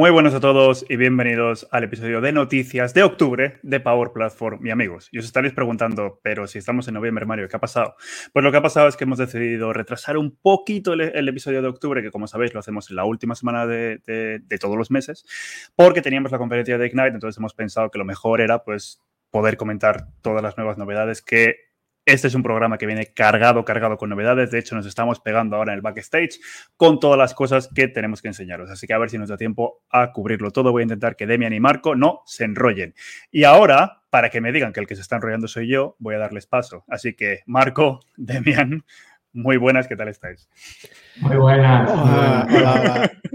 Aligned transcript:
Muy 0.00 0.10
buenos 0.10 0.32
a 0.32 0.40
todos 0.40 0.86
y 0.88 0.96
bienvenidos 0.96 1.68
al 1.70 1.84
episodio 1.84 2.22
de 2.22 2.32
noticias 2.32 2.94
de 2.94 3.02
octubre 3.02 3.58
de 3.62 3.80
Power 3.80 4.12
Platform, 4.14 4.58
mi 4.62 4.70
amigos. 4.70 5.10
Y 5.12 5.18
os 5.18 5.26
estaréis 5.26 5.52
preguntando, 5.52 6.20
pero 6.22 6.46
si 6.46 6.56
estamos 6.56 6.88
en 6.88 6.94
noviembre, 6.94 7.26
Mario, 7.26 7.50
¿qué 7.50 7.56
ha 7.56 7.60
pasado? 7.60 7.96
Pues 8.32 8.42
lo 8.42 8.50
que 8.50 8.56
ha 8.56 8.62
pasado 8.62 8.88
es 8.88 8.96
que 8.96 9.04
hemos 9.04 9.18
decidido 9.18 9.74
retrasar 9.74 10.16
un 10.16 10.34
poquito 10.40 10.94
el, 10.94 11.28
episodio 11.28 11.60
de 11.60 11.68
octubre, 11.68 12.00
que 12.00 12.10
como 12.10 12.26
sabéis 12.28 12.54
lo 12.54 12.60
hacemos 12.60 12.88
en 12.88 12.96
la 12.96 13.04
última 13.04 13.34
semana 13.34 13.66
de, 13.66 14.40
todos 14.58 14.78
los 14.78 14.90
meses, 14.90 15.26
porque 15.76 16.00
teníamos 16.00 16.32
la 16.32 16.38
conferencia 16.38 16.78
de 16.78 16.86
Ignite, 16.86 17.08
entonces 17.08 17.36
hemos 17.36 17.52
pensado 17.52 17.90
que 17.90 17.98
lo 17.98 18.06
mejor 18.06 18.40
era 18.40 18.64
pues 18.64 19.02
poder 19.30 19.58
comentar 19.58 20.06
todas 20.22 20.42
las 20.42 20.56
nuevas 20.56 20.78
novedades 20.78 21.20
que 21.20 21.69
este 22.06 22.28
es 22.28 22.34
un 22.34 22.42
programa 22.42 22.78
que 22.78 22.86
viene 22.86 23.12
cargado, 23.12 23.64
cargado 23.64 23.96
con 23.96 24.10
novedades. 24.10 24.50
De 24.50 24.58
hecho, 24.58 24.74
nos 24.74 24.86
estamos 24.86 25.20
pegando 25.20 25.56
ahora 25.56 25.72
en 25.72 25.76
el 25.76 25.82
backstage 25.82 26.40
con 26.76 26.98
todas 26.98 27.18
las 27.18 27.34
cosas 27.34 27.68
que 27.74 27.88
tenemos 27.88 28.22
que 28.22 28.28
enseñaros. 28.28 28.70
Así 28.70 28.86
que 28.86 28.94
a 28.94 28.98
ver 28.98 29.10
si 29.10 29.18
nos 29.18 29.28
da 29.28 29.36
tiempo 29.36 29.82
a 29.90 30.12
cubrirlo 30.12 30.50
todo. 30.50 30.72
Voy 30.72 30.82
a 30.82 30.84
intentar 30.84 31.16
que 31.16 31.26
Demian 31.26 31.52
y 31.52 31.60
Marco 31.60 31.94
no 31.94 32.22
se 32.26 32.44
enrollen. 32.44 32.94
Y 33.30 33.44
ahora, 33.44 34.02
para 34.10 34.30
que 34.30 34.40
me 34.40 34.52
digan 34.52 34.72
que 34.72 34.80
el 34.80 34.86
que 34.86 34.96
se 34.96 35.02
está 35.02 35.16
enrollando 35.16 35.46
soy 35.46 35.68
yo, 35.68 35.96
voy 35.98 36.14
a 36.14 36.18
darles 36.18 36.46
paso. 36.46 36.84
Así 36.88 37.14
que, 37.14 37.40
Marco, 37.46 38.00
Demian, 38.16 38.84
muy 39.32 39.56
buenas, 39.56 39.86
¿qué 39.86 39.96
tal 39.96 40.08
estáis? 40.08 40.48
Muy 41.20 41.36
buenas. 41.36 41.90
Hola, 41.90 43.10
eh, 43.12 43.28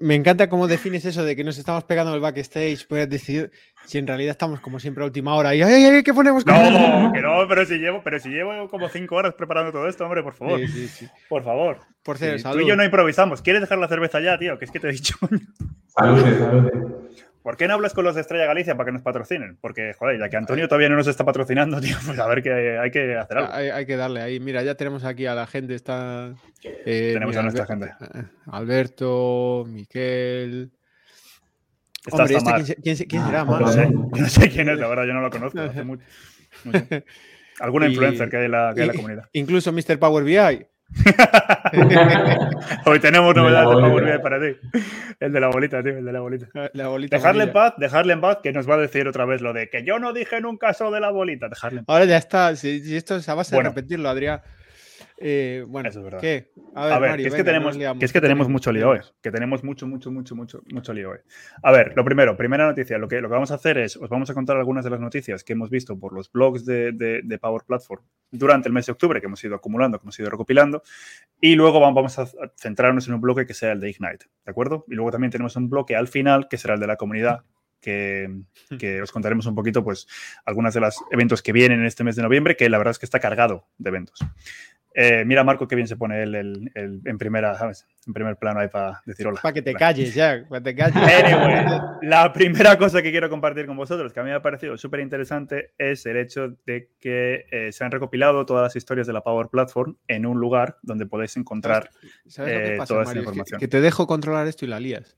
Me 0.00 0.16
encanta 0.16 0.48
cómo 0.48 0.66
defines 0.66 1.04
eso 1.04 1.24
de 1.24 1.36
que 1.36 1.44
nos 1.44 1.56
estamos 1.56 1.84
pegando 1.84 2.12
el 2.12 2.20
backstage. 2.20 2.86
Puedes 2.88 3.08
decir 3.08 3.52
si 3.86 3.98
en 3.98 4.08
realidad 4.08 4.32
estamos 4.32 4.60
como 4.60 4.80
siempre 4.80 5.04
a 5.04 5.06
última 5.06 5.36
hora 5.36 5.54
y 5.54 5.62
¡ay, 5.62 5.84
ay, 5.84 6.02
qué 6.02 6.12
ponemos! 6.12 6.44
No, 6.44 7.12
que 7.12 7.20
no, 7.20 7.46
pero 7.48 7.64
si 7.64 7.78
llevo, 7.78 8.02
pero 8.02 8.18
si 8.18 8.28
llevo 8.28 8.68
como 8.68 8.88
cinco 8.88 9.14
horas 9.14 9.34
preparando 9.34 9.70
todo 9.70 9.86
esto, 9.88 10.04
hombre, 10.04 10.24
por 10.24 10.34
favor. 10.34 10.58
Sí, 10.58 10.66
sí, 10.66 10.88
sí. 10.88 11.08
Por 11.28 11.44
favor. 11.44 11.78
Por 12.02 12.18
cierto, 12.18 12.50
Tú 12.50 12.60
y 12.60 12.66
yo 12.66 12.74
no 12.74 12.84
improvisamos. 12.84 13.40
¿Quieres 13.40 13.62
dejar 13.62 13.78
la 13.78 13.86
cerveza 13.86 14.20
ya, 14.20 14.36
tío? 14.36 14.58
Que 14.58 14.64
es 14.64 14.70
que 14.72 14.80
te 14.80 14.88
he 14.88 14.92
dicho. 14.92 15.14
Salud, 15.86 16.20
salud. 16.20 16.70
¿Por 17.48 17.56
qué 17.56 17.66
no 17.66 17.72
hablas 17.72 17.94
con 17.94 18.04
los 18.04 18.14
de 18.14 18.20
Estrella 18.20 18.44
Galicia 18.44 18.76
para 18.76 18.88
que 18.88 18.92
nos 18.92 19.00
patrocinen? 19.00 19.56
Porque, 19.62 19.94
joder, 19.94 20.20
ya 20.20 20.28
que 20.28 20.36
Antonio 20.36 20.68
todavía 20.68 20.90
no 20.90 20.96
nos 20.96 21.06
está 21.06 21.24
patrocinando, 21.24 21.80
tío, 21.80 21.96
pues 22.04 22.18
a 22.18 22.26
ver 22.26 22.42
que 22.42 22.78
hay 22.78 22.90
que 22.90 23.16
hacer 23.16 23.38
algo. 23.38 23.54
Hay, 23.54 23.86
que 23.86 23.96
darle 23.96 24.20
ahí. 24.20 24.38
Mira, 24.38 24.62
ya 24.62 24.74
tenemos 24.74 25.02
aquí 25.02 25.24
a 25.24 25.34
la 25.34 25.46
gente, 25.46 25.74
está... 25.74 26.34
Eh, 26.62 27.12
tenemos 27.14 27.34
a 27.38 27.42
nuestra 27.42 27.64
gente. 27.64 27.86
Eh, 27.86 28.24
Alberto, 28.48 29.64
Miquel... 29.66 30.72
Hombre, 32.10 32.36
este, 32.36 32.74
¿quién, 32.82 32.96
quién, 32.96 33.24
será? 33.24 33.44
No, 33.44 33.72
sé, 33.72 33.88
no 33.92 34.28
sé 34.28 34.50
quién 34.50 34.68
es, 34.68 34.78
la 34.78 34.88
verdad, 34.88 35.06
yo 35.06 35.14
no 35.14 35.22
lo 35.22 35.30
conozco. 35.30 35.58
Hace 35.58 35.82
mucho, 35.84 36.04
Alguna 37.60 37.88
influencer 37.88 38.28
que 38.28 38.36
hay 38.36 38.44
en 38.44 38.50
la, 38.50 38.72
que 38.74 38.82
hay 38.82 38.88
en 38.88 38.92
la 38.92 39.00
comunidad. 39.00 39.28
Incluso 39.32 39.72
Mr. 39.72 39.98
Power 39.98 40.22
BI. 40.22 40.66
Hoy 42.86 42.98
tenemos 43.00 43.34
novedades 43.34 43.68
de 43.68 43.74
Power 43.76 44.04
BI 44.04 44.22
para 44.22 44.40
ti. 44.40 44.56
El 45.20 45.32
de 45.32 45.40
la 45.40 45.48
bolita, 45.48 45.82
tío, 45.82 45.98
el 45.98 46.04
de 46.04 46.12
la 46.12 46.20
bolita. 46.20 46.46
La 46.72 46.88
bolita 46.88 47.16
dejarle 47.16 47.44
en 47.44 47.52
paz, 47.52 47.74
dejarle 47.76 48.12
en 48.14 48.20
paz, 48.20 48.38
que 48.42 48.52
nos 48.52 48.68
va 48.68 48.74
a 48.74 48.78
decir 48.78 49.06
otra 49.06 49.24
vez 49.24 49.40
lo 49.40 49.52
de 49.52 49.68
que 49.68 49.84
yo 49.84 49.98
no 49.98 50.12
dije 50.12 50.40
nunca 50.40 50.70
eso 50.70 50.90
de 50.90 51.00
la 51.00 51.10
bolita. 51.10 51.48
Dejarle 51.48 51.82
Ahora 51.86 52.04
ya 52.06 52.16
está. 52.16 52.56
Si, 52.56 52.96
esto 52.96 53.16
es 53.16 53.28
a 53.28 53.34
base 53.34 53.54
de 53.54 53.62
repetirlo, 53.62 54.08
Adrián. 54.08 54.40
Eh, 55.20 55.64
bueno, 55.66 55.88
Eso 55.88 55.98
es 55.98 56.04
verdad. 56.04 56.20
¿qué? 56.20 56.52
A 56.74 56.98
ver, 56.98 57.16
que, 57.16 57.26
es 57.26 57.34
que 57.34 57.42
tenemos, 57.42 57.76
que 57.76 58.04
es 58.04 58.12
que 58.12 58.20
tenemos 58.20 58.48
mucho 58.48 58.70
lío 58.70 58.90
hoy. 58.90 59.00
Que 59.20 59.32
tenemos 59.32 59.64
mucho, 59.64 59.86
mucho, 59.86 60.12
mucho, 60.12 60.36
mucho, 60.36 60.62
mucho 60.72 60.92
lío 60.92 61.10
hoy. 61.10 61.18
A 61.62 61.72
ver, 61.72 61.92
lo 61.96 62.04
primero, 62.04 62.36
primera 62.36 62.66
noticia. 62.66 62.98
Lo 62.98 63.08
que, 63.08 63.20
lo 63.20 63.28
que 63.28 63.34
vamos 63.34 63.50
a 63.50 63.54
hacer 63.54 63.78
es, 63.78 63.96
os 63.96 64.08
vamos 64.08 64.30
a 64.30 64.34
contar 64.34 64.56
algunas 64.56 64.84
de 64.84 64.90
las 64.90 65.00
noticias 65.00 65.42
que 65.42 65.54
hemos 65.54 65.70
visto 65.70 65.98
por 65.98 66.12
los 66.12 66.30
blogs 66.30 66.64
de, 66.64 66.92
de, 66.92 67.38
Power 67.38 67.62
Platform 67.66 68.02
durante 68.30 68.68
el 68.68 68.72
mes 68.72 68.86
de 68.86 68.92
octubre, 68.92 69.20
que 69.20 69.26
hemos 69.26 69.42
ido 69.42 69.56
acumulando, 69.56 69.98
que 69.98 70.04
hemos 70.04 70.18
ido 70.18 70.30
recopilando. 70.30 70.82
Y 71.40 71.56
luego 71.56 71.80
vamos 71.80 72.18
a 72.18 72.28
centrarnos 72.56 73.08
en 73.08 73.14
un 73.14 73.20
bloque 73.20 73.46
que 73.46 73.54
sea 73.54 73.72
el 73.72 73.80
de 73.80 73.90
Ignite, 73.90 74.26
¿de 74.44 74.50
acuerdo? 74.50 74.84
Y 74.88 74.94
luego 74.94 75.10
también 75.10 75.30
tenemos 75.32 75.56
un 75.56 75.68
bloque 75.68 75.96
al 75.96 76.06
final, 76.06 76.48
que 76.48 76.58
será 76.58 76.74
el 76.74 76.80
de 76.80 76.86
la 76.86 76.96
comunidad, 76.96 77.44
que, 77.80 78.42
que, 78.78 79.02
os 79.02 79.12
contaremos 79.12 79.46
un 79.46 79.54
poquito, 79.54 79.84
pues, 79.84 80.06
algunas 80.44 80.74
de 80.74 80.80
los 80.80 80.96
eventos 81.10 81.42
que 81.42 81.52
vienen 81.52 81.80
en 81.80 81.86
este 81.86 82.04
mes 82.04 82.16
de 82.16 82.22
noviembre, 82.22 82.56
que 82.56 82.68
la 82.68 82.78
verdad 82.78 82.92
es 82.92 82.98
que 82.98 83.06
está 83.06 83.20
cargado 83.20 83.68
de 83.78 83.90
eventos. 83.90 84.18
Eh, 85.00 85.24
mira, 85.24 85.44
Marco, 85.44 85.68
qué 85.68 85.76
bien 85.76 85.86
se 85.86 85.96
pone 85.96 86.24
él 86.24 86.34
en, 86.74 87.18
primera, 87.18 87.56
¿sabes? 87.56 87.86
En 88.04 88.12
primer 88.12 88.36
plano 88.36 88.58
ahí 88.58 88.66
para 88.66 89.00
decir 89.06 89.28
hola. 89.28 89.40
Para 89.40 89.52
que 89.52 89.62
te 89.62 89.72
calles 89.72 90.12
ya, 90.12 90.44
para 90.48 90.60
que 90.60 90.72
te 90.72 90.74
calles. 90.74 90.96
Anyway, 90.96 91.80
la 92.02 92.32
primera 92.32 92.76
cosa 92.76 93.00
que 93.00 93.12
quiero 93.12 93.30
compartir 93.30 93.66
con 93.66 93.76
vosotros, 93.76 94.12
que 94.12 94.18
a 94.18 94.24
mí 94.24 94.30
me 94.30 94.34
ha 94.34 94.42
parecido 94.42 94.76
súper 94.76 94.98
interesante, 94.98 95.70
es 95.78 96.04
el 96.04 96.16
hecho 96.16 96.56
de 96.66 96.90
que 96.98 97.46
eh, 97.48 97.70
se 97.70 97.84
han 97.84 97.92
recopilado 97.92 98.44
todas 98.44 98.64
las 98.64 98.74
historias 98.74 99.06
de 99.06 99.12
la 99.12 99.20
Power 99.20 99.46
Platform 99.46 99.96
en 100.08 100.26
un 100.26 100.40
lugar 100.40 100.78
donde 100.82 101.06
podéis 101.06 101.36
encontrar 101.36 101.90
eh, 102.38 102.78
toda 102.84 103.04
esa 103.04 103.16
información. 103.16 103.60
Que, 103.60 103.68
te 103.68 103.80
dejo 103.80 104.08
controlar 104.08 104.48
esto 104.48 104.64
y 104.64 104.68
la 104.68 104.80
lías. 104.80 105.16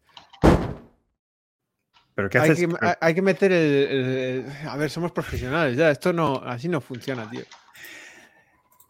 ¿Pero 2.15 2.29
qué 2.29 2.37
haces? 2.37 2.59
Hay 2.59 2.67
que, 2.67 2.97
hay 3.01 3.15
que 3.15 3.23
meter 3.23 3.51
el, 3.51 4.45
A 4.69 4.77
ver, 4.77 4.91
somos 4.91 5.11
profesionales 5.11 5.79
ya, 5.79 5.91
esto 5.91 6.13
no, 6.13 6.43
así 6.45 6.69
no 6.69 6.83
funciona, 6.83 7.31
tío. 7.31 7.45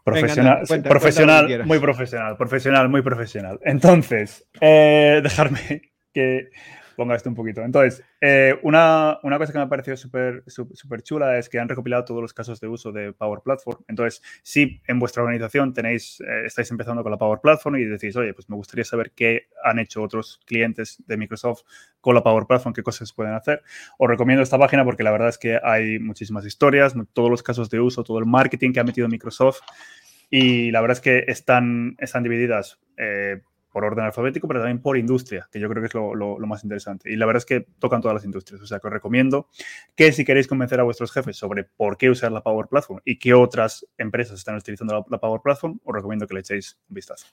Profesional, 0.04 0.62
profesional 0.82 1.64
muy 1.66 1.78
profesional, 1.78 2.36
profesional, 2.36 2.88
muy 2.88 3.02
profesional. 3.02 3.60
Entonces, 3.64 4.46
eh, 4.60 5.20
dejarme 5.22 5.82
que 6.12 6.50
ponga 6.96 7.14
esto 7.14 7.28
un 7.28 7.34
poquito. 7.34 7.62
Entonces, 7.62 8.02
eh, 8.20 8.58
una, 8.62 9.18
una, 9.22 9.38
cosa 9.38 9.52
que 9.52 9.58
me 9.58 9.64
ha 9.64 9.68
parecido 9.68 9.96
súper 9.96 10.42
super 10.46 11.02
chula 11.02 11.38
es 11.38 11.48
que 11.48 11.58
han 11.58 11.68
recopilado 11.68 12.04
todos 12.04 12.22
los 12.22 12.34
casos 12.34 12.60
de 12.60 12.68
uso 12.68 12.92
de 12.92 13.12
Power 13.12 13.40
Platform. 13.42 13.82
Entonces, 13.88 14.22
si 14.42 14.80
en 14.86 14.98
vuestra 14.98 15.22
organización 15.22 15.72
tenéis, 15.72 16.20
eh, 16.20 16.46
estáis 16.46 16.70
empezando 16.70 17.02
con 17.02 17.12
la 17.12 17.18
Power 17.18 17.40
Platform 17.40 17.76
y 17.76 17.84
decís, 17.84 18.16
oye, 18.16 18.34
pues 18.34 18.48
me 18.48 18.56
gustaría 18.56 18.84
saber 18.84 19.12
qué 19.12 19.48
han 19.64 19.78
hecho 19.78 20.02
otros 20.02 20.40
clientes 20.46 21.02
de 21.06 21.16
Microsoft 21.16 21.62
con 22.00 22.14
la 22.14 22.22
Power 22.22 22.46
Platform, 22.46 22.74
qué 22.74 22.82
cosas 22.82 23.12
pueden 23.12 23.34
hacer, 23.34 23.62
os 23.98 24.08
recomiendo 24.08 24.42
esta 24.42 24.58
página 24.58 24.84
porque 24.84 25.02
la 25.02 25.10
verdad 25.10 25.28
es 25.28 25.38
que 25.38 25.58
hay 25.62 25.98
muchísimas 25.98 26.46
historias, 26.46 26.94
todos 27.12 27.30
los 27.30 27.42
casos 27.42 27.68
de 27.70 27.80
uso, 27.80 28.04
todo 28.04 28.18
el 28.18 28.26
marketing 28.26 28.72
que 28.72 28.80
ha 28.80 28.84
metido 28.84 29.08
Microsoft 29.08 29.60
y 30.30 30.70
la 30.70 30.80
verdad 30.80 30.96
es 30.96 31.00
que 31.02 31.24
están, 31.26 31.96
están 31.98 32.22
divididas 32.22 32.78
eh, 32.96 33.42
por 33.70 33.84
orden 33.84 34.04
alfabético, 34.04 34.48
pero 34.48 34.60
también 34.60 34.80
por 34.80 34.96
industria, 34.96 35.48
que 35.50 35.60
yo 35.60 35.68
creo 35.68 35.82
que 35.82 35.86
es 35.86 35.94
lo, 35.94 36.38
más 36.46 36.64
interesante. 36.64 37.10
Y 37.10 37.16
la 37.16 37.26
verdad 37.26 37.38
es 37.38 37.46
que 37.46 37.66
tocan 37.78 38.00
todas 38.00 38.14
las 38.14 38.24
industrias. 38.24 38.60
O 38.60 38.66
sea, 38.66 38.80
que 38.80 38.88
os 38.88 38.92
recomiendo 38.92 39.48
que 39.94 40.12
si 40.12 40.24
queréis 40.24 40.48
convencer 40.48 40.80
a 40.80 40.82
vuestros 40.82 41.12
jefes 41.12 41.36
sobre 41.36 41.64
por 41.64 41.96
qué 41.96 42.10
usar 42.10 42.32
la 42.32 42.42
Power 42.42 42.66
Platform 42.66 43.00
y 43.04 43.18
qué 43.18 43.34
otras 43.34 43.86
empresas 43.96 44.38
están 44.38 44.56
utilizando 44.56 45.06
la, 45.08 45.18
Power 45.18 45.40
Platform, 45.42 45.78
os 45.84 45.94
recomiendo 45.94 46.26
que 46.26 46.34
le 46.34 46.40
echéis 46.40 46.78
un 46.88 46.94
vistazo. 46.94 47.26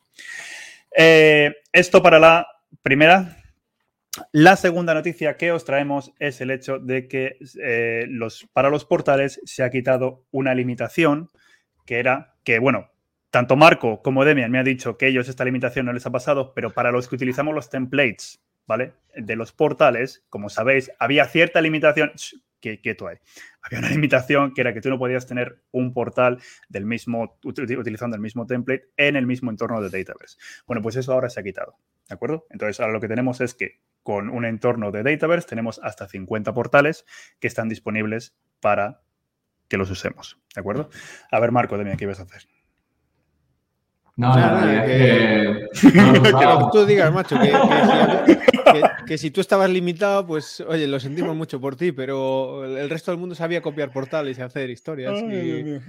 Eh, 0.95 1.55
esto 1.71 2.01
para 2.01 2.19
la 2.19 2.47
primera. 2.81 3.37
La 4.31 4.55
segunda 4.55 4.95
noticia 4.95 5.37
que 5.37 5.51
os 5.51 5.63
traemos 5.63 6.11
es 6.17 6.41
el 6.41 6.49
hecho 6.49 6.79
de 6.79 7.07
que 7.07 7.37
eh, 7.61 8.05
los, 8.09 8.47
para 8.51 8.69
los 8.69 8.83
portales 8.83 9.39
se 9.45 9.63
ha 9.63 9.69
quitado 9.69 10.25
una 10.31 10.55
limitación 10.55 11.29
que 11.85 11.99
era 11.99 12.35
que, 12.43 12.59
bueno, 12.59 12.89
tanto 13.29 13.55
Marco 13.55 14.01
como 14.01 14.25
Demian 14.25 14.51
me 14.51 14.59
han 14.59 14.65
dicho 14.65 14.97
que 14.97 15.07
ellos 15.07 15.27
esta 15.27 15.45
limitación 15.45 15.85
no 15.85 15.93
les 15.93 16.05
ha 16.05 16.11
pasado, 16.11 16.53
pero 16.53 16.71
para 16.73 16.91
los 16.91 17.07
que 17.07 17.15
utilizamos 17.15 17.53
los 17.53 17.69
templates, 17.69 18.41
¿vale? 18.65 18.93
De 19.15 19.35
los 19.35 19.51
portales, 19.51 20.25
como 20.29 20.49
sabéis, 20.49 20.91
había 20.99 21.25
cierta 21.25 21.61
limitación. 21.61 22.11
que 22.59 22.81
quieto 22.81 23.07
hay. 23.07 23.17
Había 23.61 23.79
una 23.79 23.89
limitación 23.89 24.53
que 24.53 24.61
era 24.61 24.73
que 24.73 24.81
tú 24.81 24.89
no 24.89 24.97
podías 24.97 25.27
tener 25.27 25.61
un 25.71 25.93
portal 25.93 26.39
del 26.69 26.85
mismo, 26.85 27.37
utilizando 27.43 28.16
el 28.16 28.21
mismo 28.21 28.47
template 28.47 28.89
en 28.97 29.16
el 29.16 29.27
mismo 29.27 29.51
entorno 29.51 29.81
de 29.81 29.89
Dataverse. 29.95 30.37
Bueno, 30.66 30.81
pues 30.81 30.95
eso 30.95 31.13
ahora 31.13 31.29
se 31.29 31.40
ha 31.40 31.43
quitado, 31.43 31.78
¿de 32.07 32.16
acuerdo? 32.16 32.47
Entonces 32.49 32.79
ahora 32.79 32.93
lo 32.93 32.99
que 32.99 33.07
tenemos 33.07 33.41
es 33.41 33.53
que 33.53 33.79
con 34.03 34.29
un 34.29 34.46
entorno 34.46 34.91
de 34.91 35.03
Dataverse 35.03 35.47
tenemos 35.47 35.79
hasta 35.84 36.07
50 36.07 36.53
portales 36.53 37.05
que 37.40 37.47
están 37.47 37.69
disponibles 37.69 38.35
para 38.59 39.02
que 39.67 39.78
los 39.78 39.91
usemos, 39.91 40.40
¿de 40.55 40.61
acuerdo? 40.61 40.90
A 41.29 41.40
ver, 41.40 41.52
Marco, 41.52 41.78
dime, 41.78 41.97
¿qué 41.97 42.05
ibas 42.05 42.19
a 42.19 42.23
hacer? 42.23 42.56
No, 44.19 44.29
no, 44.35 44.84
que, 44.84 45.67
lo 45.93 46.58
que 46.59 46.66
tú 46.72 46.85
digas, 46.87 47.14
macho, 47.14 47.37
que, 49.05 49.16
si, 49.16 49.29
tú 49.29 49.41
estabas 49.41 49.69
limitado, 49.69 50.25
pues, 50.25 50.59
oye, 50.61 50.87
lo 50.87 50.99
sentimos 50.99 51.35
mucho 51.35 51.61
por 51.61 51.75
ti, 51.75 51.91
pero 51.91 52.66
el 52.66 52.90
resto 52.90 53.11
del 53.11 53.19
mundo 53.19 53.35
sabía 53.35 53.61
copiar 53.61 53.91
portales 53.91 54.40
y 54.40 54.41
hacer 54.41 54.72
historias. 54.72 55.22
y, 55.22 55.79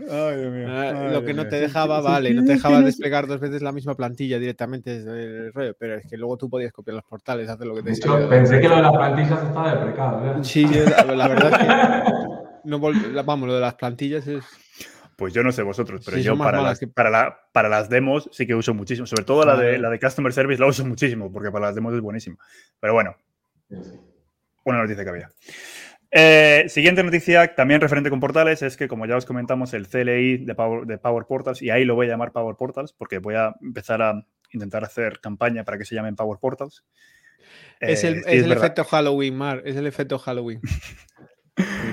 lo 1.11 1.25
que 1.25 1.33
no 1.33 1.49
te 1.49 1.59
dejaba, 1.59 2.01
vale, 2.03 2.35
no 2.35 2.45
te 2.45 2.53
dejaba 2.53 2.83
desplegar 2.83 3.27
dos 3.27 3.41
veces 3.41 3.63
la 3.63 3.73
misma 3.73 3.95
plantilla 3.95 4.39
directamente 4.39 4.99
desde 4.99 5.47
el 5.47 5.53
rollo, 5.55 5.75
pero 5.79 5.95
es 5.95 6.07
que 6.07 6.19
luego 6.19 6.37
tú 6.37 6.51
podías 6.51 6.71
copiar 6.71 6.97
los 6.97 7.05
portales, 7.05 7.49
hacer 7.49 7.67
lo 7.67 7.77
que 7.77 7.83
te 7.83 7.95
Yo 7.95 8.29
pensé 8.29 8.61
que 8.61 8.69
lo 8.69 8.77
de 8.77 8.83
las 8.83 8.93
plantillas 8.93 9.43
estaba 9.43 9.75
deprecado. 9.75 10.45
Sí, 10.45 10.67
la, 10.67 11.29
verdad 11.29 11.53
es 11.53 11.59
que 11.59 12.29
no 12.65 12.79
vamos, 13.25 13.49
lo 13.49 13.55
de 13.55 13.61
las 13.61 13.75
plantillas 13.75 14.27
es. 14.27 14.45
Pues 15.19 15.35
yo 15.35 15.43
no 15.43 15.51
sé 15.51 15.65
vosotros, 15.65 16.01
pero 16.05 16.19
yo 16.19 16.39
para 16.39 16.63
las, 16.63 16.79
para, 16.95 17.11
la, 17.11 17.41
para 17.51 17.69
las 17.69 17.89
demos 17.89 18.31
sí 18.31 18.47
que 18.47 18.55
uso 18.55 18.73
muchísimo. 18.73 19.05
Sobre 19.05 19.25
todo 19.25 19.45
la, 19.45 19.57
de, 19.57 19.77
la 19.77 19.91
de 19.91 19.99
Customer 19.99 20.33
Service 20.33 20.61
la 20.61 20.69
uso 20.69 20.87
muchísimo, 20.87 21.33
porque 21.33 21.51
para 21.51 21.67
las 21.67 21.75
demos 21.75 21.93
es 21.93 22.01
buenísimo. 22.01 22.39
Pero 22.79 22.93
bueno, 22.93 23.17
una 24.63 24.79
noticia 24.81 25.03
que 25.03 25.11
había. 25.11 25.29
Eh, 26.13 26.67
siguiente 26.69 27.03
noticia, 27.03 27.53
también 27.57 27.81
referente 27.81 28.11
con 28.11 28.21
portales, 28.21 28.63
es 28.63 28.77
que 28.77 28.87
como 28.87 29.07
ya 29.07 29.17
os 29.17 29.27
comentamos, 29.27 29.75
el 29.75 29.89
CLI 29.89 30.45
de 30.45 30.55
Power, 30.55 30.87
de 30.87 30.99
Power 30.99 31.25
Portals, 31.25 31.63
y 31.63 31.71
ahí 31.71 31.85
lo 31.85 31.97
voy 31.97 32.07
a 32.07 32.11
llamar 32.11 32.31
Power 32.31 32.55
Portals, 32.55 32.93
porque 32.93 33.19
voy 33.19 33.35
a 33.35 33.57
empezar 33.61 34.01
a 34.03 34.25
intentar 34.53 34.85
hacer 34.85 35.19
campaña 35.19 35.65
para 35.65 35.79
que 35.79 35.85
se 35.85 35.97
llamen 35.97 36.15
Power 36.15 36.39
Portals. 36.39 36.85
Es 37.81 38.05
el, 38.05 38.19
eh, 38.19 38.53
efecto 38.53 38.85
Halloween, 38.85 39.37
Mar, 39.37 39.63
es 39.65 39.75
el 39.75 39.89
efecto 39.89 40.17
Halloween. 40.17 40.61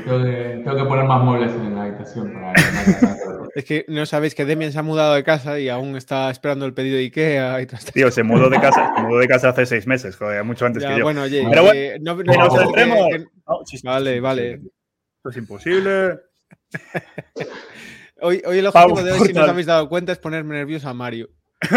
tengo, 0.05 0.77
que, 0.77 0.85
poner 0.85 1.05
más 1.05 1.23
muebles 1.23 1.51
en 1.53 1.75
la 1.75 1.83
habitación 1.83 2.33
para... 2.33 2.53
Es 3.55 3.63
que 3.63 3.85
no 3.87 4.05
sabéis 4.05 4.35
que 4.35 4.45
Demian 4.45 4.71
se 4.71 4.79
ha 4.79 4.83
mudado 4.83 5.13
de 5.13 5.23
casa 5.23 5.59
y 5.59 5.69
aún 5.69 5.95
está 5.95 6.29
esperando 6.29 6.65
el 6.65 6.73
pedido 6.73 6.97
de 6.97 7.03
Ikea 7.03 7.61
y 7.61 7.67
Tío, 7.93 8.11
se 8.11 8.23
mudó 8.23 8.49
de 8.49 8.59
casa, 8.59 8.93
se 8.95 9.01
mudó 9.03 9.19
de 9.19 9.27
casa 9.27 9.49
hace 9.49 9.65
seis 9.65 9.87
meses, 9.87 10.15
joder, 10.17 10.43
mucho 10.43 10.65
antes 10.65 10.83
que 10.83 10.97
yo. 10.97 11.03
Bueno, 11.03 11.23
oye, 11.23 11.45
Pero 11.49 11.63
bueno, 11.63 11.97
no, 12.01 12.15
no, 12.15 13.63
vale, 13.83 14.19
vale. 14.19 14.51
Esto 14.53 15.29
es 15.29 15.37
imposible. 15.37 16.19
hoy, 18.21 18.41
hoy 18.45 18.57
el 18.57 18.67
objetivo 18.67 19.01
de 19.01 19.11
hoy, 19.13 19.27
si 19.27 19.33
no 19.33 19.43
os 19.43 19.49
habéis 19.49 19.67
dado 19.67 19.87
cuenta, 19.87 20.11
es 20.11 20.19
ponerme 20.19 20.55
nervioso 20.55 20.89
a 20.89 20.93
Mario. 20.93 21.29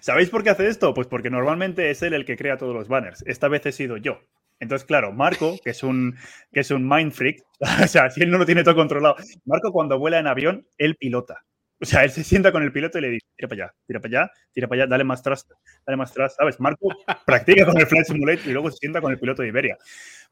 ¿Sabéis 0.00 0.30
por 0.30 0.42
qué 0.42 0.50
hace 0.50 0.68
esto? 0.68 0.94
Pues 0.94 1.06
porque 1.06 1.28
normalmente 1.28 1.90
es 1.90 2.02
él 2.02 2.14
el 2.14 2.24
que 2.24 2.36
crea 2.36 2.56
todos 2.56 2.74
los 2.74 2.88
banners. 2.88 3.22
Esta 3.26 3.48
vez 3.48 3.66
he 3.66 3.72
sido 3.72 3.96
yo. 3.96 4.20
Entonces, 4.60 4.86
claro, 4.86 5.12
Marco, 5.12 5.58
que 5.64 5.70
es 5.70 5.82
un, 5.82 6.16
que 6.52 6.60
es 6.60 6.70
un 6.70 6.86
mind 6.88 7.12
freak, 7.12 7.42
o 7.84 7.86
sea, 7.88 8.10
si 8.10 8.22
él 8.22 8.30
no 8.30 8.38
lo 8.38 8.46
tiene 8.46 8.62
todo 8.62 8.76
controlado, 8.76 9.16
Marco 9.44 9.72
cuando 9.72 9.98
vuela 9.98 10.18
en 10.18 10.26
avión, 10.26 10.66
él 10.78 10.96
pilota. 10.96 11.44
O 11.82 11.86
sea, 11.86 12.04
él 12.04 12.10
se 12.10 12.22
sienta 12.22 12.52
con 12.52 12.62
el 12.62 12.72
piloto 12.72 12.98
y 12.98 13.00
le 13.00 13.08
dice, 13.08 13.26
tira 13.34 13.48
para 13.48 13.64
allá, 13.64 13.74
tira 13.86 14.00
para 14.00 14.20
allá, 14.20 14.32
tira 14.52 14.68
para 14.68 14.82
allá, 14.82 14.90
dale 14.90 15.04
más 15.04 15.22
thrust, 15.22 15.50
dale 15.86 15.96
más 15.96 16.12
thrust, 16.12 16.36
¿sabes? 16.36 16.60
Marco 16.60 16.88
practica 17.26 17.64
con 17.64 17.78
el 17.78 17.86
Flight 17.86 18.06
Simulator 18.06 18.46
y 18.46 18.52
luego 18.52 18.70
se 18.70 18.76
sienta 18.76 19.00
con 19.00 19.10
el 19.10 19.18
piloto 19.18 19.40
de 19.40 19.48
Iberia, 19.48 19.78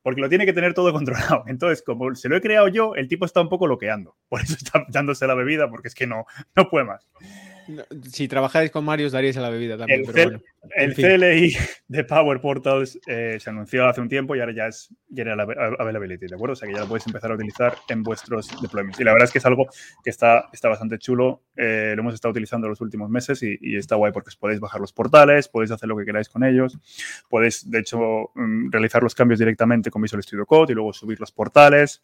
porque 0.02 0.20
lo 0.20 0.28
tiene 0.28 0.44
que 0.44 0.52
tener 0.52 0.74
todo 0.74 0.92
controlado. 0.92 1.44
Entonces, 1.46 1.82
como 1.82 2.14
se 2.14 2.28
lo 2.28 2.36
he 2.36 2.42
creado 2.42 2.68
yo, 2.68 2.94
el 2.96 3.08
tipo 3.08 3.24
está 3.24 3.40
un 3.40 3.48
poco 3.48 3.66
loqueando, 3.66 4.14
por 4.28 4.42
eso 4.42 4.54
está 4.54 4.84
dándose 4.88 5.26
la 5.26 5.34
bebida, 5.34 5.70
porque 5.70 5.88
es 5.88 5.94
que 5.94 6.06
no, 6.06 6.26
no 6.54 6.68
puede 6.68 6.84
más. 6.84 7.08
Si 8.10 8.28
trabajáis 8.28 8.70
con 8.70 8.84
Mario, 8.84 9.06
os 9.06 9.12
daríais 9.12 9.36
a 9.36 9.40
la 9.40 9.50
bebida 9.50 9.76
también. 9.76 10.02
El, 10.76 10.94
CLI 10.94 11.56
de 11.88 12.04
Power 12.04 12.40
Portals 12.40 12.98
eh, 13.06 13.38
se 13.40 13.50
anunció 13.50 13.86
hace 13.86 14.00
un 14.00 14.08
tiempo 14.08 14.34
y 14.34 14.40
ahora 14.40 14.52
ya 14.52 14.66
es 14.66 14.94
General 15.14 15.40
Availability, 15.78 16.26
¿de 16.26 16.34
acuerdo? 16.34 16.54
O 16.54 16.56
sea 16.56 16.68
que 16.68 16.74
ya 16.74 16.80
lo 16.80 16.88
podéis 16.88 17.06
empezar 17.06 17.30
a 17.30 17.34
utilizar 17.34 17.76
en 17.88 18.02
vuestros 18.02 18.48
deployments. 18.60 19.00
Y 19.00 19.04
la 19.04 19.12
verdad 19.12 19.26
es 19.26 19.32
que 19.32 19.38
es 19.38 19.46
algo 19.46 19.66
que 20.02 20.10
está, 20.10 20.48
está 20.52 20.68
bastante 20.68 20.98
chulo. 20.98 21.42
Eh, 21.56 21.92
lo 21.94 22.02
hemos 22.02 22.14
estado 22.14 22.32
utilizando 22.32 22.68
los 22.68 22.80
últimos 22.80 23.08
meses 23.10 23.42
y, 23.42 23.76
está 23.76 23.96
guay 23.96 24.12
porque 24.12 24.28
os 24.28 24.36
podéis 24.36 24.60
bajar 24.60 24.80
los 24.80 24.92
portales, 24.92 25.48
podéis 25.48 25.70
hacer 25.70 25.88
lo 25.88 25.96
que 25.96 26.04
queráis 26.04 26.28
con 26.28 26.44
ellos. 26.44 26.78
Podéis, 27.28 27.70
de 27.70 27.78
hecho, 27.80 28.30
mm, 28.34 28.70
realizar 28.70 29.02
los 29.02 29.14
cambios 29.14 29.38
directamente 29.38 29.90
con 29.90 30.02
Visual 30.02 30.22
Studio 30.22 30.46
Code 30.46 30.72
y 30.72 30.74
luego 30.74 30.92
subir 30.92 31.20
los 31.20 31.32
portales. 31.32 32.02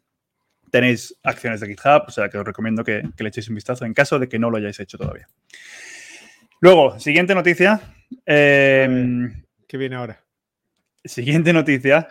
Tenéis 0.75 1.17
acciones 1.23 1.61
de 1.61 1.69
GitHub, 1.69 2.03
o 2.09 2.11
sea 2.11 2.29
que 2.29 2.37
os 2.37 2.44
recomiendo 2.44 2.82
que, 2.82 3.09
le 3.17 3.29
echéis 3.29 3.49
un 3.49 3.55
vistazo 3.55 3.85
en 3.85 3.94
caso 3.94 4.19
de 4.19 4.29
que 4.29 4.41
no 4.41 4.50
lo 4.50 4.56
hayáis 4.56 4.81
hecho 4.81 4.99
todavía. 4.99 5.29
Luego, 6.59 6.99
siguiente 6.99 7.32
noticia. 7.32 7.81
Em, 8.26 9.44
¿Qué 9.69 9.76
viene 9.76 9.94
ahora? 9.94 10.25
Siguiente 11.05 11.53
noticia. 11.53 12.09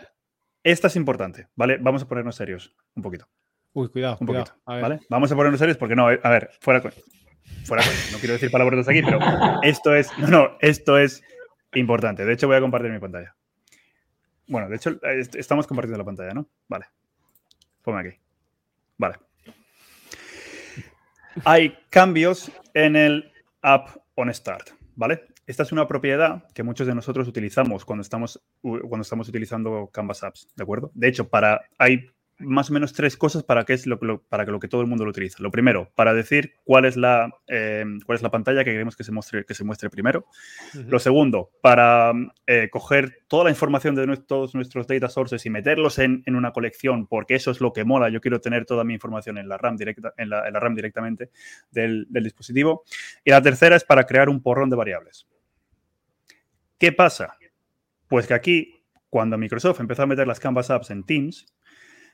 Esta 0.62 0.86
es 0.86 0.96
importante, 0.96 1.48
¿vale? 1.54 1.76
Vamos 1.78 2.04
a 2.04 2.08
ponernos 2.08 2.36
serios 2.36 2.74
un 2.94 3.02
poquito. 3.02 3.28
Uy, 3.74 3.90
cuidado, 3.90 4.16
un 4.18 4.28
poquito, 4.28 4.56
¿vale? 4.64 5.00
Vamos 5.10 5.30
a 5.30 5.36
ponernos 5.36 5.58
serios 5.58 5.76
porque 5.76 5.94
no, 5.94 6.06
a 6.06 6.30
ver, 6.30 6.48
fuera 6.58 6.80
Fuera 6.80 7.84
No 8.12 8.18
quiero 8.18 8.32
decir 8.32 8.50
palabras 8.50 8.88
aquí, 8.88 9.02
pero 9.02 9.18
esto 9.62 9.94
es, 9.94 10.08
no, 10.16 10.26
no, 10.28 10.56
esto 10.60 10.96
es 10.96 11.22
importante. 11.74 12.24
De 12.24 12.32
hecho, 12.32 12.46
voy 12.46 12.56
a 12.56 12.62
compartir 12.62 12.90
mi 12.90 12.98
pantalla. 12.98 13.36
Bueno, 14.48 14.70
de 14.70 14.76
hecho, 14.76 14.98
estamos 15.34 15.66
compartiendo 15.66 15.98
la 15.98 16.04
pantalla, 16.06 16.32
¿no? 16.32 16.48
Vale. 16.66 16.86
Ponme 17.82 18.00
aquí. 18.00 18.23
Vale. 18.98 19.16
Hay 21.44 21.76
cambios 21.90 22.50
en 22.74 22.96
el 22.96 23.32
App 23.62 23.88
on 24.14 24.32
Start, 24.32 24.70
¿vale? 24.94 25.22
Esta 25.46 25.62
es 25.62 25.72
una 25.72 25.86
propiedad 25.86 26.44
que 26.54 26.62
muchos 26.62 26.86
de 26.86 26.94
nosotros 26.94 27.28
utilizamos 27.28 27.84
cuando 27.84 28.02
estamos, 28.02 28.42
cuando 28.62 29.02
estamos 29.02 29.28
utilizando 29.28 29.90
Canvas 29.92 30.22
Apps, 30.22 30.48
¿de 30.54 30.62
acuerdo? 30.62 30.90
De 30.94 31.08
hecho, 31.08 31.28
para, 31.28 31.62
hay 31.78 32.06
más 32.44 32.70
o 32.70 32.72
menos 32.72 32.92
tres 32.92 33.16
cosas 33.16 33.42
para 33.42 33.64
que 33.64 33.72
es 33.72 33.86
lo, 33.86 33.98
para 33.98 34.44
que 34.44 34.50
lo 34.50 34.60
que 34.60 34.68
todo 34.68 34.80
el 34.80 34.86
mundo 34.86 35.04
lo 35.04 35.10
utiliza. 35.10 35.42
Lo 35.42 35.50
primero, 35.50 35.90
para 35.94 36.14
decir 36.14 36.54
cuál 36.64 36.84
es 36.84 36.96
la, 36.96 37.32
eh, 37.48 37.84
cuál 38.04 38.16
es 38.16 38.22
la 38.22 38.30
pantalla 38.30 38.64
que 38.64 38.70
queremos 38.70 38.96
que 38.96 39.04
se 39.04 39.12
muestre, 39.12 39.44
que 39.44 39.54
se 39.54 39.64
muestre 39.64 39.90
primero. 39.90 40.26
Lo 40.86 40.98
segundo, 40.98 41.50
para 41.60 42.12
eh, 42.46 42.68
coger 42.70 43.18
toda 43.28 43.44
la 43.44 43.50
información 43.50 43.94
de 43.94 44.16
todos 44.18 44.54
nuestros 44.54 44.86
data 44.86 45.08
sources 45.08 45.44
y 45.46 45.50
meterlos 45.50 45.98
en, 45.98 46.22
una 46.26 46.52
colección, 46.52 47.06
porque 47.06 47.34
eso 47.34 47.50
es 47.50 47.60
lo 47.60 47.72
que 47.72 47.84
mola. 47.84 48.08
Yo 48.08 48.20
quiero 48.20 48.40
tener 48.40 48.64
toda 48.64 48.84
mi 48.84 48.94
información 48.94 49.38
en 49.38 49.48
la 49.48 49.58
RAM, 49.58 49.76
directa, 49.76 50.12
en 50.16 50.30
la, 50.30 50.50
RAM 50.50 50.74
directamente 50.74 51.30
del, 51.70 52.06
del 52.08 52.24
dispositivo. 52.24 52.84
Y 53.24 53.30
la 53.30 53.42
tercera 53.42 53.76
es 53.76 53.84
para 53.84 54.04
crear 54.04 54.28
un 54.28 54.42
porrón 54.42 54.70
de 54.70 54.76
variables. 54.76 55.26
¿Qué 56.78 56.92
pasa? 56.92 57.36
Pues 58.08 58.26
que 58.26 58.34
aquí, 58.34 58.84
cuando 59.08 59.38
Microsoft 59.38 59.80
empezó 59.80 60.02
a 60.02 60.06
meter 60.06 60.26
las 60.26 60.40
Canvas 60.40 60.70
Apps 60.70 60.90
en 60.90 61.04
Teams, 61.04 61.46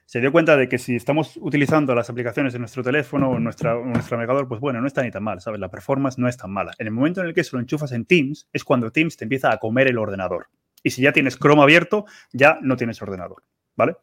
se 0.07 0.21
dio 0.21 0.33
cuenta 0.33 0.57
de 0.57 0.69
que 0.69 0.79
si 0.79 0.97
estamos 0.97 1.37
utilizando 1.41 1.95
las 1.95 2.11
aplicaciones 2.11 2.55
en 2.55 2.61
nuestro 2.61 2.83
teléfono 2.83 3.31
o 3.31 3.37
en 3.37 3.45
nuestro 3.45 3.85
navegador, 3.85 4.49
pues 4.49 4.61
bueno, 4.61 4.81
no 4.81 4.87
está 4.87 5.03
ni 5.03 5.11
tan 5.11 5.23
mal, 5.23 5.41
¿sabes? 5.41 5.61
La 5.61 5.71
performance 5.71 6.19
no 6.19 6.29
es 6.29 6.37
tan 6.37 6.51
mala. 6.51 6.73
En 6.79 6.87
el 6.87 6.93
momento 6.93 7.21
en 7.21 7.29
el 7.29 7.35
que 7.35 7.45
se 7.45 7.55
lo 7.55 7.61
enchufas 7.61 7.93
en 7.93 8.05
Teams, 8.05 8.49
es 8.53 8.65
cuando 8.65 8.91
Teams 8.91 9.17
te 9.17 9.25
empieza 9.25 9.53
a 9.53 9.59
comer 9.59 9.89
el 9.89 9.99
ordenador. 9.99 10.49
Y 10.83 10.91
si 10.91 11.03
ya 11.03 11.13
tienes 11.13 11.39
Chrome 11.39 11.63
abierto, 11.63 12.07
ya 12.33 12.59
no 12.63 12.77
tienes 12.77 13.01
ordenador, 13.03 13.45
¿vale? 13.77 13.97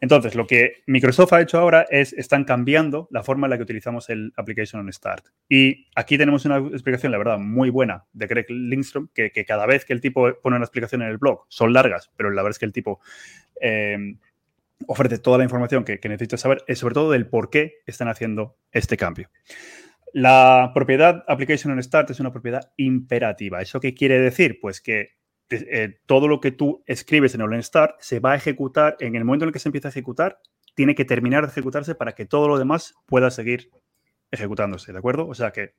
Entonces, 0.00 0.34
lo 0.34 0.46
que 0.46 0.82
Microsoft 0.86 1.32
ha 1.32 1.40
hecho 1.40 1.58
ahora 1.58 1.86
es, 1.90 2.12
están 2.14 2.44
cambiando 2.44 3.08
la 3.10 3.22
forma 3.22 3.46
en 3.46 3.50
la 3.50 3.56
que 3.56 3.64
utilizamos 3.64 4.08
el 4.08 4.32
Application 4.36 4.80
on 4.80 4.92
Start. 4.92 5.26
Y 5.48 5.86
aquí 5.94 6.16
tenemos 6.16 6.44
una 6.44 6.58
explicación, 6.58 7.12
la 7.12 7.18
verdad, 7.18 7.38
muy 7.38 7.70
buena 7.70 8.04
de 8.12 8.26
Greg 8.26 8.46
Lindstrom, 8.48 9.08
que, 9.12 9.30
cada 9.46 9.66
vez 9.66 9.84
que 9.84 9.92
el 9.92 10.00
tipo 10.00 10.32
pone 10.42 10.56
una 10.56 10.64
explicación 10.64 11.02
en 11.02 11.08
el 11.08 11.18
blog, 11.18 11.44
son 11.48 11.72
largas, 11.72 12.10
pero 12.16 12.30
la 12.30 12.42
verdad 12.42 12.52
es 12.52 12.58
que 12.58 12.66
el 12.66 12.72
tipo... 12.72 13.00
Eh, 13.60 14.14
ofrece 14.86 15.18
toda 15.18 15.38
la 15.38 15.44
información 15.44 15.84
que, 15.84 16.00
necesitas 16.04 16.40
saber, 16.40 16.64
y 16.66 16.74
sobre 16.74 16.94
todo 16.94 17.10
del 17.10 17.28
por 17.28 17.50
qué 17.50 17.82
están 17.86 18.08
haciendo 18.08 18.56
este 18.72 18.96
cambio. 18.96 19.30
La 20.12 20.72
propiedad 20.74 21.24
Application 21.28 21.72
on 21.72 21.82
Start 21.82 22.10
es 22.10 22.20
una 22.20 22.32
propiedad 22.32 22.72
imperativa. 22.76 23.60
¿Eso 23.60 23.80
qué 23.80 23.94
quiere 23.94 24.18
decir? 24.18 24.58
Pues 24.60 24.80
que 24.80 25.10
eh, 25.50 25.98
todo 26.06 26.26
lo 26.28 26.40
que 26.40 26.50
tú 26.50 26.82
escribes 26.86 27.34
en 27.34 27.42
on 27.42 27.62
Start 27.62 27.96
se 28.00 28.20
va 28.20 28.32
a 28.32 28.36
ejecutar 28.36 28.96
en 29.00 29.14
el 29.14 29.24
momento 29.24 29.44
en 29.44 29.48
el 29.48 29.52
que 29.52 29.58
se 29.58 29.68
empieza 29.68 29.88
a 29.88 29.90
ejecutar, 29.90 30.40
tiene 30.74 30.94
que 30.94 31.04
terminar 31.04 31.44
de 31.44 31.50
ejecutarse 31.50 31.94
para 31.94 32.14
que 32.14 32.26
todo 32.26 32.48
lo 32.48 32.58
demás 32.58 32.94
pueda 33.06 33.30
seguir 33.30 33.70
ejecutándose, 34.30 34.92
¿de 34.92 34.98
acuerdo? 34.98 35.28
O 35.28 35.34
sea 35.34 35.50
que 35.50 35.74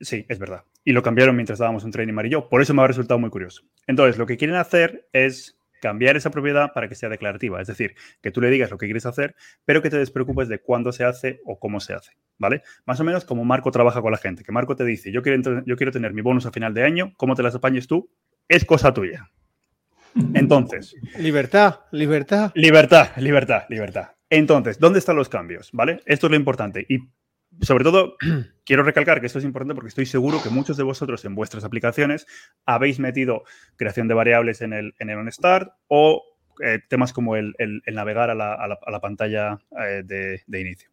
sí, 0.00 0.26
es 0.28 0.38
verdad. 0.38 0.64
Y 0.84 0.92
lo 0.92 1.02
cambiaron 1.02 1.36
mientras 1.36 1.58
dábamos 1.58 1.84
un 1.84 1.90
training 1.90 2.12
amarillo, 2.12 2.48
por 2.48 2.62
eso 2.62 2.74
me 2.74 2.82
ha 2.82 2.86
resultado 2.86 3.18
muy 3.18 3.30
curioso. 3.30 3.62
Entonces, 3.86 4.18
lo 4.18 4.26
que 4.26 4.36
quieren 4.36 4.56
hacer 4.56 5.08
es 5.12 5.55
cambiar 5.80 6.16
esa 6.16 6.30
propiedad 6.30 6.72
para 6.72 6.88
que 6.88 6.94
sea 6.94 7.08
declarativa. 7.08 7.60
Es 7.60 7.68
decir, 7.68 7.94
que 8.20 8.30
tú 8.30 8.40
le 8.40 8.50
digas 8.50 8.70
lo 8.70 8.78
que 8.78 8.86
quieres 8.86 9.06
hacer, 9.06 9.34
pero 9.64 9.82
que 9.82 9.90
te 9.90 9.98
despreocupes 9.98 10.48
de 10.48 10.60
cuándo 10.60 10.92
se 10.92 11.04
hace 11.04 11.40
o 11.44 11.58
cómo 11.58 11.80
se 11.80 11.94
hace. 11.94 12.12
¿Vale? 12.38 12.62
Más 12.84 13.00
o 13.00 13.04
menos 13.04 13.24
como 13.24 13.44
Marco 13.44 13.70
trabaja 13.70 14.02
con 14.02 14.12
la 14.12 14.18
gente, 14.18 14.44
que 14.44 14.52
Marco 14.52 14.76
te 14.76 14.84
dice, 14.84 15.10
yo 15.10 15.22
quiero, 15.22 15.64
yo 15.64 15.76
quiero 15.76 15.92
tener 15.92 16.12
mi 16.12 16.22
bonus 16.22 16.46
a 16.46 16.52
final 16.52 16.74
de 16.74 16.84
año, 16.84 17.12
¿cómo 17.16 17.34
te 17.34 17.42
las 17.42 17.54
apañes 17.54 17.86
tú? 17.86 18.10
Es 18.48 18.64
cosa 18.64 18.92
tuya. 18.92 19.30
Entonces. 20.34 20.94
Libertad, 21.18 21.80
libertad. 21.92 22.52
Libertad, 22.54 23.08
libertad, 23.16 23.64
libertad. 23.68 24.08
Entonces, 24.30 24.78
¿dónde 24.78 24.98
están 24.98 25.16
los 25.16 25.28
cambios? 25.28 25.70
¿Vale? 25.72 26.00
Esto 26.04 26.26
es 26.26 26.30
lo 26.30 26.36
importante. 26.36 26.84
Y 26.88 26.98
sobre 27.60 27.84
todo, 27.84 28.16
quiero 28.64 28.82
recalcar 28.82 29.20
que 29.20 29.26
esto 29.26 29.38
es 29.38 29.44
importante 29.44 29.74
porque 29.74 29.88
estoy 29.88 30.06
seguro 30.06 30.42
que 30.42 30.50
muchos 30.50 30.76
de 30.76 30.82
vosotros 30.82 31.24
en 31.24 31.34
vuestras 31.34 31.64
aplicaciones 31.64 32.26
habéis 32.64 32.98
metido 32.98 33.44
creación 33.76 34.08
de 34.08 34.14
variables 34.14 34.60
en 34.60 34.72
el, 34.72 34.94
en 34.98 35.10
el 35.10 35.18
OnStart 35.18 35.70
o 35.88 36.22
eh, 36.62 36.80
temas 36.88 37.12
como 37.12 37.36
el, 37.36 37.54
navegar 37.92 38.30
a 38.30 38.34
la, 38.34 39.00
pantalla 39.00 39.58
eh, 39.78 40.02
de, 40.04 40.60
inicio. 40.60 40.90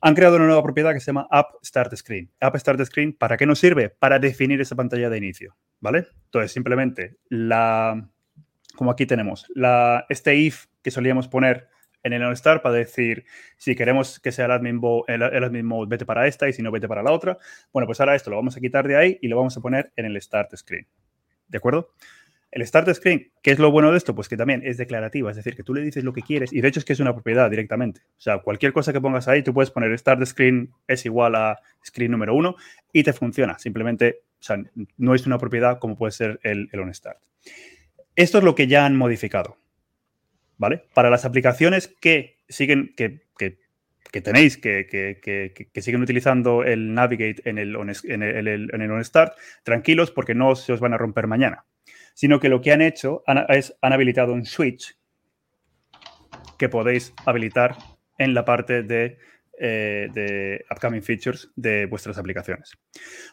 Han 0.00 0.14
creado 0.14 0.36
una 0.36 0.46
nueva 0.46 0.62
propiedad 0.62 0.92
que 0.92 1.00
se 1.00 1.06
llama 1.06 1.26
App 1.30 1.54
Start 1.64 1.94
Screen. 1.96 2.30
App 2.40 2.56
Start 2.56 2.84
Screen, 2.84 3.12
¿para 3.12 3.36
qué 3.36 3.46
nos 3.46 3.58
sirve? 3.58 3.90
Para 3.90 4.18
definir 4.18 4.60
esa 4.60 4.76
pantalla 4.76 5.10
de 5.10 5.18
inicio, 5.18 5.56
¿vale? 5.80 6.06
Entonces, 6.26 6.52
simplemente, 6.52 7.16
la, 7.28 8.08
como 8.76 8.90
aquí 8.90 9.06
tenemos, 9.06 9.46
la, 9.54 10.06
este 10.08 10.36
if 10.36 10.66
que 10.82 10.90
solíamos 10.90 11.28
poner 11.28 11.68
en 12.02 12.12
el 12.12 12.22
OnStar 12.22 12.62
para 12.62 12.74
decir 12.74 13.24
si 13.56 13.74
queremos 13.74 14.20
que 14.20 14.32
sea 14.32 14.46
el 14.46 14.52
admin, 14.52 14.80
el, 15.08 15.22
admin 15.22 15.66
mode, 15.66 15.88
vete 15.88 16.06
para 16.06 16.26
esta 16.26 16.48
y 16.48 16.52
si 16.52 16.62
no, 16.62 16.70
vete 16.70 16.88
para 16.88 17.02
la 17.02 17.12
otra. 17.12 17.38
Bueno, 17.72 17.86
pues 17.86 18.00
ahora 18.00 18.14
esto 18.14 18.30
lo 18.30 18.36
vamos 18.36 18.56
a 18.56 18.60
quitar 18.60 18.86
de 18.86 18.96
ahí 18.96 19.18
y 19.20 19.28
lo 19.28 19.36
vamos 19.36 19.56
a 19.56 19.60
poner 19.60 19.92
en 19.96 20.06
el 20.06 20.20
Start 20.20 20.54
Screen. 20.56 20.86
¿De 21.48 21.58
acuerdo? 21.58 21.92
El 22.50 22.66
Start 22.66 22.88
Screen, 22.94 23.30
¿qué 23.42 23.50
es 23.50 23.58
lo 23.58 23.70
bueno 23.70 23.90
de 23.90 23.98
esto? 23.98 24.14
Pues 24.14 24.28
que 24.28 24.36
también 24.36 24.62
es 24.64 24.78
declarativa, 24.78 25.30
es 25.30 25.36
decir, 25.36 25.54
que 25.54 25.62
tú 25.62 25.74
le 25.74 25.82
dices 25.82 26.02
lo 26.02 26.14
que 26.14 26.22
quieres 26.22 26.50
y 26.52 26.62
de 26.62 26.68
hecho 26.68 26.80
es 26.80 26.86
que 26.86 26.94
es 26.94 27.00
una 27.00 27.12
propiedad 27.12 27.50
directamente. 27.50 28.00
O 28.16 28.20
sea, 28.20 28.38
cualquier 28.38 28.72
cosa 28.72 28.92
que 28.92 29.00
pongas 29.00 29.28
ahí, 29.28 29.42
tú 29.42 29.52
puedes 29.52 29.70
poner 29.70 29.96
Start 29.98 30.24
Screen 30.24 30.70
es 30.86 31.04
igual 31.04 31.34
a 31.34 31.58
Screen 31.84 32.10
número 32.10 32.34
uno 32.34 32.56
y 32.92 33.02
te 33.02 33.12
funciona. 33.12 33.58
Simplemente, 33.58 34.22
o 34.40 34.42
sea, 34.42 34.56
no 34.96 35.14
es 35.14 35.26
una 35.26 35.38
propiedad 35.38 35.78
como 35.78 35.96
puede 35.96 36.12
ser 36.12 36.40
el, 36.42 36.70
el 36.72 36.80
OnStart. 36.80 37.18
Esto 38.16 38.38
es 38.38 38.44
lo 38.44 38.54
que 38.54 38.66
ya 38.66 38.86
han 38.86 38.96
modificado. 38.96 39.58
¿Vale? 40.58 40.84
Para 40.94 41.10
las 41.10 41.24
aplicaciones 41.24 41.88
que 41.88 42.38
siguen, 42.48 42.92
que, 42.96 43.22
que 44.10 44.20
tenéis 44.20 44.56
que, 44.56 44.86
que, 44.86 45.82
siguen 45.82 46.02
utilizando 46.02 46.64
el 46.64 46.94
Navigate 46.94 47.48
en 47.48 47.58
el, 47.58 47.76
en, 47.76 48.22
el, 48.22 48.70
en 48.72 48.82
el 48.82 48.90
OnStart, 48.90 49.36
tranquilos 49.62 50.10
porque 50.10 50.34
no 50.34 50.54
se 50.56 50.72
os 50.72 50.80
van 50.80 50.94
a 50.94 50.98
romper 50.98 51.26
mañana, 51.26 51.66
sino 52.14 52.40
que 52.40 52.48
lo 52.48 52.60
que 52.60 52.72
han 52.72 52.82
hecho 52.82 53.22
es 53.48 53.76
han 53.80 53.92
habilitado 53.92 54.32
un 54.32 54.44
switch 54.44 54.98
que 56.58 56.68
podéis 56.68 57.14
habilitar 57.24 57.76
en 58.18 58.34
la 58.34 58.44
parte 58.44 58.82
de, 58.82 59.18
eh, 59.60 60.64
upcoming 60.70 61.02
features 61.02 61.50
de 61.54 61.86
vuestras 61.86 62.18
aplicaciones. 62.18 62.72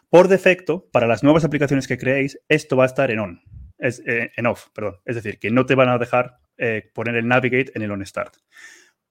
Por 0.08 0.28
defecto, 0.28 0.88
para 0.92 1.06
las 1.06 1.22
nuevas 1.22 1.44
aplicaciones 1.44 1.88
que 1.88 1.98
creéis, 1.98 2.38
esto 2.48 2.76
va 2.76 2.84
a 2.84 2.86
estar 2.86 3.10
en 3.10 3.18
on, 3.18 3.42
es, 3.78 4.02
eh, 4.06 4.30
en 4.36 4.46
off, 4.46 4.68
perdón. 4.74 4.96
Es 5.04 5.16
decir, 5.16 5.38
que 5.38 5.50
no 5.50 5.66
te 5.66 5.74
van 5.74 5.88
a 5.88 5.98
dejar 5.98 6.38
eh, 6.58 6.90
poner 6.94 7.16
el 7.16 7.28
navigate 7.28 7.72
en 7.74 7.82
el 7.82 7.90
on 7.90 8.04
start. 8.04 8.36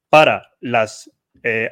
Para 0.10 0.52
las 0.62 1.12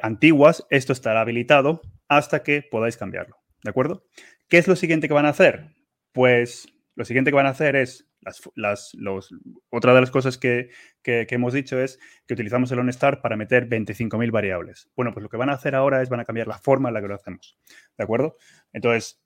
antiguas, 0.02 0.64
esto 0.70 0.92
estará 0.92 1.22
habilitado 1.22 1.82
hasta 2.08 2.44
que 2.44 2.62
podáis 2.62 2.96
cambiarlo. 2.96 3.38
¿De 3.64 3.70
acuerdo? 3.70 4.06
¿Qué 4.48 4.58
es 4.58 4.68
lo 4.68 4.76
siguiente 4.76 5.08
que 5.08 5.14
van 5.14 5.26
a 5.26 5.30
hacer? 5.30 5.70
Pues 6.12 6.68
lo 6.94 7.04
siguiente 7.04 7.30
que 7.30 7.36
van 7.36 7.46
a 7.46 7.50
hacer 7.50 7.74
es 7.74 8.08
las, 8.20 8.92
otra 9.70 9.94
de 9.94 10.00
las 10.00 10.10
cosas 10.10 10.38
que, 10.38 10.70
hemos 11.04 11.52
dicho 11.52 11.80
es 11.80 11.98
que 12.26 12.34
utilizamos 12.34 12.70
el 12.72 12.78
OnStart 12.78 13.20
para 13.20 13.36
meter 13.36 13.68
25.000 13.68 14.30
variables. 14.30 14.90
Bueno, 14.96 15.12
pues 15.12 15.22
lo 15.22 15.28
que 15.28 15.36
van 15.36 15.50
a 15.50 15.54
hacer 15.54 15.74
ahora 15.74 16.02
es 16.02 16.08
van 16.08 16.20
a 16.20 16.24
cambiar 16.24 16.46
la 16.46 16.58
forma 16.58 16.88
en 16.88 16.94
la 16.94 17.02
que 17.02 17.08
lo 17.08 17.14
hacemos. 17.14 17.58
¿De 17.96 18.04
acuerdo? 18.04 18.36
Entonces, 18.72 19.23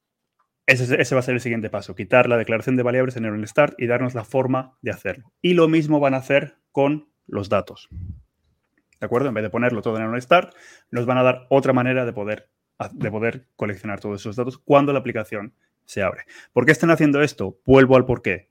ese, 0.68 1.14
va 1.14 1.20
a 1.20 1.22
ser 1.22 1.34
el 1.34 1.40
siguiente 1.40 1.70
paso, 1.70 1.94
quitar 1.94 2.28
la 2.28 2.36
declaración 2.36 2.76
de 2.76 2.82
variables 2.82 3.16
en 3.16 3.24
el 3.24 3.32
OnStart 3.32 3.80
y 3.80 3.86
darnos 3.86 4.14
la 4.14 4.24
forma 4.24 4.76
de 4.82 4.90
hacerlo. 4.90 5.32
Y 5.40 5.54
lo 5.54 5.66
mismo 5.66 5.98
van 5.98 6.12
a 6.12 6.18
hacer 6.18 6.56
con 6.72 7.08
los 7.26 7.48
datos. 7.48 7.88
¿De 9.00 9.06
acuerdo? 9.06 9.28
En 9.28 9.34
vez 9.34 9.42
de 9.42 9.50
ponerlo 9.50 9.80
todo 9.80 9.96
en 9.96 10.02
el 10.02 10.08
OnStart, 10.10 10.54
nos 10.90 11.06
van 11.06 11.16
a 11.16 11.22
dar 11.22 11.46
otra 11.48 11.72
manera 11.72 12.04
de 12.04 12.12
poder, 12.12 12.50
de 12.92 13.10
poder 13.10 13.46
coleccionar 13.56 14.00
todos 14.00 14.20
esos 14.20 14.36
datos 14.36 14.58
cuando 14.58 14.92
la 14.92 14.98
aplicación 14.98 15.54
se 15.86 16.02
abre. 16.02 16.24
¿Por 16.52 16.66
qué 16.66 16.72
están 16.72 16.90
haciendo 16.90 17.22
esto? 17.22 17.58
Vuelvo 17.64 17.96
al 17.96 18.04
porqué. 18.04 18.50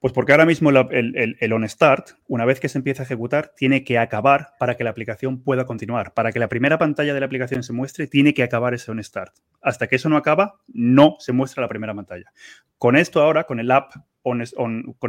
Pues 0.00 0.14
porque 0.14 0.32
ahora 0.32 0.46
mismo 0.46 0.70
el, 0.70 1.36
el, 1.38 1.52
on 1.52 1.68
start, 1.68 2.12
una 2.26 2.46
vez 2.46 2.58
que 2.58 2.70
se 2.70 2.78
empieza 2.78 3.02
a 3.02 3.04
ejecutar, 3.04 3.52
tiene 3.54 3.84
que 3.84 3.98
acabar 3.98 4.54
para 4.58 4.74
que 4.74 4.82
la 4.82 4.88
aplicación 4.88 5.42
pueda 5.42 5.66
continuar. 5.66 6.14
Para 6.14 6.32
que 6.32 6.38
la 6.38 6.48
primera 6.48 6.78
pantalla 6.78 7.12
de 7.12 7.20
la 7.20 7.26
aplicación 7.26 7.62
se 7.62 7.74
muestre, 7.74 8.06
tiene 8.06 8.32
que 8.32 8.42
acabar 8.42 8.72
ese 8.72 8.90
on 8.90 9.04
start. 9.04 9.34
Hasta 9.60 9.88
que 9.88 9.96
eso 9.96 10.08
no 10.08 10.16
acaba, 10.16 10.58
no 10.68 11.16
se 11.18 11.32
muestra 11.32 11.60
la 11.60 11.68
primera 11.68 11.94
pantalla. 11.94 12.32
Con 12.78 12.96
esto 12.96 13.20
ahora, 13.20 13.44
con 13.44 13.60
el 13.60 13.70
app 13.70 13.92
con, 14.22 14.40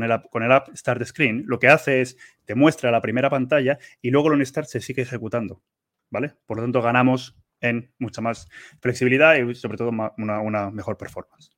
el 0.03 0.11
app, 0.11 0.29
con 0.29 0.43
el 0.43 0.51
app 0.51 0.75
Start 0.75 1.03
Screen, 1.05 1.43
lo 1.47 1.59
que 1.59 1.67
hace 1.67 2.01
es 2.01 2.17
te 2.45 2.55
muestra 2.55 2.91
la 2.91 3.01
primera 3.01 3.29
pantalla 3.29 3.77
y 4.01 4.09
luego 4.09 4.27
el 4.27 4.35
on 4.35 4.45
start 4.45 4.67
se 4.67 4.81
sigue 4.81 5.03
ejecutando. 5.03 5.61
¿Vale? 6.09 6.33
Por 6.45 6.57
lo 6.57 6.63
tanto, 6.63 6.81
ganamos 6.81 7.37
en 7.61 7.93
mucha 7.97 8.21
más 8.21 8.49
flexibilidad 8.81 9.35
y 9.35 9.55
sobre 9.55 9.77
todo 9.77 9.89
una, 9.89 10.41
una 10.41 10.69
mejor 10.69 10.97
performance. 10.97 11.51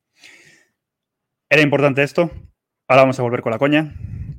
¿Era 1.49 1.61
importante 1.61 2.03
esto? 2.03 2.29
Ahora 2.93 3.05
vamos 3.05 3.19
a 3.19 3.23
volver 3.23 3.41
con 3.41 3.51
la 3.51 3.57
coña. 3.57 3.91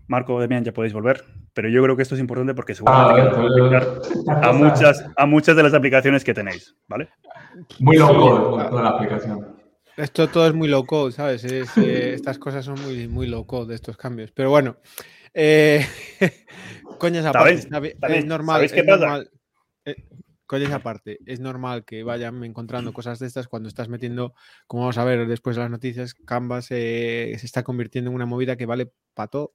Marco, 0.07 0.41
Demian, 0.41 0.63
ya 0.63 0.73
podéis 0.73 0.93
volver. 0.93 1.25
Pero 1.55 1.69
yo 1.69 1.83
creo 1.83 1.97
que 1.97 2.03
esto 2.03 2.15
es 2.15 2.21
importante 2.21 2.55
porque 2.55 2.77
seguramente 2.77 3.37
ah, 4.29 4.51
a, 4.51 4.53
muchas, 4.53 5.05
a 5.17 5.27
muchas 5.27 5.57
de 5.57 5.65
las 5.65 5.75
aplicaciones 5.75 6.23
que 6.23 6.35
tenéis, 6.35 6.77
¿vale? 6.87 7.09
Muy 7.81 7.97
low 7.97 8.15
code 8.15 8.69
toda 8.71 8.83
la 8.85 8.89
aplicación. 8.91 9.57
Esto 9.97 10.29
todo 10.29 10.47
es 10.47 10.55
muy 10.55 10.69
low 10.69 10.87
code, 10.87 11.11
¿sabes? 11.11 11.45
Eh, 11.47 11.65
estas 12.15 12.39
cosas 12.39 12.65
son 12.65 12.81
muy, 12.81 13.09
muy 13.09 13.27
low 13.27 13.45
code, 13.45 13.75
estos 13.75 13.97
cambios. 13.97 14.31
Pero 14.31 14.51
bueno, 14.51 14.77
eh, 15.33 15.85
coñas 17.01 17.27
aparte, 17.27 17.55
es 17.55 18.25
normal. 18.25 18.71
qué 18.71 18.85
pasa? 18.85 19.25
Eh, 19.85 19.97
con 20.47 20.63
esa 20.63 20.81
parte, 20.81 21.19
es 21.27 21.41
normal 21.41 21.85
que 21.85 22.03
vayan 22.03 22.43
encontrando 22.45 22.93
cosas 22.93 23.19
de 23.19 23.27
estas 23.27 23.49
cuando 23.49 23.69
estás 23.69 23.89
metiendo, 23.89 24.35
como 24.67 24.83
vamos 24.83 24.99
a 24.99 25.05
ver 25.05 25.27
después 25.27 25.57
de 25.57 25.63
las 25.63 25.71
noticias, 25.71 26.15
Canvas 26.15 26.67
se 26.67 27.33
está 27.33 27.63
convirtiendo 27.63 28.11
en 28.11 28.17
una 28.17 28.27
movida 28.27 28.57
que 28.57 28.67
vale 28.67 28.93
para 29.15 29.29
todo. 29.29 29.55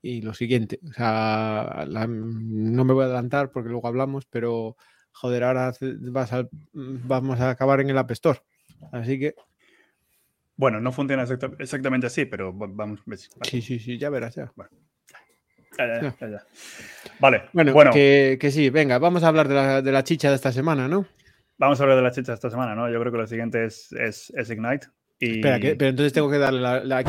Y 0.00 0.22
lo 0.22 0.32
siguiente, 0.32 0.78
o 0.88 0.92
sea, 0.92 1.84
no 1.88 2.84
me 2.84 2.92
voy 2.92 3.02
a 3.02 3.06
adelantar 3.06 3.50
porque 3.50 3.68
luego 3.68 3.88
hablamos, 3.88 4.26
pero 4.26 4.76
joder, 5.10 5.42
ahora 5.42 5.72
vas 5.82 6.30
vamos 6.72 7.40
a 7.40 7.50
acabar 7.50 7.80
en 7.80 7.90
el 7.90 7.98
App 7.98 8.12
Store. 8.12 8.40
Así 8.92 9.18
que. 9.18 9.34
Bueno, 10.56 10.80
no 10.80 10.92
funciona 10.92 11.24
exactamente 11.58 12.06
así, 12.06 12.26
pero 12.26 12.52
vamos. 12.52 13.00
Sí, 13.42 13.60
sí, 13.60 13.80
sí, 13.80 13.98
ya 13.98 14.08
verás 14.08 14.36
ya. 14.36 14.52
Vale. 17.20 17.44
Bueno, 17.52 17.92
Que, 17.92 18.48
sí, 18.50 18.70
venga, 18.70 18.98
vamos 18.98 19.22
a 19.22 19.28
hablar 19.28 19.48
de 19.48 19.92
la, 19.92 20.04
chicha 20.04 20.28
de 20.30 20.36
esta 20.36 20.52
semana, 20.52 20.88
¿no? 20.88 21.06
Vamos 21.56 21.80
a 21.80 21.82
hablar 21.82 21.96
de 21.96 22.02
la 22.02 22.10
chicha 22.10 22.32
de 22.32 22.36
esta 22.36 22.50
semana, 22.50 22.74
¿no? 22.74 22.90
Yo 22.90 23.00
creo 23.00 23.12
que 23.12 23.18
lo 23.18 23.26
siguiente 23.26 23.64
es, 23.64 23.92
es, 23.92 24.50
Ignite. 24.50 24.88
Espera, 25.20 25.58
pero 25.60 25.90
entonces 25.90 26.12
tengo 26.12 26.30
que 26.30 26.38
darle 26.38 26.60
la. 26.60 26.80
la... 26.84 27.04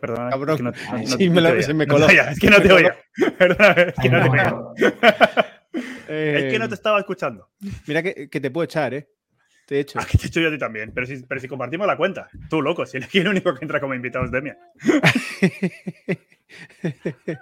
Perdona, 0.00 0.30
es 0.30 0.56
que 0.56 0.62
no, 0.62 0.72
sí, 1.04 1.28
me 1.28 1.62
se 1.62 1.74
me 1.74 1.86
coló. 1.86 2.08
es 2.08 2.38
que 2.40 2.48
no 2.48 2.62
te 2.62 2.72
oía. 2.72 2.96
Es 3.14 3.94
que 4.00 4.08
no 4.08 4.22
te 4.22 4.30
oía. 4.30 4.54
es 6.08 6.52
que 6.52 6.58
no 6.58 6.68
te 6.68 6.74
estaba 6.74 6.98
escuchando. 6.98 7.50
Mira 7.86 8.02
que, 8.02 8.30
que 8.30 8.40
te 8.40 8.50
puedo 8.50 8.64
echar, 8.64 8.94
¿eh? 8.94 9.08
Te 9.66 9.76
he 9.76 9.80
hecho. 9.80 9.98
Ah, 9.98 10.06
que 10.10 10.18
te 10.18 10.24
he 10.24 10.28
hecho 10.28 10.40
yo 10.40 10.48
a 10.48 10.50
ti 10.50 10.58
también. 10.58 10.92
Pero 10.94 11.06
si, 11.06 11.22
pero 11.22 11.40
si 11.40 11.48
compartimos 11.48 11.86
la 11.86 11.96
cuenta. 11.96 12.28
Tú, 12.48 12.62
loco, 12.62 12.86
si 12.86 12.96
eres 12.98 13.14
el 13.14 13.28
único 13.28 13.54
que 13.54 13.64
entra 13.64 13.80
como 13.80 13.94
invitado 13.94 14.24
es 14.24 14.30
Demia. 14.30 14.58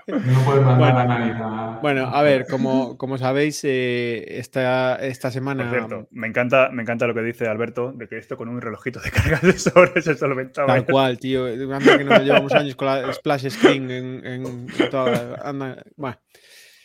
No 0.07 0.45
puedes 0.45 0.65
mandar 0.65 0.79
bueno, 0.79 0.99
a 0.99 1.05
nadie. 1.05 1.81
Bueno, 1.83 2.07
a 2.07 2.23
ver, 2.23 2.47
como, 2.47 2.97
como 2.97 3.19
sabéis, 3.19 3.61
eh, 3.65 4.39
esta, 4.39 4.97
esta 4.97 5.31
semana. 5.31 5.65
Por 5.65 5.73
cierto, 5.73 6.09
me 6.11 6.27
encanta, 6.27 6.71
me 6.71 6.83
encanta 6.83 7.07
lo 7.07 7.15
que 7.15 7.23
dice 7.23 7.49
Alberto 7.49 7.93
de 7.93 8.09
que 8.09 8.19
esto 8.19 8.37
con 8.37 8.49
un 8.49 8.61
relojito 8.61 9.01
de 9.01 9.11
carga 9.11 9.41
de 9.43 9.59
sobres 9.59 10.07
es 10.07 10.19
solventaba. 10.19 10.69
Tal 10.69 10.87
cual, 10.87 11.19
tío. 11.19 11.47
Anda 11.47 11.99
que 11.99 12.05
nos 12.05 12.23
llevamos 12.23 12.53
años 12.53 12.77
con 12.77 12.87
la 12.87 13.13
Splash 13.13 13.49
Screen 13.51 13.91
en, 13.91 14.27
en, 14.27 14.67
toda. 14.91 15.41
Anda, 15.43 15.83
bueno. 15.97 16.19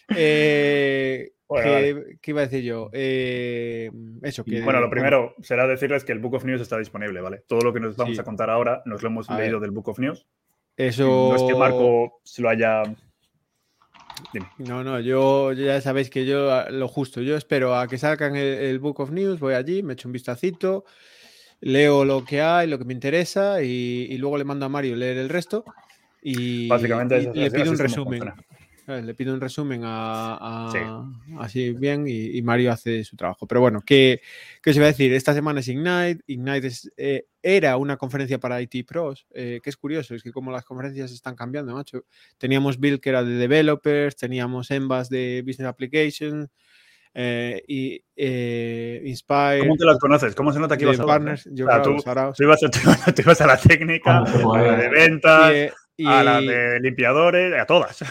Eh, 0.10 1.32
¿qué, 2.22 2.32
iba 2.32 2.42
a 2.42 2.46
decir 2.46 2.64
yo? 2.64 2.90
Eh, 2.94 3.92
eso, 4.22 4.44
que, 4.44 4.62
bueno, 4.62 4.82
lo 4.82 4.90
primero 4.90 5.36
será 5.42 5.68
decirles 5.68 6.04
que 6.04 6.12
el 6.12 6.20
Book 6.20 6.36
of 6.36 6.46
News 6.46 6.62
está 6.62 6.78
disponible, 6.78 7.22
¿vale? 7.22 7.44
Todo 7.48 7.62
lo 7.62 7.74
que 7.74 7.80
nos 7.80 7.96
vamos 7.96 8.18
a 8.20 8.24
contar 8.24 8.50
ahora 8.50 8.82
nos 8.86 9.02
lo 9.02 9.10
hemos 9.10 9.30
leído 9.30 9.60
del 9.60 9.72
Book 9.72 9.90
of 9.90 10.00
News. 10.00 10.26
Eso. 10.78 11.30
No 11.30 11.36
es 11.36 11.44
que 11.44 11.56
Marco 11.58 12.20
se 12.24 12.42
lo 12.42 12.50
haya. 12.50 12.84
No, 14.58 14.84
no, 14.84 15.00
yo 15.00 15.54
ya 15.54 15.80
sabéis 15.82 16.10
que 16.10 16.26
yo 16.26 16.52
ah, 16.52 16.70
lo 16.70 16.88
justo, 16.88 17.22
yo 17.22 17.36
espero 17.36 17.76
a 17.76 17.88
que 17.88 17.98
salgan 17.98 18.36
el, 18.36 18.80
Book 18.80 19.00
of 19.02 19.12
News, 19.12 19.40
voy 19.40 19.54
allí, 19.54 19.84
me 19.84 19.94
echo 19.94 20.08
un 20.08 20.14
vistacito, 20.14 20.86
leo 21.62 22.06
lo 22.06 22.24
que 22.24 22.42
hay, 22.42 22.68
lo 22.68 22.78
que 22.78 22.86
me 22.86 22.94
interesa 22.94 23.62
y, 23.62 24.18
luego 24.18 24.38
le 24.38 24.46
mando 24.46 24.66
a 24.66 24.70
Mario 24.70 24.96
leer 24.96 25.18
el 25.18 25.30
resto 25.30 25.66
y, 26.22 26.68
Básicamente 26.68 27.32
le 27.34 27.52
pido 27.52 27.72
un 27.72 27.78
resumen. 27.78 28.34
Le 28.88 29.16
pido 29.16 29.34
un 29.34 29.42
resumen 29.42 29.82
a, 29.84 30.70
así 31.40 31.72
bien 31.74 32.06
y, 32.08 32.40
Mario 32.44 32.72
hace 32.72 33.04
su 33.04 33.16
trabajo. 33.16 33.48
Pero 33.48 33.62
bueno, 33.62 33.82
¿qué, 33.84 34.22
¿qué, 34.62 34.70
os 34.70 34.76
iba 34.76 34.86
a 34.86 34.90
decir? 34.90 35.12
Esta 35.14 35.34
semana 35.34 35.60
es 35.60 35.68
Ignite. 35.68 36.22
Ignite 36.28 36.70
eh, 36.98 37.26
era 37.42 37.78
una 37.78 37.98
conferencia 37.98 38.40
para 38.40 38.62
IT 38.62 38.88
Pros, 38.88 39.26
eh, 39.34 39.60
que 39.64 39.72
es 39.72 39.78
curioso, 39.78 40.14
es 40.14 40.22
que 40.22 40.32
como 40.32 40.52
las 40.52 40.66
conferencias 40.66 41.12
están 41.12 41.36
cambiando, 41.36 41.74
macho. 41.74 42.06
Teníamos 42.38 42.80
Bill 42.80 43.00
que 43.00 43.10
era 43.10 43.24
de 43.24 43.34
developers, 43.34 44.16
teníamos 44.16 44.70
Envas 44.70 45.10
de 45.10 45.44
Business 45.46 45.70
Applications. 45.70 46.50
Eh, 47.18 47.64
y 47.68 48.04
Inspire. 49.10 49.60
¿Cómo 49.60 49.78
te 49.78 49.86
las 49.86 49.98
conoces? 49.98 50.36
¿Cómo 50.36 50.52
se 50.54 50.60
nota 50.60 50.78
que 50.78 50.84
ibas 50.84 51.00
a 51.00 51.06
partners? 51.06 51.50
Yo 51.52 51.66
tú, 51.82 51.96
ibas 52.40 53.42
a, 53.42 53.48
la 53.48 53.58
técnica, 53.58 54.18
a 54.20 54.62
la 54.62 54.78
de 54.78 54.90
ventas, 54.90 55.74
a 56.06 56.24
la 56.24 56.42
de 56.42 56.80
limpiadores, 56.82 57.60
a 57.60 57.66
todas 57.66 58.04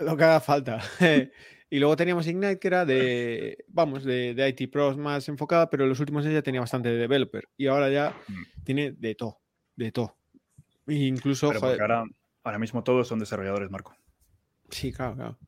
lo 0.00 0.16
que 0.16 0.24
haga 0.24 0.40
falta. 0.40 0.80
y 1.70 1.78
luego 1.78 1.96
teníamos 1.96 2.26
Ignite, 2.26 2.58
que 2.58 2.68
era 2.68 2.84
de, 2.84 3.64
vamos, 3.68 4.04
de, 4.04 4.34
de, 4.34 4.48
IT 4.48 4.70
Pros 4.70 4.96
más 4.96 5.28
enfocada, 5.28 5.70
pero 5.70 5.84
en 5.84 5.90
los 5.90 6.00
últimos 6.00 6.24
años 6.24 6.34
ya 6.34 6.42
tenía 6.42 6.60
bastante 6.60 6.88
de 6.88 6.96
developer. 6.96 7.48
Y 7.56 7.66
ahora 7.66 7.90
ya 7.90 8.14
mm. 8.28 8.64
tiene 8.64 8.92
de 8.92 9.14
todo, 9.14 9.40
de 9.76 9.92
todo. 9.92 10.16
incluso... 10.86 11.52
ahora, 11.52 12.04
ahora 12.44 12.58
mismo 12.58 12.82
todos 12.82 13.08
son 13.08 13.18
desarrolladores, 13.18 13.70
Marco. 13.70 13.94
Sí, 14.70 14.92
claro, 14.92 15.14
claro. 15.14 15.38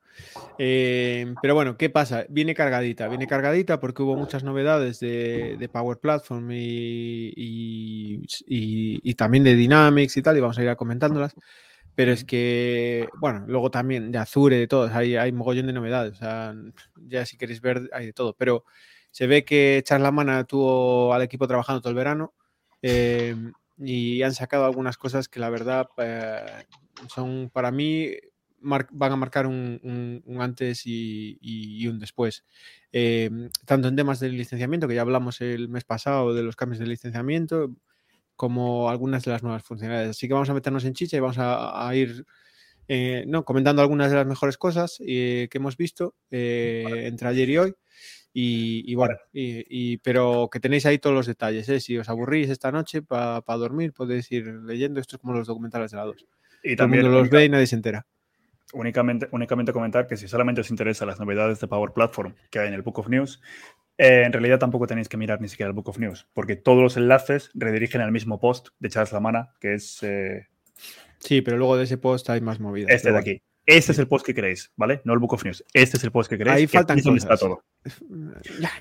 Eh, 0.59 1.35
pero 1.41 1.55
bueno, 1.55 1.77
¿qué 1.77 1.91
pasa? 1.91 2.27
Viene 2.29 2.55
cargadita, 2.55 3.09
viene 3.09 3.27
cargadita 3.27 3.81
porque 3.81 4.03
hubo 4.03 4.17
muchas 4.17 4.45
novedades 4.45 5.01
de, 5.01 5.69
Power 5.73 5.99
Platform 5.99 6.51
y, 6.53 7.33
y, 7.35 8.23
y, 8.47 9.15
también 9.15 9.45
de 9.45 9.55
Dynamics 9.55 10.17
y 10.17 10.23
tal, 10.23 10.37
y 10.37 10.41
vamos 10.41 10.59
a 10.59 10.63
ir 10.63 10.69
a 10.69 10.77
comentándolas. 10.77 11.35
Pero 11.95 12.13
es 12.13 12.25
que, 12.25 13.09
bueno, 13.21 13.45
luego 13.47 13.71
también 13.71 14.13
de 14.13 14.19
Azure, 14.19 14.57
de 14.57 14.67
todos, 14.67 14.91
hay, 14.93 15.17
hay 15.17 15.33
mogollón 15.33 15.67
de 15.67 15.73
novedades. 15.73 16.15
O 16.15 16.17
sea, 16.17 16.55
ya 16.97 17.27
si 17.27 17.37
queréis 17.37 17.61
ver, 17.61 17.91
hay 17.93 18.07
de 18.07 18.13
todo. 18.13 18.35
Pero 18.35 18.65
se 19.11 19.27
ve 19.27 19.45
que 19.45 19.83
Charlamana 19.85 20.45
tuvo 20.45 21.13
al 21.13 21.23
equipo 21.23 21.47
trabajando 21.47 21.83
todo 21.83 21.91
el 21.91 21.97
verano 21.97 22.35
em, 22.81 23.53
y 23.79 24.23
han 24.23 24.35
sacado 24.35 24.65
algunas 24.65 24.97
cosas 24.97 25.29
que 25.29 25.39
la 25.39 25.51
verdad 25.51 25.89
eh, 25.99 26.65
son 27.09 27.51
para 27.53 27.71
mí 27.71 28.11
van 28.63 29.13
a 29.13 29.17
marcar 29.17 29.47
un, 29.47 30.23
antes 30.41 30.83
y, 30.87 31.87
un 31.87 31.99
después. 31.99 32.45
Em, 32.93 33.51
tanto 33.67 33.89
en 33.89 33.97
temas 33.97 34.21
de 34.21 34.29
licenciamiento, 34.29 34.89
que 34.89 34.95
ya 34.95 35.01
hablamos 35.03 35.41
el 35.41 35.69
mes 35.69 35.85
pasado 35.85 36.35
de 36.35 36.43
los 36.43 36.57
cambios 36.57 36.79
de 36.79 36.87
licenciamiento, 36.87 37.75
como 38.43 38.91
algunas 38.91 39.25
de 39.25 39.31
las 39.31 39.45
nuevas 39.45 39.63
funcionalidades. 39.63 40.17
Así 40.17 40.27
que 40.27 40.35
vamos 40.35 40.51
a 40.51 40.55
meternos 40.55 40.85
en 40.85 40.95
chicha 40.95 41.17
y 41.17 41.21
vamos 41.21 41.37
a, 41.39 41.89
ir 41.95 42.27
eh, 42.89 43.23
no, 43.29 43.45
comentando 43.45 43.83
algunas 43.83 44.11
de 44.11 44.17
las 44.17 44.27
mejores 44.27 44.59
cosas 44.59 45.01
eh, 45.07 45.47
que 45.49 45.59
hemos 45.59 45.77
visto 45.77 46.17
eh, 46.29 47.05
entre 47.05 47.29
ayer 47.29 47.51
y 47.51 47.59
hoy. 47.59 47.75
Y, 48.33 48.97
bueno, 48.97 49.15
y, 49.33 49.99
pero 49.99 50.49
que 50.51 50.59
tenéis 50.59 50.87
ahí 50.87 50.99
todos 50.99 51.15
los 51.15 51.27
detalles. 51.29 51.85
Si 51.85 51.97
os 51.97 52.09
aburrís 52.09 52.51
esta 52.51 52.73
noche 52.73 53.03
para 53.03 53.41
dormir, 53.47 53.93
podéis 53.93 54.33
ir 54.33 54.45
leyendo. 54.45 54.99
Esto 54.99 55.15
es 55.15 55.23
como 55.23 55.35
los 55.35 55.47
documentales 55.47 55.93
de 55.93 55.99
la 55.99 56.05
2. 56.07 56.27
Y 56.65 56.75
también 56.75 57.13
los 57.13 57.31
ve 57.31 57.45
y 57.45 57.49
nadie 57.49 57.69
se 57.69 57.77
entera. 57.77 58.09
Únicamente, 58.73 59.29
únicamente 59.31 59.73
comentar 59.73 60.09
que 60.09 60.17
si 60.17 60.27
solamente 60.27 60.63
os 60.63 60.71
interesan 60.71 61.07
las 61.07 61.21
novedades 61.21 61.61
de 61.61 61.69
Power 61.69 61.93
Platform 61.93 62.35
que 62.51 62.59
hay 62.59 62.67
en 62.67 62.75
el 62.75 62.83
Book 62.83 62.99
of 62.99 63.09
News, 63.09 63.41
eh, 63.99 64.25
en 64.25 64.33
realidad 64.33 64.59
tampoco 64.59 64.87
tenéis 64.87 65.09
que 65.09 65.17
mirar 65.17 65.41
ni 65.41 65.49
siquiera 65.49 65.69
el 65.69 65.75
Book 65.75 65.89
of 65.89 65.99
News, 65.99 66.27
porque 66.33 66.57
todos 66.57 66.83
los 66.83 66.97
enlaces 66.97 67.51
redirigen 67.55 68.01
al 68.01 68.13
mismo 68.13 68.41
post 68.41 68.69
de 68.79 68.89
Charles 68.89 69.13
Lamana, 69.13 69.55
que 69.61 69.75
es... 69.75 70.03
Eh, 70.03 70.47
sí, 71.19 71.43
pero 71.43 71.57
luego 71.57 71.77
de 71.77 71.85
ese 71.85 71.99
post 71.99 72.29
hay 72.31 72.41
más 72.41 72.61
movidas. 72.61 72.91
Este 72.91 73.13
de 73.13 73.19
aquí. 73.19 73.43
Este 73.65 73.93
es 73.93 73.99
el 73.99 74.09
post 74.09 74.27
que 74.27 74.35
queréis, 74.35 74.73
¿vale? 74.77 75.03
No 75.05 75.13
el 75.13 75.21
Book 75.21 75.35
of 75.35 75.45
News. 75.45 75.65
Este 75.73 75.97
es 75.97 76.05
el 76.05 76.11
post 76.11 76.29
que 76.29 76.39
queréis. 76.39 76.57
Ahí 76.57 76.67
faltan 76.67 77.01
cosas. 77.01 77.23
está 77.23 77.37
todo. 77.37 77.63
Ya. 78.61 78.73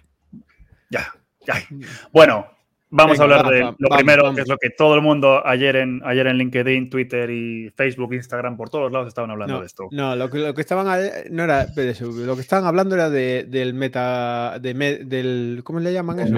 Ya. 0.89 1.13
Ya. 1.45 1.67
Bueno, 2.11 2.47
Vamos 2.93 3.19
a 3.19 3.24
hablar 3.24 3.48
de 3.48 3.74
lo 3.77 3.89
primero, 3.89 4.36
que 4.36 4.41
es 4.41 4.48
lo 4.50 4.57
que 4.57 4.69
todo 4.69 4.95
el 4.95 5.01
mundo 5.01 5.45
ayer 5.45 5.77
en, 5.77 6.01
ayer 6.03 6.27
en 6.27 6.38
LinkedIn, 6.38 6.89
Twitter 6.89 7.29
y 7.29 7.69
Facebook, 7.69 8.13
Instagram, 8.13 8.57
por 8.57 8.69
todos 8.69 8.91
lados 8.91 9.07
estaban 9.07 9.31
hablando 9.31 9.62
de 9.62 9.65
esto. 9.65 9.88
No, 9.91 10.13
lo 10.15 10.29
que, 10.29 10.39
lo 10.39 10.53
que 10.53 10.62
estaban 10.62 10.86
no 11.29 11.43
era 11.43 11.67
lo 11.67 12.36
que 12.36 12.41
estaban 12.41 12.65
hablando 12.65 12.95
era 12.95 13.10
de, 13.10 13.45
del 13.48 13.74
meta, 13.74 14.60
de 14.60 14.74
del, 15.05 15.62
¿cómo 15.63 15.79
le 15.79 15.93
llaman 15.93 16.19
eso? 16.19 16.36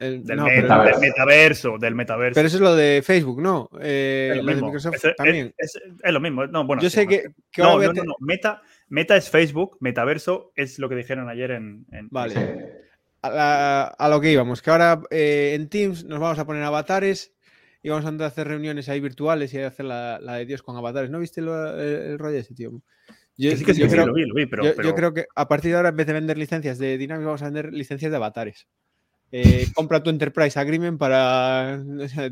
El, 0.00 0.24
del, 0.24 0.40
metaverso, 1.00 1.76
del 1.78 1.94
metaverso. 1.94 2.34
Pero 2.34 2.46
eso 2.46 2.56
es 2.58 2.62
lo 2.62 2.76
de 2.76 3.02
Facebook, 3.04 3.40
¿no? 3.40 3.68
Eh, 3.80 4.34
es 4.36 4.44
lo. 4.44 4.66
Microsoft 4.66 5.02
también. 5.16 5.52
Es, 5.58 5.72
lo 6.04 6.20
mismo. 6.20 6.46
No, 6.46 6.64
bueno, 6.66 6.80
Yo 6.82 6.90
sé 6.90 7.08
que, 7.08 7.30
no, 7.56 7.80
no, 7.80 7.92
no, 7.92 8.14
Meta, 8.20 8.62
meta 8.88 9.16
es 9.16 9.28
Facebook, 9.28 9.76
metaverso 9.80 10.52
es 10.54 10.78
lo 10.78 10.88
que 10.88 10.94
dijeron 10.94 11.28
ayer 11.28 11.50
en. 11.50 11.86
en 11.90 12.08
vale 12.10 12.87
a, 13.22 14.08
lo 14.10 14.20
que 14.20 14.32
íbamos, 14.32 14.62
que 14.62 14.70
ahora 14.70 15.00
eh, 15.10 15.52
en 15.54 15.68
Teams 15.68 16.04
nos 16.04 16.20
vamos 16.20 16.38
a 16.38 16.46
poner 16.46 16.62
avatares 16.62 17.32
y 17.82 17.88
vamos 17.88 18.04
a 18.04 18.08
andar 18.08 18.26
a 18.26 18.28
hacer 18.28 18.48
reuniones 18.48 18.88
ahí 18.88 19.00
virtuales 19.00 19.52
y 19.54 19.60
a 19.60 19.68
hacer 19.68 19.86
la, 19.86 20.18
de 20.18 20.46
Dios 20.46 20.62
con 20.62 20.76
avatares. 20.76 21.10
¿No 21.10 21.18
viste 21.18 21.40
el, 21.40 22.18
rollo 22.18 22.38
ese, 22.38 22.54
tío? 22.54 22.70
Yo, 23.36 23.56
sí 23.56 23.64
que 23.64 23.72
sí, 23.72 23.86
creo, 23.86 24.06
lo 24.06 24.14
vi, 24.14 24.26
lo 24.26 24.34
vi, 24.34 24.46
pero, 24.46 24.64
yo, 24.64 24.94
creo 24.94 25.14
que 25.14 25.26
a 25.34 25.46
partir 25.46 25.70
de 25.70 25.76
ahora, 25.76 25.90
en 25.90 25.96
vez 25.96 26.08
de 26.08 26.12
vender 26.12 26.36
licencias 26.36 26.76
de 26.78 26.98
Dynamics, 26.98 27.24
vamos 27.24 27.42
a 27.42 27.46
vender 27.46 27.72
licencias 27.72 28.10
de 28.10 28.16
avatares. 28.16 28.66
Eh, 29.30 29.66
compra 29.74 30.02
tu 30.02 30.10
Enterprise 30.10 30.58
Agreement 30.58 30.98
para 30.98 31.80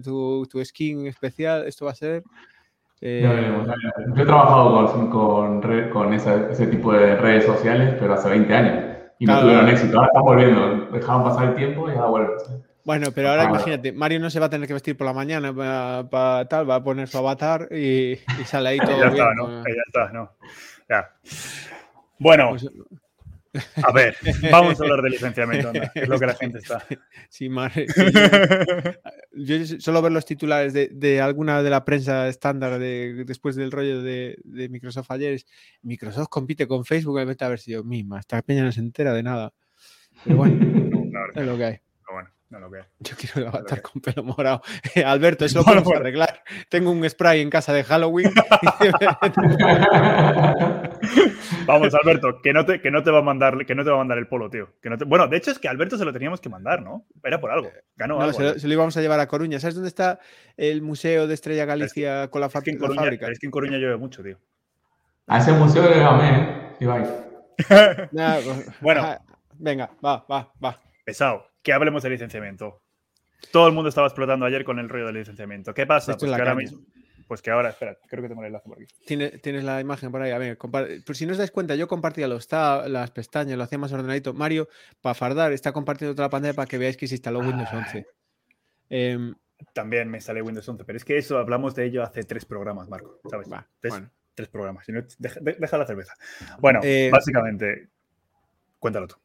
tu, 0.02 0.48
skin 0.64 1.06
especial. 1.06 1.66
Esto 1.66 1.84
va 1.84 1.92
a 1.92 1.94
ser. 1.94 2.24
Eh, 3.00 3.22
yo 3.22 4.22
he 4.22 4.26
trabajado 4.26 4.92
con, 4.92 5.10
con, 5.10 5.90
con 5.90 6.14
ese 6.14 6.66
tipo 6.66 6.92
de 6.92 7.14
redes 7.16 7.44
sociales, 7.44 7.94
pero 8.00 8.14
hace 8.14 8.30
20 8.30 8.54
años 8.54 8.95
y 9.18 9.26
no 9.26 9.40
tuvieron 9.40 9.68
éxito. 9.68 9.96
Ahora 9.96 10.08
están 10.08 10.22
volviendo, 10.22 10.86
dejaban 10.92 11.24
pasar 11.24 11.48
el 11.48 11.54
tiempo 11.54 11.88
y 11.88 11.92
ahora 11.92 12.06
vuelven. 12.06 12.36
Bueno, 12.84 13.08
pero 13.12 13.30
ahora 13.30 13.44
imagínate, 13.44 13.92
Mario 13.92 14.20
no 14.20 14.30
se 14.30 14.38
va 14.38 14.46
a 14.46 14.50
tener 14.50 14.68
que 14.68 14.74
vestir 14.74 14.96
por 14.96 15.08
la 15.08 15.12
mañana 15.12 15.52
para, 16.08 16.44
tal, 16.48 16.70
va 16.70 16.76
a 16.76 16.84
poner 16.84 17.08
su 17.08 17.18
avatar 17.18 17.68
y, 17.72 18.16
sale 18.44 18.68
ahí 18.68 18.78
todo 18.84 19.00
ya 19.00 19.10
bien. 19.10 19.24
Está, 19.24 19.34
¿no? 19.34 19.62
Ya 19.64 19.82
está, 19.86 20.12
¿no? 20.12 20.32
Ya. 20.88 21.10
Bueno, 22.18 22.50
pues, 22.50 22.70
a 23.82 23.92
ver, 23.92 24.16
vamos 24.50 24.80
a 24.80 24.84
hablar 24.84 25.02
de 25.02 25.10
licenciamiento, 25.10 25.72
es 25.94 26.08
lo 26.08 26.18
que 26.18 26.26
la 26.26 26.34
gente 26.34 26.58
está. 26.58 26.84
Sí, 27.28 27.48
madre. 27.48 27.86
Yo 29.32 29.56
solo 29.78 30.02
ver 30.02 30.12
los 30.12 30.24
titulares 30.24 30.72
de, 30.72 31.20
alguna 31.20 31.62
de 31.62 31.70
la 31.70 31.84
prensa 31.84 32.28
estándar 32.28 32.78
de, 32.78 33.24
después 33.26 33.56
del 33.56 33.70
rollo 33.70 34.02
de, 34.02 34.38
Microsoft 34.70 35.10
ayer. 35.10 35.40
Microsoft 35.82 36.28
compite 36.28 36.66
con 36.66 36.84
Facebook 36.84 37.20
en 37.20 37.28
el 37.28 37.58
si 37.58 37.72
yo 37.72 37.84
misma. 37.84 38.20
Esta 38.20 38.40
peña 38.42 38.64
no 38.64 38.72
se 38.72 38.80
entera 38.80 39.12
de 39.12 39.22
nada. 39.22 39.52
Pero 40.24 40.36
bueno, 40.36 41.30
es 41.34 41.46
lo 41.46 41.56
que 41.56 41.64
hay. 41.64 41.80
No 42.48 42.60
lo 42.60 42.70
veo. 42.70 42.84
Yo 43.00 43.16
quiero 43.16 43.40
el 43.40 43.48
avatar 43.48 43.82
con 43.82 44.00
pelo 44.00 44.22
morado. 44.22 44.62
Alberto, 45.04 45.44
eso 45.44 45.58
lo 45.58 45.64
podemos 45.64 45.92
arreglar. 45.92 46.44
Tengo 46.68 46.92
un 46.92 47.08
spray 47.08 47.40
en 47.40 47.50
casa 47.50 47.72
de 47.72 47.82
Halloween. 47.82 48.30
Vamos, 51.66 51.94
Alberto, 51.94 52.40
que 52.42 52.52
no, 52.52 52.64
te, 52.64 52.80
que 52.80 52.90
no 52.90 53.02
te 53.02 53.10
va 53.10 53.18
a 53.18 53.22
mandar, 53.22 53.64
que 53.66 53.74
no 53.74 53.84
te 53.84 53.90
va 53.90 53.96
a 53.96 53.98
mandar 53.98 54.18
el 54.18 54.26
polo, 54.26 54.48
tío. 54.50 54.68
Que 54.80 54.90
no 54.90 54.96
Bueno, 55.06 55.28
de 55.28 55.36
hecho 55.36 55.50
es 55.50 55.58
que 55.58 55.68
a 55.68 55.70
Alberto 55.70 55.98
se 55.98 56.04
lo 56.04 56.12
teníamos 56.12 56.40
que 56.40 56.48
mandar, 56.48 56.82
¿no? 56.82 57.06
Era 57.22 57.40
por 57.40 57.50
algo. 57.50 57.70
Ganó 57.96 58.20
algo. 58.20 58.32
Se 58.58 58.66
lo, 58.66 58.72
íbamos 58.72 58.96
a 58.96 59.00
llevar 59.00 59.20
a 59.20 59.28
Coruña. 59.28 59.58
¿Sabes 59.60 59.74
dónde 59.74 59.88
está 59.88 60.20
el 60.56 60.82
Museo 60.82 61.26
de 61.26 61.34
Estrella 61.34 61.64
Galicia 61.64 62.28
con 62.28 62.40
la, 62.40 62.46
es 62.46 62.60
que 62.62 62.70
en 62.70 62.78
Coruña, 62.78 63.02
fábrica? 63.02 63.28
Es 63.30 63.38
que 63.38 63.46
en 63.46 63.50
Coruña 63.50 63.78
llueve 63.78 63.96
mucho, 63.96 64.22
tío. 64.22 64.38
A 65.26 65.38
ese 65.38 65.52
museo 65.52 65.90
le 65.90 65.98
gamé, 65.98 66.76
¿eh? 66.80 67.06
Pues, 68.12 68.80
bueno. 68.80 69.16
Venga, 69.58 69.90
va, 70.04 70.24
va, 70.30 70.52
va. 70.62 70.80
Pesado 71.04 71.46
que 71.66 71.72
hablemos 71.72 72.04
de 72.04 72.10
licenciamiento. 72.10 72.80
Todo 73.50 73.66
el 73.66 73.74
mundo 73.74 73.88
estaba 73.88 74.06
explotando 74.06 74.46
ayer 74.46 74.64
con 74.64 74.78
el 74.78 74.88
rollo 74.88 75.06
del 75.06 75.16
licenciamiento. 75.16 75.74
¿Qué 75.74 75.84
pasa? 75.84 76.16
Pues 76.16 76.30
que 76.30 76.38
ahora 76.38 76.54
mismo. 76.54 76.78
Pues 77.26 77.42
que 77.42 77.50
ahora, 77.50 77.70
espera, 77.70 77.98
creo 78.06 78.22
que 78.22 78.28
tengo 78.28 78.42
el 78.42 78.48
enlace 78.48 78.68
por 78.68 78.78
aquí. 78.78 78.86
Tienes, 79.04 79.64
la 79.64 79.80
imagen 79.80 80.12
por 80.12 80.22
ahí. 80.22 80.30
A 80.30 80.38
ver, 80.38 80.56
por 80.56 81.16
si 81.16 81.26
no 81.26 81.32
os 81.32 81.38
dais 81.38 81.50
cuenta, 81.50 81.74
yo 81.74 81.88
compartía 81.88 82.28
los 82.28 82.46
tab, 82.46 82.86
las 82.88 83.10
pestañas, 83.10 83.58
lo 83.58 83.64
hacía 83.64 83.78
más 83.78 83.92
ordenadito. 83.92 84.32
Mario, 84.32 84.68
para 85.00 85.14
fardar, 85.14 85.52
está 85.52 85.72
compartiendo 85.72 86.14
toda 86.14 86.26
la 86.26 86.30
pantalla 86.30 86.54
para 86.54 86.66
que 86.66 86.78
veáis 86.78 86.96
que 86.96 87.08
se 87.08 87.16
instaló 87.16 87.40
Windows 87.40 87.68
11. 87.72 88.06
Em, 88.90 89.34
También 89.72 90.08
me 90.08 90.18
instalé 90.18 90.40
Windows 90.40 90.68
11, 90.68 90.84
pero 90.84 90.96
es 90.96 91.04
que 91.04 91.18
eso 91.18 91.38
hablamos 91.38 91.74
de 91.74 91.86
ello 91.86 92.04
hace 92.04 92.22
tres 92.22 92.44
programas, 92.44 92.88
Marco. 92.88 93.20
¿Sabes? 93.28 93.48
tres, 94.34 94.48
programas. 94.48 94.86
deja, 95.18 95.78
la 95.78 95.86
cerveza. 95.86 96.14
Bueno, 96.60 96.80
eh, 96.84 97.08
básicamente, 97.10 97.88
cuéntalo 98.78 99.08
tú. 99.08 99.16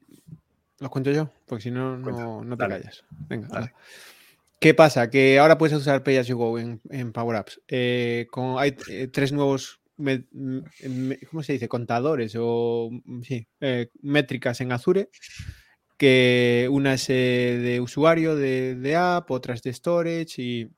¿Lo 0.79 0.89
cuento 0.89 1.11
yo? 1.11 1.29
Porque 1.45 1.63
si 1.63 1.71
no, 1.71 1.97
no, 1.97 2.57
te 2.57 2.67
callas. 2.67 3.05
Venga, 3.29 3.71
¿Qué 4.61 4.75
pasa? 4.75 5.09
Que 5.09 5.39
ahora 5.39 5.57
puedes 5.57 5.75
usar 5.75 6.03
Pay 6.03 6.17
as 6.17 6.27
you 6.27 6.37
go 6.37 6.59
en, 6.59 6.79
Power 7.13 7.35
Apps. 7.35 7.59
Eh, 7.67 8.27
hay 8.59 8.75
eh, 8.91 9.07
tres 9.07 9.31
nuevos, 9.31 9.81
¿cómo 9.97 11.41
se 11.41 11.53
dice? 11.53 11.67
Contadores 11.67 12.35
o 12.37 12.91
sí, 13.23 13.47
eh, 13.59 13.89
métricas 14.03 14.61
en 14.61 14.71
Azure. 14.71 15.09
Que 15.97 16.67
una 16.71 16.93
es 16.93 17.07
de 17.07 17.79
usuario 17.81 18.35
de, 18.35 18.95
app, 18.95 19.31
otra 19.31 19.55
es 19.55 19.63
de 19.63 19.73
storage 19.73 20.39
y, 20.39 20.69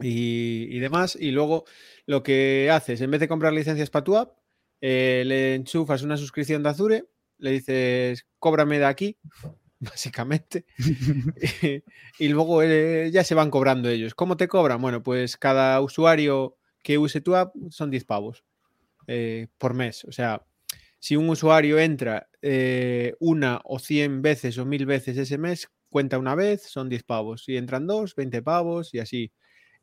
y, 0.00 0.78
demás. 0.80 1.16
Y 1.18 1.30
luego 1.30 1.66
lo 2.06 2.24
que 2.24 2.68
haces, 2.72 3.00
en 3.00 3.12
vez 3.12 3.20
de 3.20 3.28
comprar 3.28 3.52
licencias 3.52 3.90
para 3.90 4.04
tu 4.04 4.16
app, 4.16 4.36
le 4.80 5.54
enchufas 5.54 6.02
una 6.02 6.16
suscripción 6.16 6.64
de 6.64 6.68
Azure 6.68 7.04
le 7.38 7.50
dices, 7.50 8.26
cóbrame 8.38 8.78
de 8.78 8.86
aquí, 8.86 9.18
básicamente, 9.84 10.66
y, 12.18 12.28
luego 12.28 12.62
eh, 12.62 13.10
ya 13.12 13.24
se 13.24 13.34
van 13.34 13.50
cobrando 13.50 13.88
ellos. 13.88 14.14
¿Cómo 14.14 14.36
te 14.36 14.48
cobran? 14.48 14.80
Bueno, 14.80 15.02
pues 15.02 15.36
cada 15.36 15.80
usuario 15.80 16.56
que 16.82 16.98
use 16.98 17.20
tu 17.20 17.34
app 17.34 17.54
son 17.70 17.90
10 17.90 18.04
pavos 18.04 18.44
eh, 19.06 19.48
por 19.58 19.74
mes. 19.74 20.04
O 20.04 20.12
sea, 20.12 20.44
si 20.98 21.16
un 21.16 21.28
usuario 21.28 21.78
entra 21.78 22.28
eh, 22.42 23.14
una 23.20 23.60
o 23.64 23.78
100 23.78 24.22
veces 24.22 24.58
o 24.58 24.64
mil 24.64 24.86
veces 24.86 25.16
ese 25.16 25.38
mes, 25.38 25.68
cuenta 25.88 26.18
una 26.18 26.34
vez, 26.34 26.62
son 26.62 26.88
10 26.88 27.02
pavos. 27.04 27.44
Si 27.44 27.56
entran 27.56 27.86
dos, 27.86 28.14
20 28.16 28.42
pavos 28.42 28.92
y 28.94 28.98
así. 28.98 29.32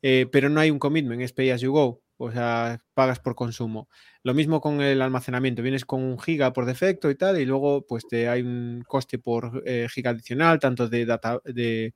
pero 0.00 0.48
no 0.48 0.60
hay 0.60 0.70
un 0.70 0.78
commitment, 0.78 1.22
es 1.22 1.32
pay 1.32 1.50
as 1.50 1.60
you 1.60 1.72
go 1.72 2.02
o 2.22 2.30
sea, 2.30 2.80
pagas 2.94 3.18
por 3.18 3.34
consumo. 3.34 3.88
Lo 4.22 4.32
mismo 4.32 4.60
con 4.60 4.80
el 4.80 5.02
almacenamiento, 5.02 5.60
vienes 5.60 5.84
con 5.84 6.02
un 6.02 6.20
giga 6.20 6.52
por 6.52 6.66
defecto 6.66 7.10
y 7.10 7.16
tal, 7.16 7.40
y 7.40 7.44
luego 7.44 7.84
pues 7.86 8.06
te 8.06 8.28
hay 8.28 8.42
un 8.42 8.84
coste 8.86 9.18
por 9.18 9.62
eh, 9.66 9.88
giga 9.90 10.10
adicional, 10.10 10.60
tanto 10.60 10.88
de, 10.88 11.04
data, 11.04 11.40
de, 11.44 11.92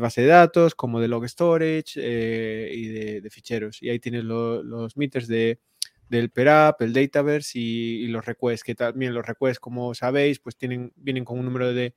base 0.00 0.22
de 0.22 0.28
datos 0.28 0.74
como 0.74 1.00
de 1.00 1.08
log 1.08 1.28
storage 1.28 1.92
eh, 1.96 2.70
y 2.72 2.88
de, 3.20 3.30
ficheros. 3.30 3.82
Y 3.82 3.90
ahí 3.90 3.98
tienes 3.98 4.24
los 4.24 4.96
meters 4.96 5.28
de, 5.28 5.60
del 6.08 6.30
PERAP, 6.30 6.80
el 6.80 6.94
Dataverse 6.94 7.58
y, 7.58 8.06
los 8.06 8.24
requests, 8.24 8.64
que 8.64 8.74
también 8.74 9.12
los 9.12 9.26
requests, 9.26 9.60
como 9.60 9.94
sabéis, 9.94 10.38
pues 10.38 10.56
tienen, 10.56 10.92
vienen 10.96 11.24
con 11.26 11.38
un 11.38 11.44
número 11.44 11.74
de 11.74 11.94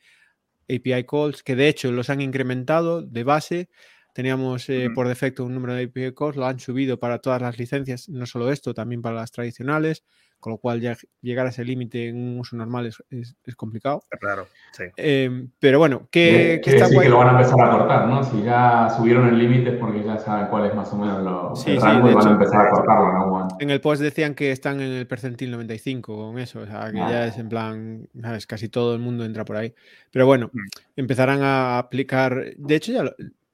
API 0.69 1.05
calls, 1.05 1.41
que 1.43 1.55
de 1.55 1.69
hecho 1.69 1.91
los 1.91 2.09
han 2.09 2.19
incrementado 2.19 3.01
de 3.01 3.23
base 3.23 3.69
Teníamos 4.15 4.69
eh, 4.69 4.89
por 4.95 5.09
defecto 5.09 5.43
un 5.43 5.53
número 5.53 5.73
de 5.73 5.83
API 5.83 6.13
calls, 6.13 6.37
lo 6.37 6.45
han 6.45 6.57
subido 6.57 6.97
para 6.97 7.19
todas 7.19 7.41
las 7.41 7.59
licencias, 7.59 8.07
no 8.07 8.25
solo 8.25 8.49
esto, 8.49 8.73
también 8.73 9.01
para 9.01 9.17
las 9.17 9.29
tradicionales, 9.29 10.05
con 10.39 10.53
lo 10.53 10.57
cual 10.57 10.79
ya 10.79 10.95
llegar 11.21 11.47
a 11.47 11.49
ese 11.49 11.65
límite 11.65 12.07
en 12.07 12.15
un 12.15 12.39
uso 12.39 12.55
normal 12.55 12.85
es, 12.85 13.03
es, 13.09 13.55
complicado. 13.57 14.03
Claro, 14.17 14.47
sí. 14.71 14.85
Em, 14.95 15.49
pero 15.59 15.79
bueno, 15.79 16.07
que, 16.09 16.61
que 16.63 16.77
está 16.77 16.89
que 16.89 17.09
lo 17.09 17.17
van 17.17 17.27
a 17.27 17.31
empezar 17.31 17.59
a 17.59 17.71
cortar, 17.71 18.07
¿no? 18.07 18.23
Si 18.23 18.41
ya 18.41 18.87
subieron 18.95 19.27
el 19.27 19.37
límite 19.37 19.71
es 19.71 19.77
porque 19.77 20.01
ya 20.01 20.17
saben 20.17 20.47
cuál 20.47 20.67
es 20.67 20.75
más 20.75 20.93
o 20.93 20.97
menos 20.97 21.21
lo, 21.21 21.53
sí, 21.53 21.71
el 21.71 21.81
rango 21.81 22.09
y 22.09 22.13
van 22.13 22.25
a 22.25 22.31
empezar 22.31 22.67
a 22.67 22.69
cortarlo, 22.69 23.11
¿no? 23.11 23.47
En 23.59 23.69
el 23.69 23.81
post 23.81 24.01
decían 24.01 24.33
que 24.33 24.51
están 24.51 24.79
en 24.79 24.93
el 24.93 25.07
percentil 25.07 25.51
95 25.51 26.15
con 26.15 26.39
eso, 26.39 26.61
o 26.61 26.65
sea, 26.65 26.89
que 26.89 26.99
ya 26.99 27.27
es 27.27 27.37
en 27.37 27.49
plan, 27.49 28.07
¿sabes? 28.21 28.47
Casi 28.47 28.69
todo 28.69 28.93
el 28.93 29.01
mundo 29.01 29.25
entra 29.25 29.43
por 29.43 29.57
ahí. 29.57 29.73
Pero 30.09 30.25
bueno, 30.25 30.51
mm. 30.53 30.59
empezarán 30.95 31.41
a 31.43 31.79
aplicar, 31.79 32.53
de 32.55 32.75
hecho 32.75 32.93
ya 32.93 33.03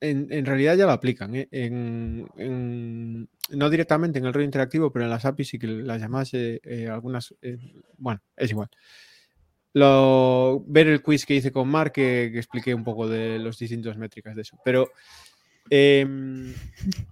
en, 0.01 0.45
realidad 0.45 0.75
ya 0.75 0.85
lo 0.85 0.91
aplican, 0.91 1.35
¿eh? 1.35 1.47
no 3.49 3.69
directamente 3.69 4.17
en 4.17 4.25
el 4.25 4.33
rollo 4.33 4.45
interactivo, 4.45 4.91
pero 4.91 5.05
en 5.05 5.11
las 5.11 5.25
APIs 5.25 5.53
y 5.53 5.59
que 5.59 5.67
las 5.67 6.01
llamadas, 6.01 6.33
eh, 6.33 6.59
eh, 6.63 6.87
algunas, 6.89 7.35
bueno, 7.97 8.21
es 8.35 8.49
igual. 8.49 8.69
Ver 9.73 10.87
el 10.87 11.03
quiz 11.03 11.25
que 11.25 11.35
hice 11.35 11.51
con 11.51 11.69
Mark, 11.69 11.91
que, 11.93 12.25
expliqué 12.35 12.73
un 12.73 12.83
poco 12.83 13.07
de 13.07 13.37
los 13.37 13.59
distintos 13.59 13.95
métricas 13.97 14.35
de 14.35 14.41
eso. 14.41 14.57
Pero, 14.65 14.89
em, 15.69 16.51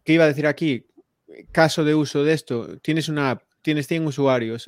¿qué 0.04 0.14
iba 0.14 0.24
a 0.24 0.28
decir 0.28 0.48
aquí? 0.48 0.88
Caso 1.52 1.84
de 1.84 1.94
uso 1.94 2.24
de 2.24 2.34
esto, 2.34 2.80
tienes 2.80 3.08
una 3.08 3.32
app, 3.32 3.44
tienes 3.62 3.86
100 3.88 4.08
usuarios 4.08 4.68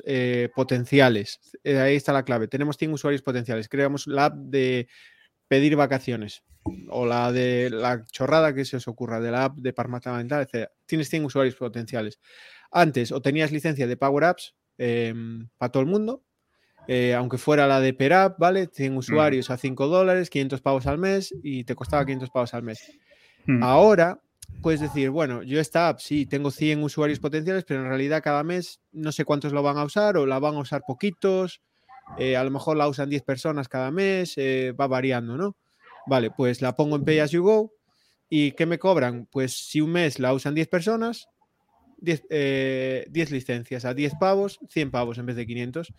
potenciales, 0.54 1.40
ahí 1.64 1.96
está 1.96 2.12
la 2.12 2.24
clave, 2.24 2.46
tenemos 2.46 2.76
100 2.76 2.92
usuarios 2.92 3.22
potenciales, 3.22 3.68
creamos 3.68 4.06
la 4.06 4.26
app 4.26 4.36
de 4.36 4.86
pedir 5.52 5.76
vacaciones 5.76 6.44
o 6.88 7.04
la 7.04 7.30
de 7.30 7.68
la 7.68 8.06
chorrada 8.06 8.54
que 8.54 8.64
se 8.64 8.78
os 8.78 8.88
ocurra 8.88 9.20
de 9.20 9.30
la 9.30 9.44
app 9.44 9.58
de 9.58 9.74
mental, 10.06 10.48
etc. 10.48 10.70
Tienes 10.86 11.10
100 11.10 11.26
usuarios 11.26 11.56
potenciales. 11.56 12.18
Antes 12.70 13.12
o 13.12 13.20
tenías 13.20 13.52
licencia 13.52 13.86
de 13.86 13.98
Power 13.98 14.24
Apps 14.24 14.54
em, 14.78 15.50
para 15.58 15.70
todo 15.70 15.82
el 15.82 15.90
mundo, 15.90 16.24
eh, 16.88 17.12
aunque 17.12 17.36
fuera 17.36 17.66
la 17.66 17.80
de 17.80 17.92
Per 17.92 18.14
App, 18.14 18.38
¿vale? 18.38 18.70
100 18.72 18.96
usuarios 18.96 19.50
a 19.50 19.58
5 19.58 19.88
dólares, 19.88 20.30
500 20.30 20.62
pavos 20.62 20.86
al 20.86 20.96
mes 20.96 21.34
y 21.42 21.64
te 21.64 21.74
costaba 21.74 22.06
500 22.06 22.30
pavos 22.30 22.54
al 22.54 22.62
mes. 22.62 22.90
Hmm. 23.44 23.62
Ahora 23.62 24.22
puedes 24.62 24.80
decir, 24.80 25.10
bueno, 25.10 25.42
yo 25.42 25.60
esta 25.60 25.90
app 25.90 25.98
sí 25.98 26.24
tengo 26.24 26.50
100 26.50 26.82
usuarios 26.82 27.20
potenciales, 27.20 27.64
pero 27.64 27.82
en 27.82 27.88
realidad 27.88 28.22
cada 28.22 28.42
mes 28.42 28.80
no 28.90 29.12
sé 29.12 29.26
cuántos 29.26 29.52
lo 29.52 29.62
van 29.62 29.76
a 29.76 29.84
usar 29.84 30.16
o 30.16 30.24
la 30.24 30.38
van 30.38 30.54
a 30.54 30.60
usar 30.60 30.80
poquitos 30.86 31.60
eh, 32.18 32.36
a 32.36 32.44
lo 32.44 32.50
mejor 32.50 32.76
la 32.76 32.88
usan 32.88 33.08
10 33.08 33.22
personas 33.22 33.68
cada 33.68 33.90
mes, 33.90 34.34
eh, 34.36 34.72
va 34.72 34.86
variando, 34.86 35.36
¿no? 35.36 35.56
Vale, 36.06 36.30
pues 36.30 36.60
la 36.60 36.74
pongo 36.74 36.96
en 36.96 37.04
Pay 37.04 37.20
as 37.20 37.30
you 37.30 37.42
go. 37.42 37.72
¿Y 38.28 38.52
qué 38.52 38.66
me 38.66 38.78
cobran? 38.78 39.26
Pues 39.30 39.52
si 39.52 39.80
un 39.80 39.92
mes 39.92 40.18
la 40.18 40.32
usan 40.32 40.54
10 40.54 40.68
personas, 40.68 41.28
10, 41.98 42.24
eh, 42.30 43.06
licencias 43.30 43.84
a 43.84 43.94
10 43.94 44.14
pavos, 44.18 44.58
100 44.68 44.90
pavos 44.90 45.18
en 45.18 45.26
vez 45.26 45.36
de 45.36 45.46
500. 45.46 45.92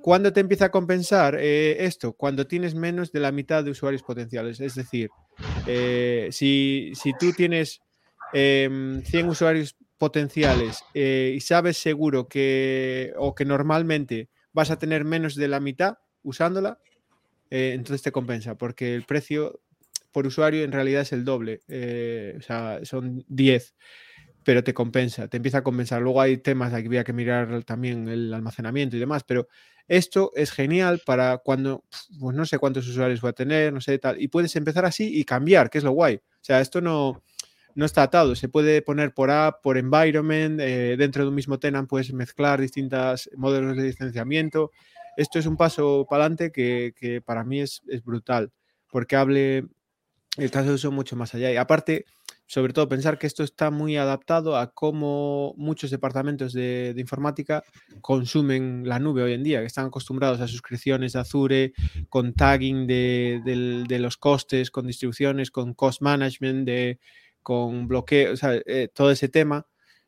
¿Cuándo 0.00 0.32
te 0.32 0.40
empieza 0.40 0.66
a 0.66 0.70
compensar 0.70 1.36
esto? 1.36 2.12
Cuando 2.12 2.46
tienes 2.46 2.74
menos 2.74 3.10
de 3.10 3.20
la 3.20 3.32
mitad 3.32 3.64
de 3.64 3.70
usuarios 3.70 4.02
potenciales. 4.02 4.60
Es 4.60 4.74
decir, 4.74 5.08
si, 6.30 6.92
si, 6.94 7.12
tú 7.18 7.32
tienes 7.32 7.80
100 8.32 9.02
em, 9.14 9.28
usuarios 9.28 9.76
potenciales 9.96 10.84
y 10.92 11.40
sabes 11.40 11.78
seguro 11.78 12.28
que, 12.28 13.14
o 13.16 13.34
que 13.34 13.46
normalmente 13.46 14.28
vas 14.54 14.70
a 14.70 14.78
tener 14.78 15.04
menos 15.04 15.34
de 15.34 15.48
la 15.48 15.60
mitad 15.60 15.98
usándola, 16.22 16.78
eh, 17.50 17.72
entonces 17.74 18.02
te 18.02 18.12
compensa, 18.12 18.56
porque 18.56 18.94
el 18.94 19.04
precio 19.04 19.60
por 20.12 20.26
usuario 20.26 20.64
en 20.64 20.72
realidad 20.72 21.02
es 21.02 21.12
el 21.12 21.24
doble, 21.24 21.60
eh, 21.68 22.36
o 22.38 22.42
sea, 22.42 22.80
son 22.84 23.24
10, 23.28 23.74
pero 24.44 24.64
te 24.64 24.72
compensa, 24.72 25.28
te 25.28 25.38
empieza 25.38 25.58
a 25.58 25.62
compensar. 25.64 26.00
Luego 26.02 26.20
hay 26.20 26.38
temas 26.38 26.70
que 26.70 26.86
había 26.86 27.04
que 27.04 27.12
mirar 27.12 27.64
también 27.64 28.08
el 28.08 28.32
almacenamiento 28.32 28.96
y 28.96 29.00
demás, 29.00 29.24
pero 29.24 29.48
esto 29.88 30.32
es 30.34 30.52
genial 30.52 31.02
para 31.04 31.38
cuando, 31.38 31.84
pues 32.20 32.36
no 32.36 32.46
sé 32.46 32.58
cuántos 32.58 32.88
usuarios 32.88 33.20
voy 33.20 33.30
a 33.30 33.34
tener, 33.34 33.72
no 33.72 33.80
sé 33.80 33.98
tal, 33.98 34.20
y 34.20 34.28
puedes 34.28 34.54
empezar 34.56 34.84
así 34.84 35.18
y 35.18 35.24
cambiar, 35.24 35.68
que 35.68 35.78
es 35.78 35.84
lo 35.84 35.92
guay. 35.92 36.16
O 36.16 36.44
sea, 36.44 36.60
esto 36.60 36.80
no, 36.80 37.22
no 37.74 37.84
está 37.84 38.04
atado, 38.04 38.34
se 38.36 38.48
puede 38.48 38.82
poner 38.82 39.12
por 39.14 39.30
app, 39.30 39.62
por 39.62 39.76
environment, 39.76 40.60
eh, 40.60 40.96
dentro 40.96 41.22
de 41.24 41.28
un 41.28 41.34
mismo 41.34 41.58
tenant 41.58 41.88
puedes 41.88 42.12
mezclar 42.12 42.60
distintos 42.60 43.28
modelos 43.36 43.76
de 43.76 43.84
licenciamiento. 43.84 44.70
Esto 45.16 45.38
es 45.38 45.46
un 45.46 45.56
paso 45.56 46.06
para 46.08 46.24
adelante 46.24 46.52
que, 46.52 47.22
para 47.24 47.44
mí 47.44 47.60
es, 47.60 47.82
brutal, 48.04 48.52
porque 48.90 49.16
hable 49.16 49.66
el 50.36 50.50
caso 50.50 50.68
de 50.68 50.74
uso 50.74 50.90
mucho 50.90 51.16
más 51.16 51.34
allá. 51.34 51.52
Y 51.52 51.56
aparte, 51.56 52.04
sobre 52.46 52.72
todo, 52.72 52.88
pensar 52.88 53.18
que 53.18 53.28
esto 53.28 53.44
está 53.44 53.70
muy 53.70 53.96
adaptado 53.96 54.56
a 54.56 54.72
cómo 54.72 55.54
muchos 55.56 55.90
departamentos 55.90 56.52
de, 56.52 56.94
informática 56.96 57.62
consumen 58.00 58.82
la 58.86 58.98
nube 58.98 59.22
hoy 59.22 59.34
en 59.34 59.44
día, 59.44 59.60
que 59.60 59.66
están 59.66 59.86
acostumbrados 59.86 60.40
a 60.40 60.48
suscripciones 60.48 61.12
de 61.12 61.20
Azure, 61.20 61.72
con 62.08 62.34
tagging 62.34 62.86
de, 62.86 63.84
de 63.88 63.98
los 64.00 64.16
costes, 64.16 64.72
con 64.72 64.86
distribuciones, 64.86 65.52
con 65.52 65.74
cost 65.74 66.02
management, 66.02 66.66
de 66.66 66.98
con 67.44 67.86
bloqueo, 67.86 68.32
o 68.32 68.36
sea, 68.36 68.54
eh, 68.66 68.88
todo 68.92 69.12
ese 69.12 69.28
tema 69.28 69.66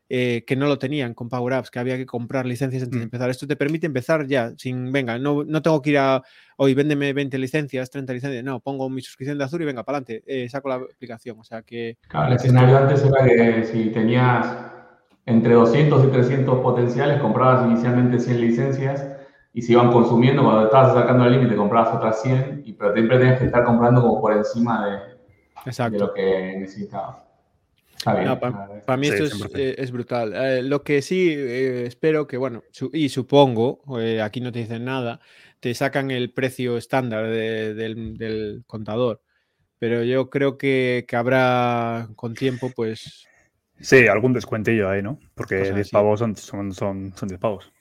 eh, 0.09 0.44
que 0.46 0.55
no 0.55 0.68
lo 0.68 0.79
tenían 0.79 1.14
con 1.14 1.29
Power 1.29 1.55
Apps, 1.55 1.68
que 1.68 1.81
había 1.81 1.96
que 1.96 2.07
comprar 2.07 2.46
licencias 2.46 2.85
antes 2.85 2.96
de 2.96 3.01
mm. 3.01 3.09
empezar. 3.09 3.29
Esto 3.29 3.49
te 3.49 3.57
permite 3.57 3.87
empezar 3.87 4.25
ya, 4.29 4.53
sin, 4.57 4.92
venga, 4.92 5.18
no, 5.18 5.42
no 5.42 5.62
tengo 5.62 5.83
que 5.83 5.90
ir 5.90 5.99
a, 5.99 6.22
hoy 6.59 6.75
véndeme 6.75 7.12
20 7.12 7.37
licencias, 7.38 7.90
30 7.90 8.12
licencias, 8.12 8.44
no, 8.44 8.61
pongo 8.61 8.88
mi 8.88 9.03
suscripción 9.03 9.37
de 9.37 9.42
Azure 9.42 9.64
y 9.64 9.66
venga, 9.66 9.83
para 9.83 9.99
adelante, 9.99 10.22
eh, 10.29 10.49
saco 10.49 10.68
la 10.68 10.77
aplicación. 10.77 11.40
O 11.40 11.42
sea 11.42 11.62
que... 11.62 11.99
Claro, 12.07 12.29
el 12.29 12.37
escenario 12.37 12.79
antes 12.79 13.03
era 13.03 13.25
que 13.25 13.64
si 13.64 13.90
tenías 13.90 14.46
entre 15.27 15.55
200 15.55 16.05
y 16.05 16.09
300 16.09 16.61
potenciales, 16.61 17.20
comprabas 17.20 17.66
inicialmente 17.66 18.20
100 18.20 18.40
licencias 18.40 19.05
y 19.53 19.62
se 19.62 19.72
iban 19.72 19.90
consumiendo, 19.90 20.44
cuando 20.44 20.66
estabas 20.66 20.94
sacando 20.94 21.25
el 21.25 21.33
límite 21.33 21.57
comprabas 21.57 21.96
otras 21.96 22.22
100, 22.22 22.62
y, 22.64 22.75
pero 22.75 22.92
siempre 22.94 23.18
tenías 23.18 23.40
que 23.40 23.46
estar 23.46 23.64
comprando 23.64 24.03
como 24.03 24.20
por 24.20 24.35
encima 24.35 24.87
de, 25.64 25.90
de 25.90 25.99
lo 25.99 26.14
que 26.14 26.55
necesitabas 26.59 27.25
para, 28.07 28.97
mí 28.97 29.09
esto 29.09 29.25
eh, 29.55 29.75
es, 29.79 29.90
brutal. 29.90 30.33
Eh, 30.35 30.62
lo 30.62 30.83
que 30.83 31.03
sí 31.03 31.29
eh, 31.31 31.85
espero 31.87 32.27
que, 32.27 32.37
bueno, 32.37 32.62
y 32.92 33.09
supongo, 33.09 33.83
aquí 34.23 34.40
no 34.40 34.53
te 34.53 34.61
dicen 34.61 34.85
nada, 34.85 35.21
te 35.61 35.75
sacan 35.75 36.11
el 36.11 36.33
precio 36.33 36.77
estándar 36.77 37.29
del, 37.29 38.62
contador, 38.66 39.23
pero 39.79 40.05
yo 40.05 40.31
creo 40.31 40.57
que, 40.57 41.05
habrá 41.12 42.09
con 42.16 42.35
tiempo, 42.35 42.71
pues... 42.75 43.27
Sí, 43.81 44.07
algún 44.07 44.33
descuentillo 44.33 44.88
ahí, 44.88 45.03
¿no? 45.03 45.19
Porque 45.35 45.73
10 45.73 45.90
pavos 45.90 46.21
son, 46.21 46.37
son, 46.37 46.73
son, 46.73 47.12
10 47.12 47.38
pavos. 47.38 47.73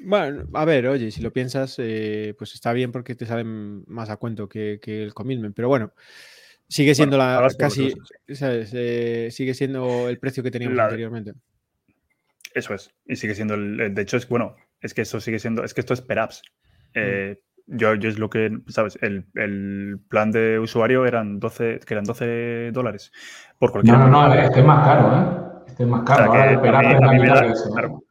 Bueno, 0.00 0.44
a 0.52 0.64
ver, 0.64 0.88
oye, 0.88 1.10
si 1.10 1.22
lo 1.22 1.32
piensas, 1.32 1.76
pues 1.76 2.54
está 2.54 2.72
bien 2.72 2.92
porque 2.92 3.14
te 3.14 3.24
salen 3.24 3.84
más 3.86 4.10
a 4.10 4.16
cuento 4.16 4.48
que, 4.48 4.78
que 4.82 5.02
el 5.02 5.14
commitment, 5.14 5.54
pero 5.54 5.68
bueno, 5.68 5.92
Sigue 6.72 6.94
siendo 6.94 7.18
la 7.18 7.50
casi, 7.58 7.92
eh, 8.28 9.28
sigue 9.30 9.52
siendo 9.52 10.08
el 10.08 10.18
precio 10.18 10.42
que 10.42 10.50
teníamos 10.50 10.78
anteriormente. 10.78 11.34
Eso 12.54 12.72
es. 12.72 12.90
Y 13.04 13.16
sigue 13.16 13.34
siendo 13.34 13.52
el. 13.52 13.94
De 13.94 14.00
hecho, 14.00 14.16
es 14.16 14.26
bueno, 14.26 14.56
es 14.80 14.94
que 14.94 15.02
eso 15.02 15.20
sigue 15.20 15.38
siendo. 15.38 15.64
Es 15.64 15.74
que 15.74 15.82
esto 15.82 15.92
es 15.92 16.00
per 16.00 16.18
eh, 16.94 17.42
yo, 17.66 17.94
yo 17.94 18.08
es 18.08 18.18
lo 18.18 18.30
que, 18.30 18.50
¿sabes? 18.68 18.98
El, 19.02 19.26
el, 19.34 20.00
plan 20.08 20.30
de 20.30 20.58
usuario 20.58 21.04
eran 21.04 21.40
12, 21.40 21.80
que 21.86 21.92
eran 21.92 22.04
12 22.04 22.70
dólares. 22.72 23.12
Por 23.58 23.70
cualquier 23.70 23.98
no, 23.98 24.08
no, 24.08 24.28
no, 24.28 24.34
este 24.34 24.60
es 24.60 24.66
más 24.66 24.82
caro, 24.86 25.14
¿eh? 25.14 25.64
Este 25.66 25.82
es 25.82 25.88
más 25.90 26.04
caro. 26.04 26.32
Claro, 26.32 28.02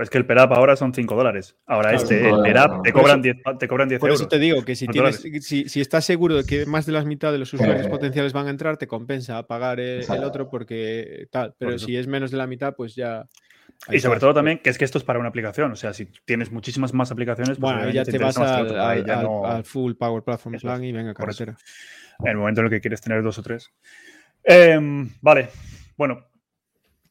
es 0.00 0.10
que 0.10 0.18
el 0.18 0.26
PERAP 0.26 0.52
ahora 0.52 0.76
son 0.76 0.94
5 0.94 1.14
dólares. 1.14 1.56
Ahora 1.66 1.92
este, 1.92 2.28
el 2.28 2.42
PERAP 2.42 2.82
te 2.82 2.92
cobran 2.92 3.22
10, 3.22 3.36
te 3.58 3.68
cobran 3.68 3.88
10 3.88 4.00
Por 4.00 4.10
eso 4.10 4.28
te 4.28 4.38
digo 4.38 4.64
que 4.64 4.74
si, 4.74 4.86
tienes, 4.86 5.20
si, 5.40 5.68
si, 5.68 5.80
estás 5.80 6.04
seguro 6.04 6.36
de 6.36 6.44
que 6.44 6.66
más 6.66 6.86
de 6.86 6.92
la 6.92 7.04
mitad 7.04 7.32
de 7.32 7.38
los 7.38 7.52
usuarios 7.52 7.88
potenciales 7.88 8.32
van 8.32 8.46
a 8.46 8.50
entrar, 8.50 8.76
te 8.76 8.86
compensa 8.86 9.46
pagar 9.46 9.80
el, 9.80 10.04
otro 10.24 10.48
porque 10.48 11.26
tal. 11.30 11.54
Pero 11.58 11.78
si 11.78 11.96
es 11.96 12.06
menos 12.06 12.30
de 12.30 12.36
la 12.36 12.46
mitad, 12.46 12.74
pues 12.74 12.94
ya. 12.94 13.26
Y 13.90 13.98
sobre 13.98 14.20
todo 14.20 14.32
también 14.34 14.58
que 14.58 14.70
es 14.70 14.78
que 14.78 14.84
esto 14.84 14.98
es 14.98 15.04
para 15.04 15.18
una 15.18 15.28
aplicación. 15.28 15.72
O 15.72 15.76
sea, 15.76 15.92
si 15.92 16.06
tienes 16.24 16.52
muchísimas 16.52 16.92
más 16.94 17.10
aplicaciones, 17.10 17.58
pues 17.58 17.74
bueno, 17.74 17.90
ya 17.90 18.04
te, 18.04 18.18
vas 18.18 18.36
al, 18.38 19.64
full 19.64 19.94
Power 19.94 20.22
Platform 20.22 20.56
Plan 20.58 20.84
y 20.84 20.92
venga, 20.92 21.14
carretera. 21.14 21.56
En 22.20 22.28
el 22.28 22.36
momento 22.36 22.60
en 22.60 22.66
el 22.66 22.70
que 22.70 22.80
quieres 22.80 23.00
tener 23.00 23.22
dos 23.22 23.38
o 23.38 23.42
tres. 23.42 23.72
Em, 24.44 25.08
vale. 25.20 25.48
Bueno, 25.96 26.31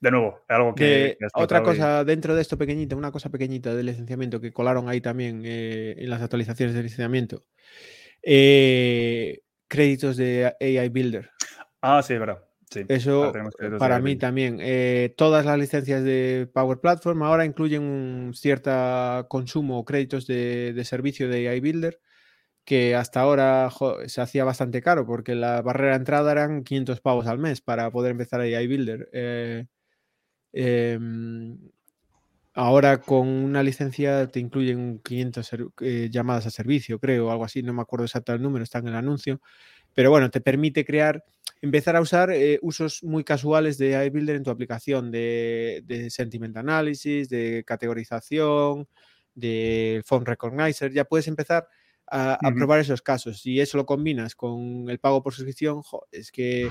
de 0.02 0.10
nuevo, 0.10 0.42
algo 0.48 0.74
que... 0.74 1.16
otra 1.36 1.62
cosa 1.62 2.04
dentro 2.04 2.34
de 2.34 2.42
esto 2.42 2.58
pequeñita, 2.58 2.96
una 2.96 3.12
cosa 3.12 3.30
pequeñita 3.30 3.76
del 3.76 3.86
licenciamiento 3.86 4.42
que 4.42 4.52
colaron 4.52 4.90
ahí 4.90 5.00
también 5.00 5.44
eh, 5.46 5.96
en 5.96 6.10
las 6.10 6.24
actualizaciones 6.24 6.76
de 6.76 6.82
licenciamiento. 6.82 7.46
Eh, 8.24 9.42
créditos 9.68 10.18
de 10.18 10.56
AI 10.60 10.90
Builder. 10.90 11.30
Ah, 11.82 12.02
sí, 12.02 12.14
es 12.14 12.20
verdad. 12.20 12.44
Eso 12.88 13.32
para 13.78 14.00
mí 14.00 14.16
también. 14.16 14.58
Eh, 14.60 15.14
todas 15.18 15.46
las 15.46 15.60
licencias 15.60 16.04
de 16.04 16.50
Power 16.52 16.80
Platform 16.80 17.22
ahora 17.22 17.46
incluyen 17.46 17.84
un 17.84 18.34
cierto 18.34 18.72
consumo 19.28 19.78
o 19.78 19.86
créditos 19.86 20.26
de, 20.26 20.82
servicio 20.84 21.30
de 21.30 21.48
AI 21.50 21.60
Builder 21.60 22.00
que 22.64 22.96
hasta 22.96 23.20
ahora 23.20 23.70
se 24.06 24.22
hacía 24.22 24.46
bastante 24.46 24.82
caro 24.82 25.06
porque 25.06 25.36
la 25.36 25.62
barrera 25.62 25.92
de 25.92 25.98
entrada 25.98 26.32
eran 26.32 26.64
500 26.64 27.02
pavos 27.02 27.28
al 27.28 27.40
mes 27.40 27.60
para 27.62 27.92
poder 27.92 28.12
empezar 28.12 28.40
AI 28.42 28.68
Builder. 28.68 29.10
Em, 30.54 31.58
ahora 32.54 33.02
con 33.02 33.28
una 33.28 33.64
licencia 33.64 34.28
te 34.28 34.40
incluyen 34.40 35.00
500 35.00 35.52
eh, 35.82 36.10
llamadas 36.12 36.46
a 36.48 36.52
servicio, 36.52 37.00
creo, 37.00 37.32
algo 37.32 37.46
así, 37.46 37.64
no 37.64 37.74
me 37.74 37.82
acuerdo 37.82 38.06
exacto 38.06 38.34
el 38.34 38.42
número, 38.42 38.64
está 38.64 38.80
en 38.80 38.90
el 38.90 38.96
anuncio. 38.96 39.42
Pero 39.94 40.10
bueno, 40.12 40.30
te 40.32 40.42
permite 40.42 40.86
crear, 40.86 41.24
empezar 41.62 41.96
a 41.96 42.02
usar 42.02 42.32
eh, 42.32 42.60
usos 42.62 43.04
muy 43.04 43.24
casuales 43.24 43.78
de 43.78 44.06
iBuilder 44.08 44.38
en 44.38 44.44
tu 44.44 44.52
aplicación, 44.52 45.12
de, 45.12 45.84
de 45.86 46.10
sentiment 46.10 46.56
analysis, 46.58 47.30
de 47.30 47.64
categorización, 47.66 48.88
de 49.36 50.02
phone 50.06 50.26
recognizer. 50.26 50.92
Ya 50.94 51.06
puedes 51.06 51.28
empezar 51.28 51.68
a, 52.12 52.38
probar 52.54 52.80
esos 52.80 53.02
casos. 53.02 53.40
Si 53.40 53.60
eso 53.60 53.78
lo 53.78 53.86
combinas 53.86 54.36
con 54.36 54.90
el 54.90 55.00
pago 55.00 55.24
por 55.24 55.34
suscripción, 55.34 55.82
es 56.12 56.32
que 56.32 56.70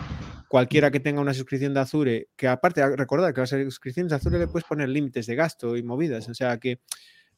cualquiera 0.49 0.91
que 0.91 1.01
tenga 1.01 1.21
una 1.21 1.33
suscripción 1.33 1.73
de 1.73 1.81
Azure, 1.81 2.29
que 2.37 2.47
aparte, 2.47 2.85
recordar 2.97 3.33
que 3.33 3.41
las 3.41 3.51
suscripciones 3.51 4.11
de 4.11 4.17
Azure 4.17 4.39
le 4.39 4.49
puedes 4.49 4.69
poner 4.69 4.89
límites 4.89 5.27
de 5.27 5.35
gasto 5.35 5.77
y 5.77 5.83
movidas, 5.83 6.29
o 6.29 6.35
sea 6.35 6.59
que 6.59 6.81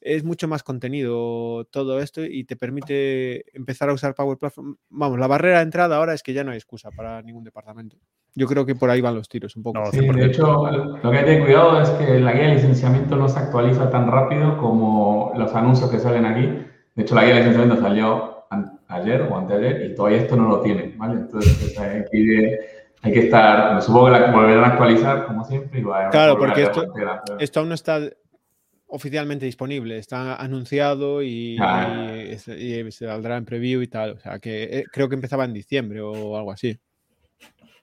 es 0.01 0.25
mucho 0.25 0.49
más 0.49 0.65
contenido 0.65 1.65
todo 1.67 2.01
esto 2.01 2.25
y 2.25 2.43
te 2.43 2.57
permite 2.57 3.45
empezar 3.57 3.89
a 3.89 3.93
usar 3.93 4.17
Power 4.17 4.37
Platform. 4.37 4.77
Vamos, 4.91 5.19
la 5.19 5.29
barrera 5.29 5.59
de 5.59 5.63
entrada 5.63 5.97
ahora 5.97 6.13
es 6.13 6.25
que 6.25 6.33
ya 6.33 6.43
no 6.43 6.51
hay 6.51 6.57
excusa 6.57 6.91
para 6.91 7.23
ningún 7.23 7.45
departamento. 7.45 7.97
Yo 8.35 8.49
creo 8.49 8.67
que 8.67 8.75
por 8.75 8.91
ahí 8.91 9.01
van 9.01 9.15
los 9.15 9.29
tiros 9.29 9.55
un 9.55 9.63
poco. 9.63 9.79
de 9.93 10.27
hecho, 10.27 10.67
lo 10.71 11.11
que 11.11 11.19
hay 11.19 11.25
que 11.25 11.31
tener 11.31 11.45
cuidado 11.45 11.81
es 11.81 11.91
que 11.91 12.19
la 12.19 12.33
guía 12.33 12.49
de 12.49 12.55
licenciamiento 12.55 13.15
no 13.15 13.29
se 13.29 13.39
actualiza 13.39 13.91
tan 13.91 14.11
rápido 14.11 14.59
como 14.59 15.33
los 15.37 15.55
anuncios 15.55 15.89
que 15.89 16.01
salen 16.01 16.25
aquí. 16.25 16.72
De 16.95 17.03
hecho, 17.03 17.15
la 17.15 17.25
guía 17.25 17.35
de 17.35 17.41
licenciamiento 17.41 17.83
salió 17.83 18.45
ayer 18.89 19.23
o 19.23 19.39
anteayer 19.39 19.91
y 19.91 19.95
todavía 19.95 20.19
esto 20.19 20.37
no 20.37 20.49
lo 20.49 20.61
tiene, 20.61 20.95
¿vale? 20.97 21.21
Entonces, 21.21 21.57
pues, 21.59 21.79
hay 21.79 22.05
que, 22.11 22.61
hay 23.03 23.13
que 23.13 23.21
estar, 23.21 23.81
supongo 23.81 24.07
que 24.07 24.13
la 24.13 24.31
volverán 24.31 24.65
a 24.65 24.69
actualizar 24.69 25.27
como 25.27 25.45
siempre 25.45 25.81
y 25.81 25.83
va 25.83 26.09
a 26.09 26.11
Claro, 26.11 26.37
porque 26.37 26.63
esto, 26.63 26.87
esto 27.39 27.61
aún 27.61 27.71
no 27.71 27.75
está 27.75 28.01
oficialmente 28.93 29.47
disponible, 29.47 29.97
está 29.97 30.37
anunciado 30.37 31.23
y, 31.23 31.57
se 32.39 32.93
saldrá 32.93 33.39
en 33.39 33.47
preview 33.47 33.81
y 33.81 33.89
tal. 33.89 34.13
O 34.13 34.21
sea, 34.21 34.39
que 34.39 34.65
eh, 34.65 34.85
creo 34.93 35.09
que 35.09 35.15
empezaba 35.15 35.47
en 35.47 35.55
diciembre 35.55 36.03
o 36.03 36.37
algo 36.37 36.53
así. 36.53 36.79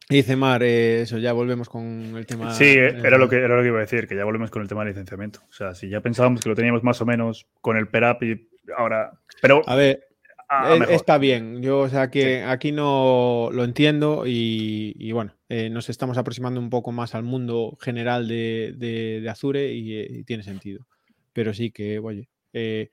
dice 0.08 0.36
Mar, 0.36 0.62
eh, 0.62 1.02
eso, 1.02 1.18
ya 1.18 1.34
volvemos 1.34 1.68
con 1.68 2.16
el 2.16 2.28
tema. 2.28 2.54
Sí, 2.54 2.66
eh, 2.66 3.02
era, 3.04 3.18
lo 3.18 3.28
que, 3.28 3.38
era 3.38 3.56
lo 3.56 3.64
que 3.64 3.70
iba 3.70 3.78
a 3.78 3.82
decir, 3.82 4.08
que 4.08 4.16
ya 4.16 4.24
volvemos 4.24 4.52
con 4.52 4.62
el 4.62 4.68
tema 4.68 4.82
del 4.82 4.90
licenciamiento. 4.90 5.40
O 5.50 5.54
sea, 5.54 5.74
si 5.74 5.90
ya 5.90 6.00
pensábamos 6.02 6.42
que 6.42 6.50
lo 6.50 6.56
teníamos 6.56 6.84
más 6.84 7.02
o 7.02 7.08
menos 7.08 7.48
con 7.60 7.76
el 7.76 7.88
PERAP 7.88 8.24
y 8.24 8.50
ahora. 8.76 9.12
Pero. 9.42 9.62
A 9.68 9.76
ver. 9.76 10.06
está 10.90 11.20
bien, 11.20 11.62
yo 11.62 11.82
o 11.82 11.90
sea 11.90 12.10
que 12.10 12.42
aquí 12.44 12.72
no 12.72 13.50
lo 13.52 13.64
entiendo 13.64 14.24
y, 14.26 15.12
bueno, 15.12 15.36
nos 15.48 15.90
estamos 15.90 16.18
aproximando 16.18 16.60
un 16.60 16.72
poco 16.72 16.92
más 16.92 17.14
al 17.14 17.22
mundo 17.22 17.78
general 17.80 18.28
de, 18.28 19.28
Azure 19.30 19.72
y 19.72 20.24
tiene 20.24 20.42
sentido 20.42 20.88
pero 21.40 21.54
sí 21.54 21.72
que, 21.72 22.00
oye, 22.00 22.30
eh, 22.54 22.90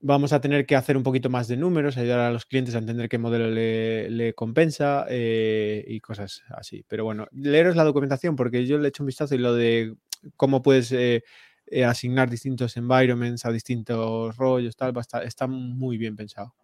vamos 0.00 0.32
a 0.32 0.40
tener 0.40 0.66
que 0.66 0.76
hacer 0.76 0.96
un 0.96 1.02
poquito 1.02 1.30
más 1.30 1.48
de 1.48 1.56
números, 1.56 1.96
ayudar 1.96 2.20
a 2.20 2.30
los 2.30 2.46
clientes 2.46 2.74
a 2.74 2.78
entender 2.78 3.08
qué 3.08 3.18
modelo 3.18 3.50
le, 3.50 4.32
compensa 4.34 5.06
eh, 5.08 5.84
y 5.86 6.00
cosas 6.00 6.42
así. 6.50 6.84
Pero 6.88 7.04
bueno, 7.04 7.26
leeros 7.32 7.74
la 7.74 7.82
documentación 7.82 8.36
porque 8.36 8.66
yo 8.66 8.78
le 8.78 8.86
he 8.86 8.88
hecho 8.90 9.02
un 9.02 9.08
vistazo 9.08 9.34
y 9.34 9.38
lo 9.38 9.54
de 9.54 9.94
cómo 10.36 10.62
puedes 10.62 10.92
eh, 10.92 11.24
asignar 11.86 12.28
distintos 12.28 12.76
environments 12.76 13.44
a 13.46 13.50
distintos 13.50 14.36
rollos, 14.36 14.76
tal, 14.76 14.94
está 15.24 15.46
muy 15.46 15.96
bien 15.96 16.16
pensado. 16.16 16.54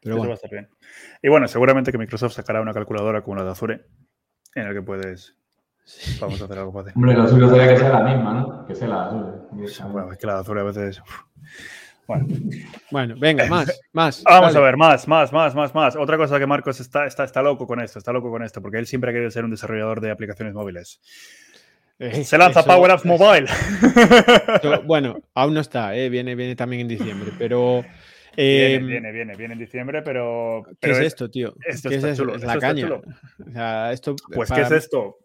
Pero 0.00 0.16
bueno. 0.16 0.30
va 0.30 0.34
a 0.34 0.36
estar 0.36 0.50
bien. 0.50 0.68
Y 1.22 1.28
bueno, 1.28 1.46
seguramente 1.48 1.92
que 1.92 1.98
Microsoft 1.98 2.32
sacará 2.32 2.60
una 2.60 2.72
calculadora 2.72 3.22
como 3.22 3.36
la 3.36 3.44
de 3.44 3.50
Azure 3.50 3.86
en 4.54 4.64
la 4.64 4.72
que 4.72 4.82
puedes 4.82 5.36
Vamos 6.20 6.40
a 6.40 6.44
hacer 6.44 6.58
algo 6.58 6.72
fácil. 6.72 6.92
Hombre, 6.94 7.14
lo 7.14 7.28
suyo 7.28 7.48
sería 7.50 7.68
que 7.68 7.76
sea 7.76 7.88
la 7.90 8.00
misma, 8.02 8.34
¿no? 8.34 8.66
Que 8.66 8.74
sea 8.74 8.88
la 8.88 9.06
azul. 9.06 9.48
Bueno, 9.92 10.12
es 10.12 10.18
que 10.18 10.26
la 10.26 10.38
azul 10.38 10.58
a 10.58 10.62
veces. 10.62 11.02
Bueno. 12.06 12.26
bueno, 12.90 13.14
venga, 13.18 13.46
más, 13.46 13.80
más. 13.92 14.22
Vamos 14.24 14.54
a 14.56 14.60
ver, 14.60 14.76
más, 14.76 15.06
más, 15.06 15.32
más, 15.32 15.54
más, 15.54 15.74
más. 15.74 15.96
Otra 15.96 16.16
cosa 16.16 16.38
que 16.38 16.46
Marcos 16.46 16.80
está, 16.80 17.06
está, 17.06 17.24
está 17.24 17.42
loco 17.42 17.66
con 17.66 17.80
esto, 17.80 17.98
está 17.98 18.12
loco 18.12 18.30
con 18.30 18.42
esto, 18.42 18.60
porque 18.60 18.78
él 18.78 18.86
siempre 18.86 19.10
ha 19.10 19.12
querido 19.12 19.30
ser 19.30 19.44
un 19.44 19.50
desarrollador 19.50 20.00
de 20.00 20.10
aplicaciones 20.10 20.54
móviles. 20.54 21.00
Eh, 22.00 22.24
Se 22.24 22.38
lanza 22.38 22.64
Power 22.64 22.90
Apps 22.92 23.04
Mobile. 23.04 23.46
bueno, 24.86 25.20
aún 25.34 25.52
no 25.52 25.60
está, 25.60 25.94
¿eh? 25.94 26.08
viene, 26.08 26.34
viene 26.34 26.56
también 26.56 26.80
en 26.80 26.88
diciembre, 26.88 27.30
pero. 27.38 27.84
viene, 28.34 28.74
em, 28.74 28.86
viene, 28.86 29.12
viene, 29.12 29.36
viene, 29.36 29.52
en 29.52 29.60
diciembre, 29.60 30.00
pero. 30.00 30.62
¿Qué 30.80 30.92
es, 30.92 30.98
esto, 31.00 31.30
tío? 31.30 31.54
Esto 31.62 31.90
¿Qué 31.90 31.96
es, 31.96 32.16
chulo, 32.16 32.38
la 32.38 32.58
caña. 32.58 32.88
O 32.90 33.50
sea, 33.52 33.92
esto, 33.92 34.16
pues, 34.32 34.50
¿qué 34.50 34.62
es 34.62 34.70
esto? 34.70 35.18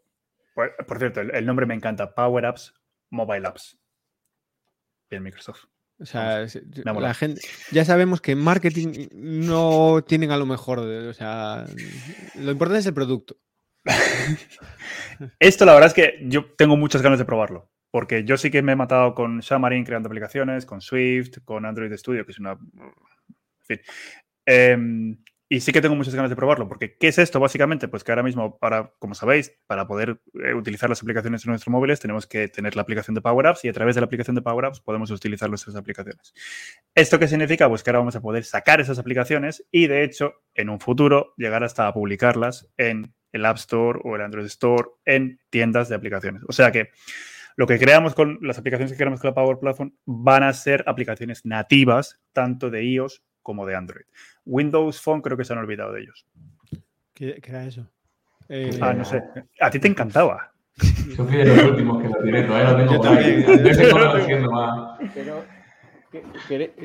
Por, 0.53 0.99
cierto, 0.99 1.21
el, 1.21 1.45
nombre 1.45 1.65
me 1.65 1.75
encanta. 1.75 2.13
Power 2.13 2.45
Apps, 2.45 2.73
Mobile 3.09 3.47
Apps. 3.47 3.77
Bien, 5.09 5.23
Microsoft. 5.23 5.63
O 5.97 6.05
sea, 6.05 6.45
la 6.83 7.13
gente, 7.13 7.39
ya 7.71 7.85
sabemos 7.85 8.19
que 8.19 8.33
en 8.33 8.39
marketing 8.39 9.07
no 9.13 10.03
tienen 10.05 10.31
a 10.31 10.37
lo 10.37 10.45
mejor, 10.45 10.79
o 10.79 11.13
sea, 11.13 11.65
lo 12.35 12.51
importante 12.51 12.79
es 12.79 12.85
el 12.85 12.93
producto. 12.93 13.37
Esto 15.39 15.65
la 15.65 15.73
verdad 15.73 15.87
es 15.87 15.93
que 15.93 16.19
yo 16.27 16.45
tengo 16.57 16.77
muchas 16.77 17.01
ganas 17.01 17.19
de 17.19 17.25
probarlo, 17.25 17.69
porque 17.91 18.23
yo 18.23 18.37
sí 18.37 18.51
que 18.51 18.61
me 18.61 18.73
he 18.73 18.75
matado 18.75 19.15
con 19.15 19.41
Xamarin 19.41 19.85
creando 19.85 20.07
aplicaciones, 20.07 20.65
con 20.65 20.81
Swift, 20.81 21.39
con 21.45 21.65
Android 21.65 21.93
Studio, 21.93 22.25
que 22.25 22.31
es 22.31 22.39
una... 22.39 22.51
En 22.51 23.65
fin. 23.65 23.79
Em, 24.45 25.17
y 25.47 25.59
sí 25.59 25.71
que 25.71 25.81
tengo 25.81 25.95
muchas 25.95 26.15
ganas 26.15 26.31
de 26.31 26.35
probarlo, 26.35 26.67
porque 26.67 26.97
¿qué 26.97 27.07
es 27.07 27.19
esto? 27.19 27.39
Básicamente, 27.39 27.87
pues 27.87 28.03
que 28.03 28.11
ahora 28.11 28.23
mismo, 28.23 28.57
para, 28.57 28.91
como 28.97 29.13
sabéis, 29.13 29.55
para 29.67 29.85
poder 29.85 30.19
eh, 30.43 30.55
utilizar 30.55 30.89
las 30.89 31.03
aplicaciones 31.03 31.45
en 31.45 31.51
nuestros 31.51 31.71
móviles, 31.71 31.99
tenemos 31.99 32.25
que 32.25 32.47
tener 32.47 32.75
la 32.75 32.81
aplicación 32.81 33.13
de 33.13 33.21
Power 33.21 33.45
Apps 33.45 33.63
y 33.63 33.69
a 33.69 33.73
través 33.73 33.93
de 33.93 34.01
la 34.01 34.05
aplicación 34.05 34.35
de 34.35 34.41
Power 34.41 34.65
Apps 34.65 34.79
podemos 34.79 35.11
utilizar 35.11 35.49
nuestras 35.49 35.75
aplicaciones. 35.75 36.33
¿Esto 36.95 37.19
qué 37.19 37.27
significa? 37.27 37.69
Pues 37.69 37.83
que 37.83 37.91
ahora 37.91 37.99
vamos 37.99 38.15
a 38.15 38.21
poder 38.21 38.43
sacar 38.43 38.81
esas 38.81 38.97
aplicaciones 38.97 39.63
y, 39.71 39.85
de 39.85 40.03
hecho, 40.03 40.33
en 40.55 40.69
un 40.69 40.79
futuro, 40.79 41.35
llegar 41.37 41.63
hasta 41.63 41.87
a 41.87 41.93
publicarlas 41.93 42.67
en 42.77 43.13
el 43.35 43.45
App 43.45 43.57
Store 43.57 43.99
o 44.03 44.15
el 44.15 44.21
Android 44.21 44.45
Store 44.45 44.87
en 45.05 45.39
tiendas 45.49 45.89
de 45.89 45.95
aplicaciones. 45.95 46.41
O 46.47 46.53
sea 46.53 46.71
que 46.71 46.91
lo 47.57 47.67
que 47.67 47.77
creamos 47.77 48.15
con 48.15 48.39
las 48.41 48.57
aplicaciones 48.57 48.91
que 48.91 48.97
creamos 48.97 49.19
con 49.19 49.29
la 49.29 49.35
Power 49.35 49.59
Platform 49.59 49.93
van 50.05 50.43
a 50.43 50.53
ser 50.53 50.83
aplicaciones 50.87 51.45
nativas, 51.45 52.19
tanto 52.33 52.69
de 52.69 52.83
iOS 52.83 53.23
como 53.41 53.65
de 53.65 53.75
Android. 53.75 54.05
Windows 54.45 55.01
Phone 55.01 55.21
creo 55.21 55.37
que 55.37 55.43
se 55.43 55.53
han 55.53 55.59
olvidado 55.59 55.93
de 55.93 56.01
ellos. 56.01 56.25
¿Qué, 57.13 57.41
era 57.43 57.65
eso? 57.65 57.89
Eh, 58.49 58.77
ah, 58.81 58.93
no 58.93 59.05
sé. 59.05 59.21
A 59.59 59.69
ti 59.69 59.79
te 59.79 59.87
encantaba. 59.87 60.51
Yo 61.17 61.25
fui 61.25 61.37
de 61.37 61.45
los 61.45 61.63
últimos 61.63 62.01
que 62.01 62.09
lo 62.09 62.23
tiré, 62.23 62.43
todavía 62.43 62.71
lo 62.71 62.77
tengo 62.77 63.01
por 63.01 63.17
ahí. 63.17 63.45
Pero, 65.13 65.45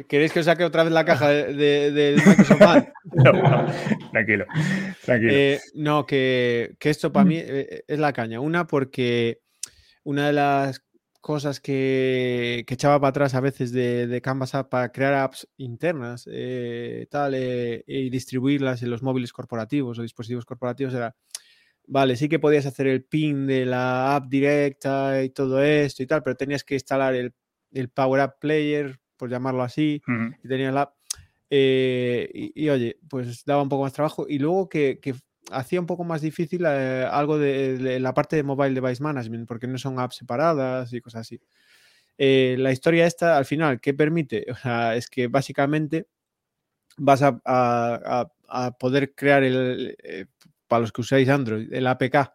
¿Queréis 0.08 0.32
que 0.32 0.40
os 0.40 0.46
saque 0.46 0.64
otra 0.64 0.84
vez 0.84 0.92
la 0.92 1.04
caja 1.04 1.28
del 1.28 1.56
de, 1.56 2.22
Microsoft 2.26 2.58
tranquilo, 4.12 4.46
tranquilo. 5.04 5.32
Eh, 5.32 5.60
no, 5.74 6.06
que, 6.06 6.74
que, 6.78 6.90
esto 6.90 7.12
para 7.12 7.24
mí 7.24 7.36
eh, 7.38 7.84
es 7.86 7.98
la 7.98 8.12
caña. 8.12 8.40
Una, 8.40 8.66
porque 8.66 9.40
una 10.04 10.26
de 10.26 10.32
las 10.32 10.82
cosas 11.20 11.60
que, 11.60 12.64
echaba 12.68 13.00
para 13.00 13.10
atrás 13.10 13.34
a 13.34 13.40
veces 13.40 13.72
de, 13.72 14.20
Canvas 14.22 14.54
App 14.54 14.70
para 14.70 14.90
crear 14.90 15.14
apps 15.14 15.48
internas 15.56 16.28
eh, 16.30 17.06
tal, 17.10 17.34
eh, 17.34 17.84
y 17.86 18.10
distribuirlas 18.10 18.82
en 18.82 18.90
los 18.90 19.02
móviles 19.02 19.32
corporativos 19.32 19.98
o 19.98 20.02
dispositivos 20.02 20.46
corporativos 20.46 20.94
era, 20.94 21.14
vale, 21.86 22.16
sí 22.16 22.28
que 22.28 22.38
podías 22.38 22.66
hacer 22.66 22.86
el 22.86 23.04
pin 23.04 23.46
de 23.46 23.66
la 23.66 24.16
app 24.16 24.28
directa 24.28 25.22
y 25.22 25.30
todo 25.30 25.62
esto 25.62 26.02
y 26.02 26.06
tal, 26.06 26.22
pero 26.22 26.36
tenías 26.36 26.64
que 26.64 26.74
instalar 26.74 27.14
el, 27.14 27.34
Power 27.94 28.20
App 28.22 28.40
Player, 28.40 28.98
por 29.20 29.30
llamarlo 29.30 29.62
así, 29.62 30.02
y 30.42 30.48
tenías 30.48 30.74
la 30.74 30.92
eh, 31.52 32.30
y, 32.32 32.68
oye, 32.68 32.98
pues 33.08 33.44
daba 33.44 33.62
un 33.62 33.68
poco 33.68 33.82
más 33.82 33.92
trabajo. 33.92 34.26
Y 34.28 34.38
luego 34.38 34.68
que, 34.68 34.98
que 35.00 35.14
hacía 35.50 35.80
un 35.80 35.86
poco 35.86 36.04
más 36.04 36.20
difícil 36.20 36.64
eh, 36.66 37.06
algo 37.10 37.38
de, 37.38 37.98
la 38.00 38.14
parte 38.14 38.36
de 38.36 38.42
mobile 38.42 38.80
device 38.80 39.02
management, 39.02 39.48
porque 39.48 39.66
no 39.66 39.78
son 39.78 39.98
apps 39.98 40.16
separadas 40.16 40.92
y 40.92 41.00
cosas 41.00 41.22
así. 41.22 41.40
Eh, 42.18 42.56
la 42.58 42.72
historia 42.72 43.06
esta, 43.06 43.36
al 43.36 43.44
final, 43.44 43.80
¿qué 43.80 43.94
permite? 43.94 44.46
O 44.50 44.54
sea, 44.54 44.96
es 44.96 45.08
que 45.08 45.26
básicamente 45.26 46.06
vas 46.96 47.22
a, 47.22 48.30
poder 48.78 49.14
crear 49.14 49.42
el, 49.42 49.96
eh, 50.02 50.26
para 50.68 50.80
los 50.80 50.92
que 50.92 51.00
usáis 51.00 51.28
Android, 51.28 51.72
el 51.72 51.86
APK 51.86 52.32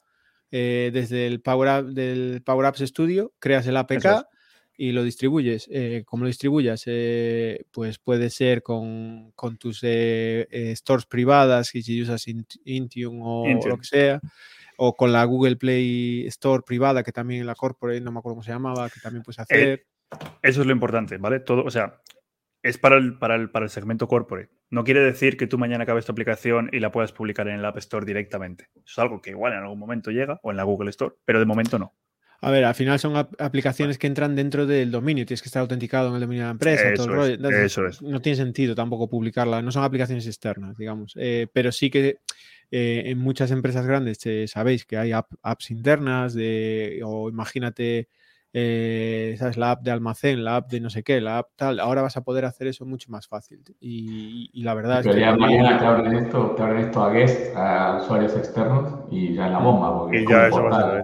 desde 0.51 1.27
el 1.27 1.41
Power, 1.41 1.83
del 1.83 2.41
Power 2.41 2.67
Apps 2.67 2.79
Studio, 2.79 3.33
creas 3.39 3.67
el 3.67 3.75
APK 3.75 4.25
y 4.77 4.91
lo 4.91 5.03
distribuyes. 5.03 5.67
Eh, 5.71 6.03
como 6.05 6.23
lo 6.23 6.27
distribuyas, 6.27 6.83
eh, 6.87 7.65
pues 7.71 7.99
puede 7.99 8.29
ser 8.29 8.63
con, 8.63 9.33
tus 9.59 9.79
eh, 9.83 10.73
stores 10.75 11.05
privadas, 11.05 11.73
y 11.75 11.81
si 11.81 12.01
usas 12.01 12.27
Intune 12.27 13.21
o, 13.21 13.45
lo 13.67 13.77
que 13.77 13.85
sea, 13.85 14.19
o 14.77 14.95
con 14.95 15.11
la 15.11 15.23
Google 15.25 15.55
Play 15.55 16.25
Store 16.27 16.63
privada, 16.65 17.03
que 17.03 17.11
también 17.11 17.45
la 17.45 17.55
corporate, 17.55 18.01
no 18.01 18.11
me 18.11 18.19
acuerdo 18.19 18.35
cómo 18.35 18.43
se 18.43 18.51
llamaba, 18.51 18.89
que 18.89 18.99
también 18.99 19.23
puedes 19.23 19.39
hacer. 19.39 19.85
eso 20.41 20.61
es 20.61 20.67
lo 20.67 20.73
importante, 20.73 21.17
¿vale? 21.17 21.39
Todo, 21.39 21.63
o 21.63 21.71
sea, 21.71 22.01
es 22.61 22.77
para 22.77 22.97
el, 22.97 23.17
para, 23.17 23.35
el, 23.35 23.49
para 23.51 23.65
el 23.65 23.69
segmento 23.69 24.07
corporate. 24.07 24.49
No 24.71 24.83
quiere 24.83 25.01
decir 25.01 25.37
que 25.37 25.45
tú 25.45 25.59
mañana 25.59 25.83
acabes 25.83 26.05
tu 26.05 26.11
aplicación 26.11 26.69
y 26.73 26.79
la 26.79 26.91
puedas 26.91 27.11
publicar 27.11 27.47
en 27.47 27.59
el 27.59 27.65
App 27.65 27.77
Store 27.77 28.05
directamente. 28.05 28.69
es 28.83 28.97
algo 28.97 29.21
que 29.21 29.29
igual 29.29 29.53
en 29.53 29.59
algún 29.59 29.77
momento 29.77 30.09
llega 30.09 30.39
o 30.41 30.49
en 30.49 30.57
la 30.57 30.63
Google 30.63 30.89
Store, 30.89 31.13
pero 31.23 31.39
de 31.39 31.45
momento 31.45 31.77
no. 31.77 31.93
A 32.41 32.51
ver, 32.51 32.65
al 32.65 32.75
final 32.75 32.99
son 32.99 33.15
aplicaciones 33.15 33.97
que 33.97 34.07
entran 34.07 34.35
dentro 34.35 34.65
del 34.65 34.91
dominio, 34.91 35.25
tienes 35.25 35.41
que 35.41 35.49
estar 35.49 35.61
autenticado 35.61 36.09
en 36.09 36.15
el 36.15 36.21
dominio 36.21 36.43
de 36.43 36.47
la 36.47 36.51
empresa. 36.51 36.89
Eso, 36.89 37.85
es, 37.87 38.01
No 38.01 38.21
tiene 38.21 38.35
sentido 38.35 38.75
tampoco 38.75 39.09
publicarla, 39.09 39.61
no 39.61 39.71
son 39.71 39.83
aplicaciones 39.83 40.27
externas, 40.27 40.77
digamos. 40.77 41.13
Eh, 41.17 41.47
pero 41.51 41.71
sí 41.71 41.89
que 41.89 42.19
eh, 42.71 43.03
en 43.05 43.19
muchas 43.19 43.51
empresas 43.51 43.85
grandes 43.85 44.19
sabéis 44.47 44.85
que 44.85 44.97
hay 44.97 45.11
apps 45.11 45.71
internas 45.71 46.33
de, 46.33 47.01
o 47.03 47.29
imagínate, 47.29 48.09
eh, 48.53 49.35
¿sabes? 49.39 49.57
La 49.57 49.71
app 49.71 49.81
de 49.81 49.91
almacén, 49.91 50.43
la 50.43 50.57
app 50.57 50.69
de 50.69 50.79
no 50.79 50.89
sé 50.89 51.03
qué, 51.03 51.19
la 51.21 51.39
app 51.39 51.49
tal. 51.55 51.79
Ahora 51.79 52.01
vas 52.01 52.15
a 52.15 52.23
poder 52.23 52.45
hacer 52.45 52.67
eso 52.67 52.85
mucho 52.85 53.11
más 53.11 53.27
fácil. 53.27 53.61
Y, 53.79 54.61
la 54.63 54.73
verdad 54.73 55.01
es 55.01 55.07
que. 55.07 55.19
ya 55.19 55.35
mañana 55.35 55.77
te 55.77 55.85
abren, 55.85 56.15
esto, 56.15 56.51
te 56.51 56.63
abren 56.63 56.85
esto 56.85 57.03
a 57.03 57.11
guest, 57.11 57.55
a 57.55 57.99
usuarios 58.01 58.35
externos 58.35 59.05
y 59.11 59.33
ya 59.33 59.47
es 59.47 59.51
la 59.51 59.59
bomba. 59.59 59.99
Porque 59.99 60.21
y 60.21 60.27
ya 60.27 60.47
eso 60.47 60.63
va 60.63 60.77
a 60.77 60.91
ser. 60.91 61.03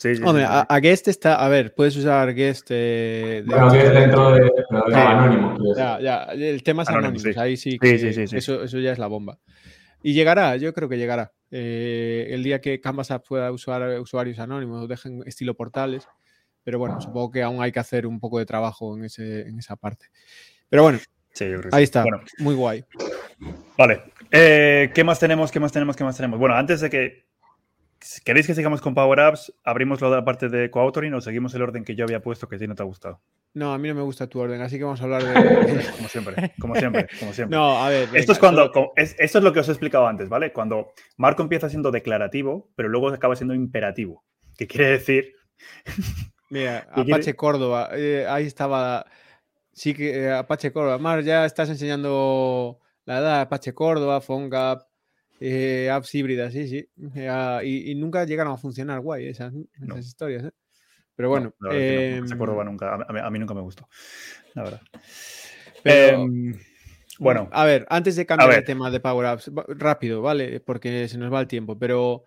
Sí, 0.00 0.16
sí, 0.16 0.22
Hombre, 0.24 0.46
A, 0.48 0.80
Guest 0.80 1.08
está, 1.08 1.44
a 1.44 1.48
ver, 1.50 1.74
puedes 1.74 1.94
usar 1.94 2.32
Guest. 2.32 2.68
Eh, 2.70 3.42
de 3.44 3.54
bueno, 3.54 3.70
Guest 3.70 3.92
dentro 3.92 4.32
de, 4.32 4.40
de 4.40 4.96
anónimo. 4.96 5.74
Ya, 5.76 6.00
ya, 6.00 6.22
el 6.32 6.62
tema 6.62 6.84
es 6.84 6.88
anónimo, 6.88 7.22
ahí 7.36 7.58
sí, 7.58 7.78
sí, 7.82 8.12
sí, 8.14 8.34
Eso, 8.34 8.62
eso 8.64 8.78
ya 8.78 8.92
es 8.92 8.98
la 8.98 9.08
bomba. 9.08 9.38
Y 10.02 10.14
llegará, 10.14 10.56
yo 10.56 10.72
creo 10.72 10.88
que 10.88 10.96
llegará. 10.96 11.32
Eh, 11.50 12.28
el 12.30 12.42
día 12.42 12.62
que 12.62 12.80
Canvas 12.80 13.10
App 13.10 13.28
pueda 13.28 13.52
usar 13.52 14.00
usuarios 14.00 14.38
anónimos, 14.38 14.88
dejen 14.88 15.22
estilo 15.26 15.54
portales. 15.54 16.08
Pero 16.64 16.78
bueno, 16.78 16.98
supongo 17.02 17.30
que 17.30 17.42
aún 17.42 17.62
hay 17.62 17.70
que 17.70 17.80
hacer 17.80 18.06
un 18.06 18.20
poco 18.20 18.38
de 18.38 18.46
trabajo 18.46 18.96
en, 18.96 19.04
ese, 19.04 19.42
en 19.42 19.58
esa 19.58 19.76
parte. 19.76 20.06
Pero 20.70 20.82
bueno, 20.82 20.98
ahí 21.72 21.84
está. 21.84 22.06
Muy 22.38 22.54
guay. 22.54 22.86
Vale. 23.76 24.00
Eh, 24.30 24.90
¿Qué 24.94 25.04
más 25.04 25.20
tenemos? 25.20 25.52
¿Qué 25.52 25.60
más 25.60 25.72
tenemos? 25.72 25.94
¿Qué 25.94 26.04
más 26.04 26.16
tenemos? 26.16 26.38
Bueno, 26.38 26.54
antes 26.54 26.80
de 26.80 26.88
que 26.88 27.29
¿Queréis 28.24 28.46
que 28.46 28.54
sigamos 28.54 28.80
con 28.80 28.94
Power 28.94 29.20
Apps? 29.20 29.52
¿Abrimos 29.62 30.00
la 30.00 30.24
parte 30.24 30.48
de 30.48 30.70
co-authoring 30.70 31.12
o 31.14 31.20
seguimos 31.20 31.54
el 31.54 31.62
orden 31.62 31.84
que 31.84 31.94
yo 31.94 32.04
había 32.04 32.20
puesto 32.20 32.48
que 32.48 32.56
a 32.56 32.58
ti 32.58 32.66
no 32.66 32.74
te 32.74 32.82
ha 32.82 32.86
gustado? 32.86 33.20
No, 33.52 33.74
a 33.74 33.78
mí 33.78 33.88
no 33.88 33.94
me 33.94 34.02
gusta 34.02 34.26
tu 34.26 34.40
orden, 34.40 34.60
así 34.62 34.78
que 34.78 34.84
vamos 34.84 35.00
a 35.00 35.04
hablar 35.04 35.22
de. 35.22 35.84
como 35.96 36.08
siempre, 36.08 36.52
como 36.58 36.74
siempre, 36.76 37.08
como 37.18 37.32
siempre. 37.32 37.56
No, 37.58 37.84
a 37.84 37.90
ver. 37.90 38.08
esto 38.14 38.32
es 38.32 38.38
cuando. 38.38 38.72
esto 38.96 39.38
es 39.38 39.44
lo 39.44 39.52
que 39.52 39.60
os 39.60 39.68
he 39.68 39.72
explicado 39.72 40.06
antes, 40.06 40.28
¿vale? 40.28 40.52
Cuando 40.52 40.92
Marco 41.16 41.42
empieza 41.42 41.68
siendo 41.68 41.90
declarativo, 41.90 42.70
pero 42.74 42.88
luego 42.88 43.08
acaba 43.08 43.36
siendo 43.36 43.54
imperativo. 43.54 44.24
¿Qué 44.56 44.66
quiere 44.66 44.90
decir? 44.92 45.34
Mira, 46.50 46.88
Apache 46.92 47.34
Córdoba, 47.36 47.90
eh, 47.92 48.26
ahí 48.28 48.46
estaba. 48.46 49.04
Sí 49.72 49.94
que 49.94 50.24
eh, 50.24 50.32
Apache 50.32 50.72
Córdoba. 50.72 50.98
Mar, 50.98 51.22
ya 51.22 51.44
estás 51.44 51.68
enseñando 51.68 52.80
la 53.04 53.18
edad 53.18 53.40
Apache 53.42 53.74
Córdoba, 53.74 54.20
PhoneGap, 54.20 54.89
eh, 55.40 55.88
apps 55.90 56.14
híbridas, 56.14 56.52
sí, 56.52 56.68
sí. 56.68 56.88
y, 57.64 57.94
nunca 57.94 58.24
llegaron 58.24 58.52
a 58.52 58.58
funcionar 58.58 59.00
guay 59.00 59.26
esas, 59.26 59.54
historias. 59.98 60.44
¿eh? 60.44 60.50
Pero 61.16 61.30
bueno. 61.30 61.54
No, 61.58 61.72
em, 61.72 62.26
nunca, 62.26 62.94
a, 62.94 63.30
mí, 63.30 63.38
nunca 63.38 63.54
me 63.54 63.62
gustó, 63.62 63.88
la 64.54 64.62
verdad. 64.64 64.80
Em, 65.82 66.58
bueno. 67.18 67.48
A 67.52 67.64
ver, 67.64 67.86
antes 67.88 68.16
de 68.16 68.26
cambiar 68.26 68.52
el 68.52 68.64
tema 68.64 68.90
de 68.90 69.00
Power 69.00 69.26
Apps, 69.26 69.50
rápido, 69.68 70.20
¿vale? 70.20 70.60
Porque 70.60 71.08
se 71.08 71.16
nos 71.16 71.32
va 71.32 71.40
el 71.40 71.46
tiempo, 71.46 71.78
pero 71.78 72.24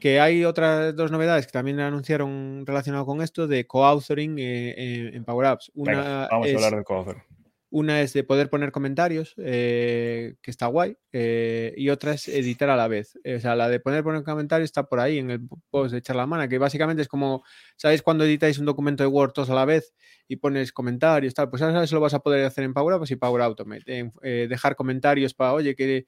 que 0.00 0.20
hay 0.20 0.44
otras 0.44 0.96
dos 0.96 1.10
novedades 1.10 1.46
que 1.46 1.52
también 1.52 1.80
anunciaron 1.80 2.64
relacionado 2.66 3.04
con 3.04 3.20
esto 3.20 3.46
de 3.46 3.66
co-authoring 3.66 4.38
eh, 4.38 5.10
en 5.14 5.24
Power 5.24 5.46
Apps. 5.46 5.70
Una 5.74 6.28
vamos 6.30 6.48
a 6.48 6.54
hablar 6.54 6.76
de 6.76 6.84
co-authoring. 6.84 7.35
Una 7.76 8.00
es 8.00 8.14
de 8.14 8.24
poder 8.24 8.48
poner 8.48 8.72
comentarios, 8.72 9.34
eh, 9.36 10.36
que 10.40 10.50
está 10.50 10.64
guay, 10.64 10.96
eh, 11.12 11.74
y 11.76 11.90
otra 11.90 12.14
es 12.14 12.26
editar 12.26 12.70
a 12.70 12.76
la 12.76 12.88
vez. 12.88 13.18
o 13.22 13.38
sea, 13.38 13.54
la 13.54 13.68
de 13.68 13.80
poner, 13.80 14.02
poner 14.02 14.22
comentarios 14.22 14.68
está 14.68 14.84
por 14.84 14.98
ahí 14.98 15.18
en 15.18 15.30
el 15.30 15.46
post 15.68 15.92
de 15.92 16.00
Charlamana, 16.00 16.48
que 16.48 16.56
básicamente 16.56 17.02
es 17.02 17.08
como, 17.08 17.44
¿sabéis 17.76 18.00
cuando 18.00 18.24
editáis 18.24 18.58
un 18.58 18.64
documento 18.64 19.02
de 19.02 19.08
Word 19.08 19.32
todos 19.32 19.50
a 19.50 19.54
la 19.54 19.66
vez 19.66 19.92
y 20.26 20.36
pones 20.36 20.72
comentarios, 20.72 21.34
tal? 21.34 21.50
Pues 21.50 21.60
eso 21.60 21.94
lo 21.94 22.00
vas 22.00 22.14
a 22.14 22.20
poder 22.20 22.46
hacer 22.46 22.64
en 22.64 22.72
Power 22.72 22.94
Apps 22.94 23.10
y 23.10 23.16
Power 23.16 23.42
Automate. 23.42 24.10
Eh, 24.22 24.46
dejar 24.48 24.74
comentarios 24.74 25.34
para, 25.34 25.52
oye, 25.52 25.74
que... 25.76 26.06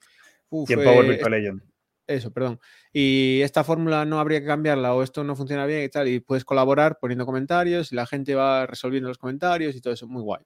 y 0.51 0.73
en 0.73 0.83
Power 0.83 1.07
Virtual 1.07 1.33
Legend. 1.33 1.63
Eso, 2.07 2.33
perdón. 2.33 2.59
Y 2.95 3.43
esta 3.43 3.63
fórmula 3.63 4.07
no 4.07 4.21
habría 4.21 4.41
que 4.41 4.47
cambiarla 4.47 4.95
o 4.95 5.03
esto 5.03 5.23
no 5.23 5.37
funciona 5.37 5.67
bien 5.67 5.85
y 5.85 5.91
tal. 5.91 6.09
Y 6.09 6.21
puedes 6.21 6.47
colaborar 6.47 6.97
poniendo 6.99 7.27
comentarios 7.27 7.93
y 7.93 7.95
la 7.95 8.07
gente 8.07 8.35
va 8.35 8.65
resolviendo 8.65 9.11
los 9.11 9.19
comentarios 9.19 9.77
y 9.77 9.83
todo 9.83 9.93
eso. 9.93 10.07
Muy 10.07 10.23
guay 10.23 10.41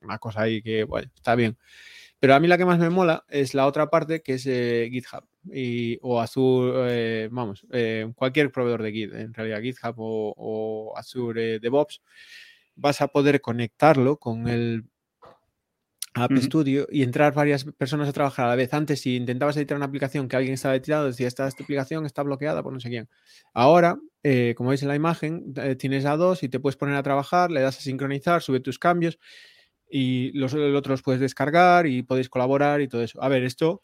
una 0.00 0.18
cosa 0.18 0.42
ahí 0.42 0.62
que, 0.62 0.84
bueno, 0.84 1.10
está 1.14 1.34
bien. 1.34 1.56
Pero 2.20 2.34
a 2.34 2.40
mí 2.40 2.48
la 2.48 2.58
que 2.58 2.66
más 2.66 2.78
me 2.78 2.90
mola 2.90 3.24
es 3.30 3.54
la 3.54 3.66
otra 3.66 3.88
parte 3.88 4.20
que 4.20 4.34
es 4.34 4.46
eh, 4.46 4.88
GitHub 4.92 5.24
y, 5.50 5.98
o 6.02 6.20
Azure, 6.20 7.24
eh, 7.24 7.28
vamos, 7.32 7.66
eh, 7.72 8.12
cualquier 8.14 8.52
proveedor 8.52 8.82
de 8.82 8.92
Git, 8.92 9.14
en 9.14 9.32
realidad 9.32 9.62
GitHub 9.62 9.94
o, 9.96 10.92
Azure 10.96 11.58
DevOps, 11.60 12.02
vas 12.76 13.00
a 13.00 13.08
poder 13.08 13.40
conectarlo 13.40 14.18
con 14.18 14.48
el 14.48 14.84
App 16.12 16.32
Studio 16.36 16.86
y 16.90 17.04
entrar 17.04 17.32
varias 17.32 17.64
personas 17.64 18.08
a 18.10 18.12
trabajar 18.12 18.44
a 18.44 18.48
la 18.50 18.56
vez. 18.56 18.74
Antes, 18.74 19.00
si 19.00 19.16
intentabas 19.16 19.56
editar 19.56 19.78
una 19.78 19.86
aplicación 19.86 20.28
que 20.28 20.36
alguien 20.36 20.54
estaba 20.54 20.76
editado, 20.76 21.06
decía, 21.06 21.26
esta, 21.26 21.48
esta 21.48 21.62
aplicación 21.62 22.04
está 22.04 22.22
bloqueada 22.22 22.62
por 22.62 22.72
no 22.74 22.80
sé 22.80 22.90
quién. 22.90 23.08
Ahora, 23.54 23.98
como 24.56 24.70
veis 24.70 24.82
en 24.82 24.88
la 24.88 24.96
imagen, 24.96 25.54
tienes 25.78 26.04
a 26.04 26.16
dos 26.16 26.42
y 26.42 26.50
te 26.50 26.60
puedes 26.60 26.76
poner 26.76 26.96
a 26.96 27.02
trabajar, 27.02 27.50
le 27.50 27.62
das 27.62 27.78
a 27.78 27.80
sincronizar, 27.80 28.42
sube 28.42 28.60
tus 28.60 28.78
cambios 28.78 29.18
y 29.90 30.32
los, 30.32 30.54
otros 30.54 31.02
puedes 31.02 31.20
descargar 31.20 31.86
y 31.86 32.02
podéis 32.02 32.28
colaborar 32.28 32.80
y 32.80 32.88
todo 32.88 33.02
eso. 33.02 33.22
A 33.22 33.28
ver, 33.28 33.42
esto 33.42 33.82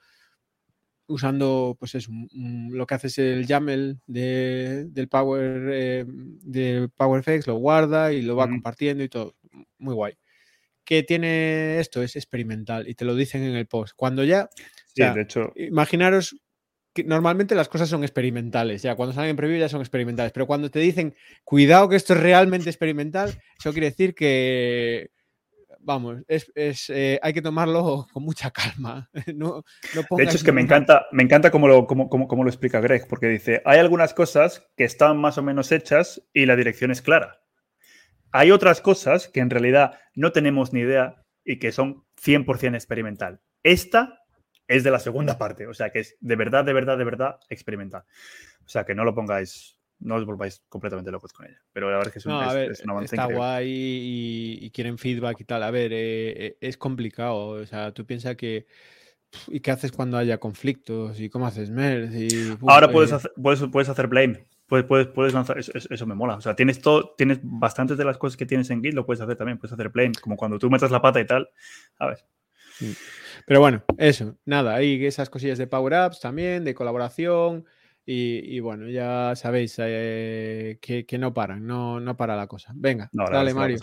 usando, 1.09 1.77
pues 1.79 1.95
eso, 1.95 2.11
lo 2.33 2.87
que 2.87 2.95
haces 2.95 3.19
el 3.19 3.47
YAML 3.47 4.01
de, 4.07 4.87
del 4.89 5.09
Power 5.09 5.69
eh, 5.73 6.05
de 6.07 6.89
PowerFX, 6.97 7.47
lo 7.47 7.57
guarda 7.57 8.13
y 8.13 8.23
lo 8.23 8.37
va 8.37 8.49
compartiendo 8.49 9.05
y 9.05 9.09
todo. 9.09 9.37
Muy 9.79 9.95
guay. 9.95 10.15
¿Qué 10.85 11.03
tiene 11.03 11.81
esto? 11.81 12.03
Es 12.03 12.17
experimental 12.17 12.89
y 12.89 12.95
te 12.95 13.05
lo 13.05 13.15
dicen 13.15 13.43
en 13.43 13.57
el 13.57 13.67
post. 13.67 13.95
Cuando 13.97 14.25
ya. 14.25 14.49
Sí, 14.95 15.03
de 15.03 15.21
hecho. 15.21 15.53
Imaginaros 15.57 16.37
que 16.93 17.05
normalmente 17.05 17.55
las 17.55 17.69
cosas 17.69 17.89
son 17.89 18.05
experimentales. 18.05 18.83
Ya 18.83 18.95
cuando 18.95 19.13
salen 19.13 19.31
en 19.31 19.37
preview 19.37 19.59
ya 19.59 19.69
son 19.69 19.81
experimentales. 19.81 20.33
Pero 20.33 20.47
cuando 20.47 20.71
te 20.71 20.79
dicen, 20.79 21.15
cuidado 21.45 21.89
que 21.89 21.97
esto 21.97 22.15
es 22.15 22.21
realmente 22.21 22.71
experimental, 22.71 23.39
eso 23.59 23.73
quiere 23.73 23.91
decir 23.91 24.15
que 24.15 25.11
vamos, 25.87 26.19
es, 26.27 26.91
eh, 26.91 27.19
hay 27.23 27.33
que 27.33 27.41
tomarlo 27.41 28.07
con 28.13 28.25
mucha 28.25 28.51
calma. 28.51 29.09
de 29.15 30.25
hecho, 30.25 30.37
es 30.37 30.45
que 30.45 30.53
me 30.53 30.61
encanta, 30.61 31.07
me 31.13 31.23
encanta 31.23 31.51
cómo 31.51 31.69
lo, 31.69 31.87
lo 31.89 32.49
explica 32.49 32.81
Greg, 32.81 33.07
porque 33.09 33.29
dice, 33.29 33.63
hay 33.65 33.79
algunas 33.79 34.13
cosas 34.13 34.69
que 34.77 34.85
están 34.85 35.17
más 35.17 35.39
o 35.39 35.43
menos 35.43 35.73
hechas 35.73 36.23
y 36.35 36.45
la 36.45 36.57
dirección 36.57 36.91
es 36.91 37.01
clara. 37.01 37.41
Hay 38.33 38.51
otras 38.51 38.81
cosas 38.81 39.29
que 39.29 39.41
en 39.41 39.49
realidad 39.49 39.99
no 40.15 40.33
tenemos 40.33 40.73
ni 40.73 40.81
idea 40.81 41.25
y 41.45 41.59
que 41.59 41.73
son 41.73 42.05
100% 42.23 42.75
experimental. 42.75 43.41
Esta 43.63 44.21
es 44.67 44.83
de 44.83 44.91
la 44.91 44.99
segunda 44.99 45.39
parte, 45.39 45.69
o 45.69 45.75
sea 45.75 45.91
que 45.91 46.01
es 46.01 46.17
de 46.21 46.37
verdad, 46.37 46.65
de 46.65 46.73
verdad, 46.73 46.99
de 46.99 47.05
verdad 47.05 47.39
experimental. 47.49 48.03
O 48.65 48.69
sea 48.69 48.85
que 48.85 48.97
no 48.97 49.05
lo 49.05 49.15
pongáis 49.15 49.79
no 49.99 50.17
os 50.17 50.25
volváis 50.25 50.63
completamente 50.69 51.11
locos 51.11 51.33
con 51.33 51.47
ella. 51.47 51.61
Pero 51.73 51.91
la 51.91 51.99
verdad 51.99 52.09
es 52.09 52.13
que 52.13 52.19
es, 52.19 52.27
un, 52.27 52.91
avance 52.91 53.17
Está 53.17 53.27
guay 53.27 53.67
y, 53.69 54.71
quieren 54.71 54.99
feedback 54.99 55.41
y 55.41 55.45
tal. 55.45 55.63
A 55.63 55.71
ver, 55.71 55.93
eh, 55.93 56.47
eh, 56.47 56.59
es 56.61 56.77
complicado. 56.77 57.49
O 57.49 57.67
sea, 57.67 57.93
tú 57.93 58.05
piensas 58.07 58.37
que. 58.37 58.67
¿Y 59.49 59.61
qué 59.61 59.71
haces 59.71 59.93
cuando 59.93 60.17
haya 60.17 60.39
conflictos? 60.39 61.21
¿Y 61.21 61.29
cómo 61.29 61.47
haces 61.47 61.71
merge? 61.71 62.29
Ahora 62.67 62.91
puedes, 62.91 63.13
eh 63.13 63.17
hacer, 63.17 63.33
puedes, 63.71 63.89
hacer 63.89 64.07
blame. 64.07 64.47
Puedes, 64.67 64.87
puedes, 64.87 65.09
puedes 65.09 65.35
lanzar. 65.35 65.59
Eso, 65.59 66.07
me 66.07 66.15
mola. 66.15 66.37
O 66.37 66.41
sea, 66.41 66.55
tienes 66.55 66.81
todo, 66.81 67.15
tienes 67.17 67.41
bastantes 67.43 67.99
de 67.99 68.05
las 68.05 68.19
cosas 68.19 68.37
que 68.37 68.47
tienes 68.47 68.71
en 68.71 68.83
Git, 68.83 68.95
lo 68.95 69.05
puedes 69.05 69.21
hacer 69.21 69.37
también. 69.37 69.59
Puedes 69.59 69.73
hacer 69.73 69.89
blame. 69.91 70.15
Como 70.21 70.37
cuando 70.37 70.59
tú 70.59 70.71
metas 70.71 70.91
la 70.91 71.03
pata 71.03 71.21
y 71.21 71.27
tal. 71.27 71.49
A 71.99 72.07
ver. 72.07 72.25
Pero 73.47 73.61
bueno, 73.61 73.85
eso, 73.99 74.37
nada, 74.45 74.75
hay 74.75 75.05
esas 75.07 75.31
cosillas 75.31 75.59
de 75.59 75.67
Power 75.67 75.95
Apps 75.95 76.21
también, 76.21 76.65
de 76.65 76.75
colaboración, 76.75 77.65
y, 78.09 78.61
bueno, 78.61 78.89
ya 78.89 79.33
sabéis 79.35 79.75
eh, 79.81 80.79
que, 80.81 81.19
no 81.19 81.35
paran, 81.35 81.67
no, 81.67 81.99
no 81.99 82.17
para 82.17 82.37
la 82.37 82.47
cosa. 82.47 82.73
Venga, 82.75 83.11
dale, 83.13 83.53
Mario. 83.53 83.79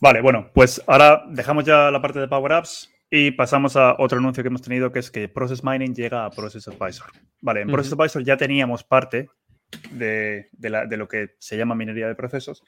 vale, 0.00 0.20
bueno, 0.20 0.50
pues 0.54 0.80
ahora 0.86 1.24
dejamos 1.28 1.64
ya 1.64 1.90
la 1.90 2.00
parte 2.00 2.20
de 2.20 2.28
Power 2.28 2.52
Apps 2.52 2.88
y 3.10 3.32
pasamos 3.32 3.76
a 3.76 3.96
otro 3.98 4.18
anuncio 4.18 4.44
que 4.44 4.48
hemos 4.48 4.62
tenido, 4.62 4.92
que 4.92 5.00
es 5.00 5.10
que 5.10 5.28
Process 5.28 5.64
Mining 5.64 5.94
llega 5.94 6.24
a 6.24 6.30
Process 6.30 6.68
Advisor. 6.68 7.10
Vale, 7.42 7.62
en 7.62 7.68
Process 7.68 7.94
Advisor 7.94 8.22
ya 8.22 8.36
teníamos 8.36 8.84
parte 8.84 9.28
de, 9.90 10.48
de, 10.52 10.96
lo 10.96 11.08
que 11.08 11.34
se 11.38 11.56
llama 11.56 11.74
minería 11.74 12.08
de 12.08 12.14
procesos, 12.14 12.64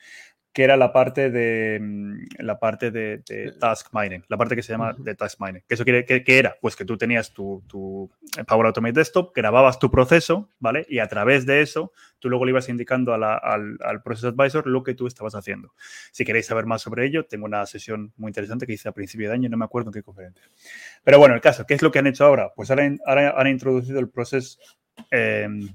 que 0.52 0.64
era 0.64 0.76
la 0.76 0.92
parte 0.92 1.30
de 1.30 1.78
mm, 1.80 2.26
la 2.40 2.58
parte 2.58 2.90
de, 2.90 3.22
task 3.60 3.88
mining, 3.92 4.24
la 4.28 4.36
parte 4.36 4.56
que 4.56 4.62
se 4.62 4.72
llama 4.72 4.92
de 4.98 5.14
task 5.14 5.40
mining. 5.40 5.62
¿Qué 5.68 5.74
eso 5.74 5.84
quiere 5.84 6.04
que, 6.04 6.38
era? 6.38 6.56
Pues 6.60 6.74
que 6.74 6.84
tú 6.84 6.96
tenías 6.96 7.32
tu, 7.32 7.62
tu, 7.68 8.10
Power 8.46 8.66
Automate 8.66 8.98
Desktop, 8.98 9.32
grababas 9.34 9.78
tu 9.78 9.90
proceso, 9.90 10.48
¿vale? 10.58 10.84
Y 10.88 10.98
a 10.98 11.06
través 11.06 11.46
de 11.46 11.60
eso, 11.60 11.92
tú 12.18 12.28
luego 12.28 12.44
le 12.44 12.50
ibas 12.50 12.68
indicando 12.68 13.14
al, 13.14 13.22
al, 13.22 14.02
Process 14.02 14.32
Advisor 14.36 14.66
lo 14.66 14.82
que 14.82 14.94
tú 14.94 15.06
estabas 15.06 15.34
haciendo. 15.34 15.74
Si 16.10 16.24
queréis 16.24 16.46
saber 16.46 16.66
más 16.66 16.82
sobre 16.82 17.06
ello, 17.06 17.26
tengo 17.26 17.44
una 17.44 17.64
sesión 17.66 18.12
muy 18.16 18.30
interesante 18.30 18.66
que 18.66 18.72
hice 18.72 18.88
a 18.88 18.92
principio 18.92 19.28
de 19.28 19.34
año, 19.34 19.48
no 19.48 19.56
me 19.56 19.64
acuerdo 19.64 19.90
en 19.90 19.94
qué 19.94 20.02
conferencia. 20.02 20.42
Pero 21.04 21.18
bueno, 21.18 21.34
el 21.34 21.40
caso, 21.40 21.66
¿qué 21.66 21.74
es 21.74 21.82
lo 21.82 21.92
que 21.92 22.00
han 22.00 22.06
hecho 22.06 22.24
ahora? 22.24 22.52
Pues 22.56 22.70
ahora, 22.70 22.90
han 23.36 23.46
introducido 23.46 24.00
el 24.00 24.08
Process, 24.08 24.58
em, 25.10 25.68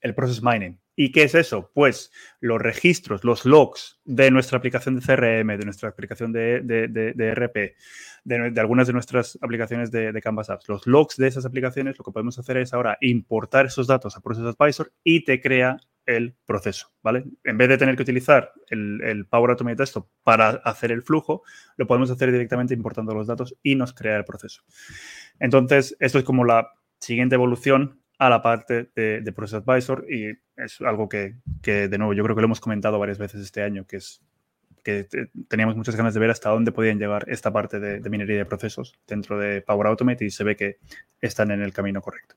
el 0.00 0.14
process 0.14 0.42
Mining 0.42 0.78
¿Y 1.00 1.12
qué 1.12 1.22
es 1.22 1.36
eso? 1.36 1.70
Pues 1.74 2.10
los 2.40 2.60
registros, 2.60 3.22
los 3.22 3.44
logs 3.44 4.00
de 4.04 4.32
nuestra 4.32 4.58
aplicación 4.58 4.96
de 4.96 5.00
CRM, 5.00 5.56
de 5.56 5.64
nuestra 5.64 5.90
aplicación 5.90 6.32
de, 6.32 6.60
de, 6.60 7.34
RP, 7.36 7.76
de, 8.24 8.60
algunas 8.60 8.88
de 8.88 8.94
nuestras 8.94 9.38
aplicaciones 9.40 9.92
de, 9.92 10.20
Canvas 10.20 10.50
Apps. 10.50 10.68
Los 10.68 10.88
logs 10.88 11.16
de 11.16 11.28
esas 11.28 11.46
aplicaciones, 11.46 11.96
lo 11.98 12.04
que 12.04 12.10
podemos 12.10 12.36
hacer 12.40 12.56
es 12.56 12.74
ahora 12.74 12.98
importar 13.00 13.66
esos 13.66 13.86
datos 13.86 14.16
a 14.16 14.20
Process 14.20 14.56
Advisor 14.58 14.92
y 15.04 15.24
te 15.24 15.40
crea 15.40 15.76
el 16.04 16.34
proceso, 16.44 16.90
¿vale? 17.00 17.26
En 17.44 17.56
vez 17.58 17.68
de 17.68 17.78
tener 17.78 17.94
que 17.94 18.02
utilizar 18.02 18.52
el, 18.68 19.00
el 19.04 19.24
Power 19.24 19.50
Automate 19.50 19.76
Desktop 19.76 20.08
para 20.24 20.48
hacer 20.48 20.90
el 20.90 21.02
flujo, 21.02 21.44
lo 21.76 21.86
podemos 21.86 22.10
hacer 22.10 22.32
directamente 22.32 22.74
importando 22.74 23.14
los 23.14 23.28
datos 23.28 23.54
y 23.62 23.76
nos 23.76 23.92
crea 23.92 24.16
el 24.16 24.24
proceso. 24.24 24.64
Entonces, 25.38 25.96
esto 26.00 26.18
es 26.18 26.24
como 26.24 26.44
la 26.44 26.72
siguiente 26.98 27.36
evolución 27.36 28.00
a 28.18 28.28
la 28.28 28.42
parte 28.42 28.90
de, 28.94 29.32
Process 29.32 29.62
Advisor 29.66 30.04
y 30.10 30.36
es 30.56 30.80
algo 30.80 31.08
que, 31.08 31.36
de 31.62 31.98
nuevo, 31.98 32.12
yo 32.12 32.24
creo 32.24 32.34
que 32.34 32.42
lo 32.42 32.46
hemos 32.46 32.60
comentado 32.60 32.98
varias 32.98 33.18
veces 33.18 33.40
este 33.40 33.62
año, 33.62 33.86
que 33.86 33.96
es 33.96 34.20
que 34.82 35.06
teníamos 35.48 35.76
muchas 35.76 35.96
ganas 35.96 36.14
de 36.14 36.20
ver 36.20 36.30
hasta 36.30 36.50
dónde 36.50 36.72
podían 36.72 36.98
llegar 36.98 37.24
esta 37.28 37.52
parte 37.52 37.78
de, 37.78 38.10
minería 38.10 38.38
de 38.38 38.44
procesos 38.44 38.94
dentro 39.06 39.38
de 39.38 39.60
Power 39.60 39.86
Automate 39.88 40.24
y 40.24 40.30
se 40.30 40.44
ve 40.44 40.56
que 40.56 40.78
están 41.20 41.50
en 41.50 41.62
el 41.62 41.72
camino 41.72 42.00
correcto. 42.00 42.36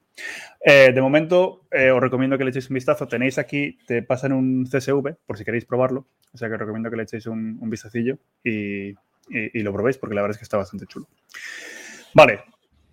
Eh, 0.60 0.92
de 0.94 1.02
momento, 1.02 1.66
eh, 1.72 1.92
os 1.92 2.02
recomiendo 2.02 2.38
que 2.38 2.44
le 2.44 2.50
echéis 2.50 2.70
un 2.70 2.74
vistazo. 2.74 3.08
Tenéis 3.08 3.38
aquí, 3.38 3.78
te 3.86 4.04
pasan 4.04 4.34
un 4.34 4.66
CSV 4.66 5.16
por 5.26 5.38
si 5.38 5.46
queréis 5.46 5.66
probarlo. 5.66 6.08
O 6.34 6.38
sea 6.38 6.48
que 6.48 6.56
os 6.56 6.60
recomiendo 6.60 6.90
que 6.90 6.98
le 6.98 7.04
echéis 7.04 7.26
un, 7.28 7.58
un 7.62 7.70
vistacillo 7.70 8.18
y, 8.44 8.90
y, 9.30 9.60
lo 9.62 9.72
probéis 9.72 9.98
porque 9.98 10.16
la 10.16 10.22
verdad 10.22 10.36
es 10.36 10.40
que 10.40 10.44
está 10.44 10.58
bastante 10.58 10.88
chulo. 10.88 11.08
Vale, 12.14 12.42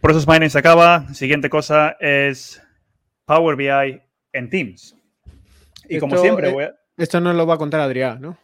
Process 0.01 0.28
Mining 0.28 0.51
se 0.51 0.59
acaba. 0.59 1.12
Siguiente 1.14 1.51
cosa 1.51 1.97
es 1.99 2.62
Power 3.29 3.57
BI 3.57 4.01
en 4.33 4.49
Teams. 4.49 4.97
Y 5.87 5.99
como 5.99 6.16
siempre, 6.16 6.49
eh, 6.49 6.72
Esto 6.97 7.20
nos 7.20 7.37
lo 7.37 7.47
va 7.47 7.55
a 7.55 7.59
contar 7.59 7.79
Adrián, 7.81 8.22
¿no? 8.22 8.39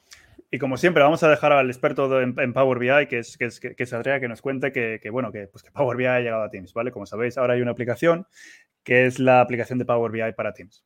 Y 0.51 0.59
como 0.59 0.76
siempre, 0.76 1.03
vamos 1.03 1.22
a 1.22 1.30
dejar 1.30 1.53
al 1.53 1.70
experto 1.70 2.20
en, 2.20 2.53
Power 2.53 2.78
BI, 2.78 3.07
que 3.09 3.18
es, 3.18 3.39
que 3.39 3.47
es, 3.47 3.59
que 3.61 3.74
es 3.76 3.93
Adrián, 3.95 4.20
que 4.20 4.28
nos 4.28 4.43
cuente 4.43 4.72
que, 4.72 5.01
bueno, 5.11 5.32
que, 5.32 5.49
pues 5.49 5.64
que 5.64 5.70
Power 5.70 5.97
BI 5.97 6.05
ha 6.05 6.20
llegado 6.20 6.43
a 6.43 6.51
Teams, 6.51 6.74
¿vale? 6.74 6.93
Como 6.93 7.07
sabéis, 7.07 7.39
ahora 7.39 7.55
hay 7.55 7.62
una 7.62 7.70
aplicación 7.70 8.26
que 8.82 9.07
es 9.07 9.18
la 9.18 9.41
aplicación 9.41 9.78
de 9.78 9.87
Power 9.87 10.12
BI 10.12 10.32
para 10.37 10.53
Teams. 10.53 10.85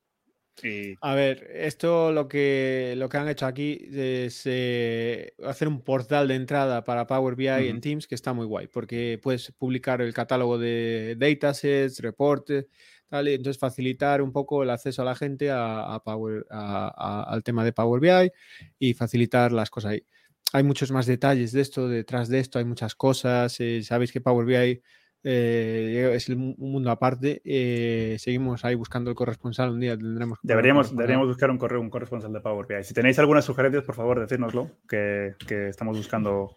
A 1.00 1.14
ver, 1.14 1.50
esto 1.54 2.12
lo 2.12 2.28
que, 2.28 2.94
lo 2.96 3.08
que 3.08 3.16
han 3.16 3.28
hecho 3.28 3.46
aquí 3.46 3.88
es 3.92 4.42
eh, 4.44 5.34
hacer 5.44 5.68
un 5.68 5.82
portal 5.82 6.28
de 6.28 6.34
entrada 6.34 6.84
para 6.84 7.06
Power 7.06 7.36
BI 7.36 7.48
en 7.48 7.80
Teams 7.80 8.06
que 8.06 8.14
está 8.14 8.32
muy 8.32 8.46
guay, 8.46 8.68
porque 8.68 9.20
puedes 9.22 9.52
publicar 9.52 10.00
el 10.00 10.14
catálogo 10.14 10.58
de 10.58 11.16
datasets, 11.18 12.00
reportes, 12.00 12.66
tal, 13.08 13.28
y 13.28 13.34
entonces 13.34 13.58
facilitar 13.58 14.22
un 14.22 14.32
poco 14.32 14.62
el 14.62 14.70
acceso 14.70 15.02
a 15.02 15.04
la 15.04 15.14
gente 15.14 15.50
a, 15.50 16.00
Power, 16.04 16.46
al 16.50 17.42
tema 17.42 17.64
de 17.64 17.72
Power 17.72 18.00
BI 18.00 18.32
y 18.78 18.94
facilitar 18.94 19.52
las 19.52 19.70
cosas 19.70 19.92
ahí. 19.92 20.04
Hay 20.52 20.62
muchos 20.62 20.90
más 20.90 21.06
detalles 21.06 21.52
de 21.52 21.60
esto, 21.60 21.88
detrás 21.88 22.28
de 22.28 22.38
esto 22.38 22.58
hay 22.58 22.64
muchas 22.64 22.94
cosas. 22.94 23.58
Eh, 23.60 23.82
sabéis 23.82 24.12
que 24.12 24.20
Power 24.20 24.46
BI 24.46 24.82
eh, 25.24 26.12
es 26.14 26.28
un 26.28 26.54
mundo 26.58 26.90
aparte. 26.90 27.42
Eh, 27.44 28.16
seguimos 28.18 28.64
ahí 28.64 28.74
buscando 28.74 29.10
el 29.10 29.16
corresponsal. 29.16 29.70
Un 29.70 29.80
día 29.80 29.96
tendremos. 29.96 30.38
Deberíamos, 30.42 30.94
deberíamos 30.96 31.28
buscar 31.28 31.50
un, 31.50 31.58
correo, 31.58 31.80
un 31.80 31.90
corresponsal 31.90 32.32
de 32.32 32.40
Power 32.40 32.66
BI. 32.66 32.84
Si 32.84 32.94
tenéis 32.94 33.18
algunas 33.18 33.44
sugerencias, 33.44 33.84
por 33.84 33.94
favor, 33.94 34.20
decírnoslo, 34.20 34.70
que, 34.88 35.34
estamos 35.68 35.96
buscando. 35.96 36.56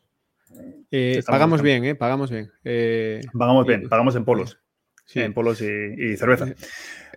Eh, 0.91 1.21
pagamos 1.25 1.61
bien, 1.61 1.85
¿eh? 1.85 1.95
Pagamos 1.95 2.29
bien. 2.29 2.51
pagamos 3.33 3.65
bien, 3.65 3.89
pagamos 3.89 4.15
en 4.15 4.25
polos. 4.25 4.59
En 5.13 5.33
polos 5.33 5.61
y, 5.61 6.15
cerveza. 6.17 6.53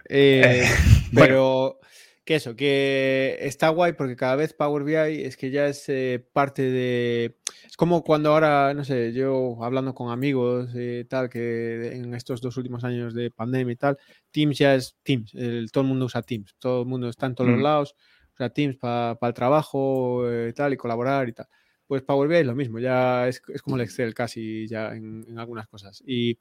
pero 1.15 1.79
que 2.25 2.37
eso, 2.37 2.57
que 2.57 3.37
está 3.41 3.69
guay 3.69 3.93
porque 3.93 4.17
cada 4.17 4.37
vez 4.37 4.55
Power 4.55 4.83
BI 4.83 5.25
es 5.25 5.37
que 5.37 5.51
ya 5.51 5.67
es 5.67 5.89
eh, 5.89 6.27
parte 6.33 6.63
de... 6.63 7.37
Es 7.67 7.77
como 7.77 8.03
cuando 8.03 8.33
ahora, 8.33 8.73
no 8.73 8.85
sé, 8.85 9.13
yo 9.13 9.59
hablando 9.63 9.95
con 9.95 10.11
amigos 10.11 10.71
y 10.75 11.05
tal, 11.05 11.29
que 11.29 11.93
en 11.93 12.15
estos 12.15 12.41
dos 12.41 12.57
últimos 12.57 12.83
años 12.85 13.15
de 13.15 13.31
pandemia 13.31 13.73
y 13.73 13.77
tal, 13.77 13.99
Teams 14.31 14.57
ya 14.57 14.75
es 14.75 14.97
Teams, 15.03 15.33
todo 15.71 15.83
el 15.83 15.89
mundo 15.89 16.07
usa 16.07 16.23
Teams, 16.23 16.55
todo 16.59 16.83
el 16.83 16.89
mundo 16.89 17.09
está 17.09 17.27
en 17.27 17.35
todos 17.35 17.51
los 17.51 17.61
mm. 17.61 17.63
lados, 17.63 17.95
usa 18.35 18.51
Teams 18.51 18.77
para 18.77 19.19
el 19.21 19.35
trabajo 19.35 20.25
y 20.25 20.49
eh, 20.49 20.53
tal, 20.55 20.73
y 20.73 20.77
colaborar 20.77 21.29
y 21.29 21.33
tal. 21.33 21.47
Pues 21.87 22.03
Power 22.03 22.29
BI 22.29 22.37
es 22.37 22.47
lo 22.47 22.55
mismo, 22.55 22.79
ya 22.79 23.29
es, 23.29 23.41
como 23.63 23.77
el 23.77 23.83
Excel 23.83 24.15
casi 24.15 24.67
ya 24.67 24.95
en, 24.95 25.25
en 25.29 25.39
algunas 25.39 25.67
cosas. 25.67 26.03
Y 26.07 26.39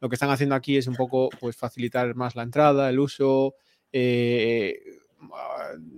lo 0.00 0.08
que 0.08 0.14
están 0.14 0.30
haciendo 0.30 0.54
aquí 0.54 0.76
es 0.76 0.86
un 0.86 0.94
poco 0.94 1.28
pues 1.40 1.56
facilitar 1.56 2.14
más 2.14 2.36
la 2.36 2.42
entrada, 2.42 2.88
el 2.90 2.98
uso, 2.98 3.54
eh, 3.92 4.78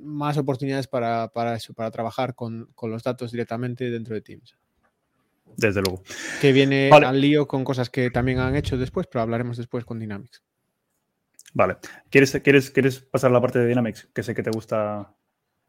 más 0.03 0.38
oportunidades 0.38 0.86
para, 0.86 1.30
eso, 1.55 1.74
para 1.74 1.90
trabajar 1.90 2.34
con, 2.34 2.68
los 2.82 3.03
datos 3.03 3.32
directamente 3.32 3.90
dentro 3.90 4.14
de 4.14 4.20
Teams. 4.20 4.57
Desde 5.57 5.82
luego. 5.82 6.03
Que 6.40 6.53
viene 6.53 6.90
al 6.92 7.20
lío 7.20 7.49
con 7.49 7.64
cosas 7.64 7.90
que 7.90 8.11
también 8.11 8.38
han 8.38 8.55
hecho 8.55 8.78
después, 8.78 9.09
pero 9.09 9.22
hablaremos 9.22 9.57
después 9.57 9.84
con 9.84 9.99
Dynamics. 9.99 10.42
Vale. 11.55 11.78
¿Quieres, 12.11 12.38
quieres, 12.44 12.70
quieres 12.70 13.01
pasar 13.01 13.30
a 13.30 13.34
la 13.34 13.40
parte 13.40 13.59
de 13.59 13.66
Dynamics? 13.66 14.09
Que 14.14 14.22
sé 14.22 14.34
que 14.34 14.42
te 14.42 14.51
gusta. 14.51 15.14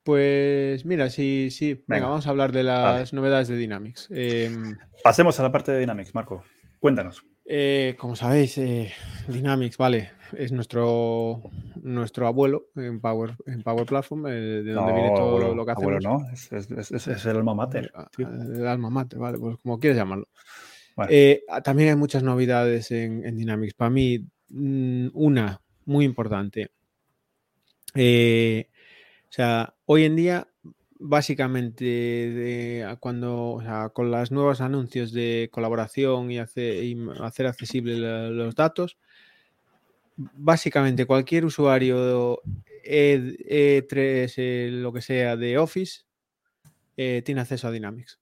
Pues 0.04 0.86
mira, 0.86 1.10
sí, 1.10 1.50
sí. 1.52 1.84
Venga, 1.88 2.08
vamos 2.08 2.28
a 2.28 2.30
hablar 2.30 2.52
de 2.52 2.64
las 2.64 3.14
novedades 3.14 3.48
de 3.48 3.58
Dynamics. 3.58 4.08
Em, 4.12 4.78
Pasemos 5.04 5.40
a 5.40 5.44
la 5.44 5.52
parte 5.52 5.72
de 5.72 5.80
Dynamics, 5.80 6.16
Marco. 6.16 6.44
Cuéntanos. 6.80 7.24
Eh, 7.52 7.96
como 7.98 8.16
sabéis, 8.16 8.60
eh, 8.60 8.94
Dynamics, 9.28 9.76
vale, 9.76 10.12
es 10.38 10.52
nuestro, 10.52 11.42
nuestro 11.82 12.28
abuelo 12.28 12.68
en 12.76 13.02
Power, 13.02 13.36
en 13.48 13.64
Power 13.64 13.88
Platform, 13.88 14.28
eh, 14.28 14.62
de 14.62 14.72
donde 14.72 14.94
viene 14.94 15.10
todo 15.16 15.56
lo 15.56 15.66
que 15.66 15.72
hacemos. 15.72 15.94
Abuelo 15.96 16.20
no, 16.20 16.32
es, 16.32 16.52
es, 16.52 17.08
es, 17.08 17.26
el 17.26 17.38
alma 17.38 17.56
mater. 17.56 17.92
El, 18.20 18.68
alma 18.68 18.92
mater, 18.92 19.18
vale, 19.18 19.40
pues 19.40 19.58
como 19.64 19.80
quieres 19.80 19.98
llamarlo. 19.98 20.28
también 21.64 21.90
hay 21.90 21.96
muchas 21.96 22.22
novedades 22.22 22.92
en, 22.92 23.26
en 23.26 23.36
Dynamics. 23.36 23.74
Para 23.74 23.90
mí, 23.90 24.28
mm, 24.50 25.08
una 25.14 25.60
muy 25.86 26.06
importante. 26.06 26.70
O 29.30 29.32
sea, 29.32 29.76
hoy 29.86 30.06
en 30.06 30.16
día 30.16 30.48
básicamente 31.00 32.86
cuando, 33.00 33.52
o 33.52 33.62
sea, 33.62 33.90
con 33.90 34.12
los 34.12 34.32
nuevos 34.32 34.60
anuncios 34.60 35.14
de 35.14 35.50
colaboración 35.52 36.30
y, 36.32 36.40
hacer 36.40 37.48
accesibles 37.48 37.98
los 37.98 38.56
datos, 38.56 38.98
básicamente 40.18 41.06
cualquier 41.06 41.46
usuario 41.46 42.42
E, 42.84 43.86
3 43.88 44.38
e 44.38 44.70
lo 44.72 44.92
que 44.92 45.02
sea 45.02 45.38
de 45.38 45.58
Office, 45.58 46.02
eh, 46.98 47.22
tiene 47.24 47.42
acceso 47.42 47.68
a 47.68 47.72
Dynamics. 47.72 48.20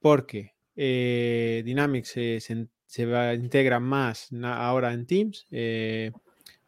Porque 0.00 0.54
eh, 0.74 1.62
Dynamics 1.64 2.10
se, 2.10 3.06
va, 3.06 3.34
integra 3.34 3.80
más 3.80 4.28
ahora 4.42 4.92
en 4.92 5.06
Teams 5.06 5.46
eh, 5.50 6.12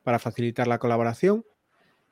para 0.03 0.19
facilitar 0.19 0.67
la 0.67 0.79
colaboración 0.79 1.45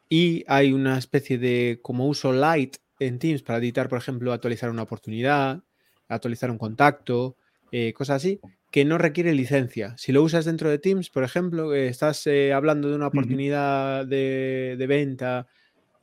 y 0.09 0.45
hay 0.47 0.73
una 0.73 0.99
especie 0.99 1.39
de 1.39 1.81
como 1.83 2.07
uso 2.07 2.33
light 2.33 2.77
en 2.99 3.19
Teams 3.19 3.43
para 3.43 3.59
editar, 3.59 3.89
por 3.89 3.99
ejemplo, 3.99 4.33
actualizar 4.33 4.71
una 4.71 4.83
oportunidad, 4.83 5.63
actualizar 6.09 6.51
un 6.51 6.59
contacto, 6.59 7.37
eh, 7.73 7.93
cosas 7.93 8.17
así, 8.17 8.41
que 8.71 8.85
no 8.85 8.99
requiere 8.99 9.35
licencia. 9.35 9.95
Si 9.99 10.13
lo 10.13 10.23
usas 10.23 10.45
dentro 10.45 10.71
de 10.71 10.79
Teams, 10.79 11.11
por 11.11 11.25
ejemplo, 11.25 11.75
eh, 11.75 11.89
estás 11.89 12.27
eh, 12.27 12.53
hablando 12.53 12.89
de 12.89 12.97
una 12.97 13.09
oportunidad 13.09 14.07
de, 14.07 14.85
venta 14.89 15.47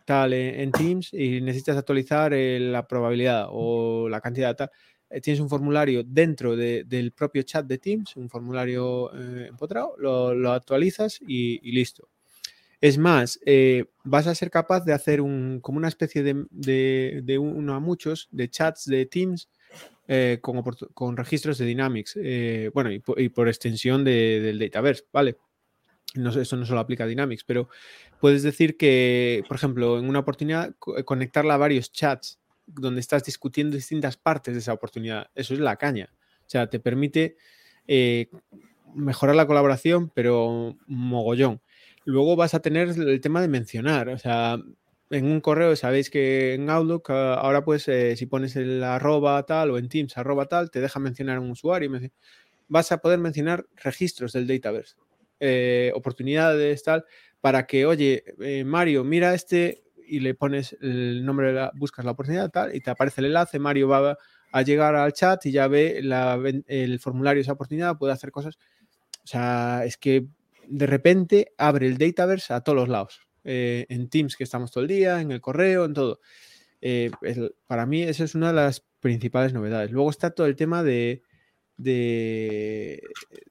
tal 0.06 0.34
en, 0.34 0.72
Teams 0.72 1.14
y 1.14 1.40
necesitas 1.40 1.78
actualizar 1.78 2.34
la 2.34 2.86
probabilidad 2.88 3.48
o 3.50 4.10
la 4.10 4.20
cantidad 4.20 4.56
tal. 4.56 4.70
Tienes 5.22 5.40
un 5.40 5.48
formulario 5.48 6.04
dentro 6.04 6.56
del 6.56 7.12
propio 7.14 7.44
chat 7.44 7.66
de 7.66 7.78
Teams, 7.78 8.16
un 8.18 8.30
formulario 8.30 9.14
empotrado, 9.14 9.96
lo, 9.98 10.52
actualizas 10.52 11.20
y 11.22 11.72
listo. 11.72 12.10
Es 12.84 12.98
más, 12.98 13.40
eh, 13.46 13.86
vas 14.04 14.28
a 14.28 14.36
ser 14.36 14.52
capaz 14.52 14.82
de 14.82 14.92
hacer 14.92 15.22
un, 15.22 15.62
como 15.62 15.78
una 15.78 15.88
especie 15.88 16.22
de, 16.22 17.38
uno 17.38 17.76
a 17.76 17.80
muchos, 17.80 18.28
de 18.30 18.50
chats 18.50 18.84
de 18.88 19.06
Teams 19.06 19.48
eh, 20.10 20.40
con, 20.42 21.16
registros 21.16 21.58
de 21.58 21.66
Dynamics. 21.66 22.20
Eh, 22.22 22.72
bueno, 22.74 22.92
y 22.92 23.00
por, 23.30 23.48
extensión 23.48 24.04
del 24.04 24.60
Dataverse, 24.60 25.06
¿vale? 25.14 25.38
No, 26.16 26.30
eso 26.32 26.58
no 26.58 26.66
solo 26.66 26.82
aplica 26.82 27.06
a 27.06 27.08
Dynamics, 27.08 27.46
pero 27.46 27.70
puedes 28.20 28.44
decir 28.44 28.76
que, 28.76 29.46
por 29.48 29.56
ejemplo, 29.56 29.98
en 29.98 30.10
una 30.10 30.20
oportunidad, 30.20 30.76
conectarla 31.06 31.54
a 31.54 31.60
varios 31.60 31.90
chats 31.90 32.42
donde 32.66 33.00
estás 33.00 33.24
discutiendo 33.24 33.78
distintas 33.78 34.18
partes 34.18 34.56
de 34.56 34.60
esa 34.60 34.74
oportunidad. 34.74 35.28
Eso 35.36 35.54
es 35.54 35.62
la 35.62 35.78
caña. 35.78 36.10
O 36.46 36.50
sea, 36.50 36.68
te 36.68 36.82
permite 36.82 37.38
mejorar 38.94 39.38
la 39.38 39.48
colaboración, 39.48 40.12
pero 40.14 40.76
mogollón. 40.86 41.62
Luego 42.06 42.36
vas 42.36 42.54
a 42.54 42.62
tener 42.62 42.90
el 42.90 43.22
tema 43.22 43.42
de 43.42 43.48
mencionar, 43.48 44.10
o 44.10 44.18
sea, 44.18 44.58
en 45.14 45.26
un 45.26 45.42
correo 45.42 45.76
sabéis 45.76 46.10
que 46.10 46.56
en 46.56 46.70
Outlook 46.70 47.12
ah, 47.12 47.36
ahora 47.36 47.64
pues 47.64 47.88
eh, 47.88 48.16
si 48.16 48.26
pones 48.26 48.56
el 48.56 48.84
arroba 48.84 49.46
tal 49.46 49.72
o 49.72 49.78
en 49.78 49.88
Teams 49.90 50.18
arroba 50.18 50.48
tal, 50.48 50.72
te 50.72 50.82
deja 50.82 51.00
mencionar 51.00 51.40
un 51.40 51.52
usuario. 51.52 51.92
Vas 52.68 52.92
a 52.92 52.98
poder 52.98 53.20
mencionar 53.20 53.66
registros 53.76 54.34
del 54.34 54.48
Dataverse, 54.48 54.96
eh, 55.40 55.92
oportunidades 55.96 56.84
tal, 56.84 57.06
para 57.42 57.68
que, 57.68 57.86
oye, 57.86 58.24
eh, 58.42 58.64
Mario, 58.64 59.04
mira 59.04 59.34
este 59.34 59.84
y, 60.08 60.20
le 60.20 60.34
pones 60.34 60.76
el 60.82 61.26
nombre, 61.26 61.48
de 61.48 61.54
la, 61.54 61.72
buscas 61.76 62.06
la 62.06 62.12
oportunidad 62.12 62.50
tal, 62.50 62.76
y 62.76 62.82
te 62.82 62.90
aparece 62.90 63.22
el 63.22 63.28
enlace, 63.28 63.60
Mario 63.60 63.88
va 63.88 64.18
a 64.52 64.62
llegar 64.62 64.96
al 64.96 65.14
chat 65.14 65.46
y 65.46 65.52
ya 65.52 65.68
ve 65.68 66.00
el 66.68 67.00
formulario 67.00 67.40
de 67.40 67.42
esa 67.42 67.54
oportunidad, 67.54 67.98
puede 67.98 68.14
hacer 68.14 68.32
cosas. 68.32 68.58
O 69.24 69.28
sea, 69.28 69.84
es 69.86 69.98
que 69.98 70.28
de 70.74 70.88
repente 70.88 71.54
abre 71.60 71.86
el 71.86 72.00
Dataverse 72.00 72.52
a 72.54 72.62
todos 72.62 72.76
los 72.76 72.90
lados. 72.90 73.22
Eh, 73.44 73.86
en 73.90 74.10
Teams 74.10 74.36
que 74.36 74.44
estamos 74.44 74.72
todo 74.72 74.84
el 74.84 74.88
día, 74.88 75.22
en 75.22 75.32
el 75.32 75.40
correo, 75.40 75.86
en 75.86 75.94
todo. 75.94 76.20
Eh, 76.82 77.12
para 77.68 77.86
mí 77.86 78.02
esa 78.02 78.24
es 78.24 78.34
una 78.34 78.48
de 78.48 78.54
las 78.54 78.84
principales 79.00 79.54
novedades. 79.54 79.92
Luego 79.92 80.10
está 80.10 80.32
todo 80.32 80.48
el 80.48 80.56
tema 80.56 80.82
de, 80.82 81.22
de, 81.78 83.04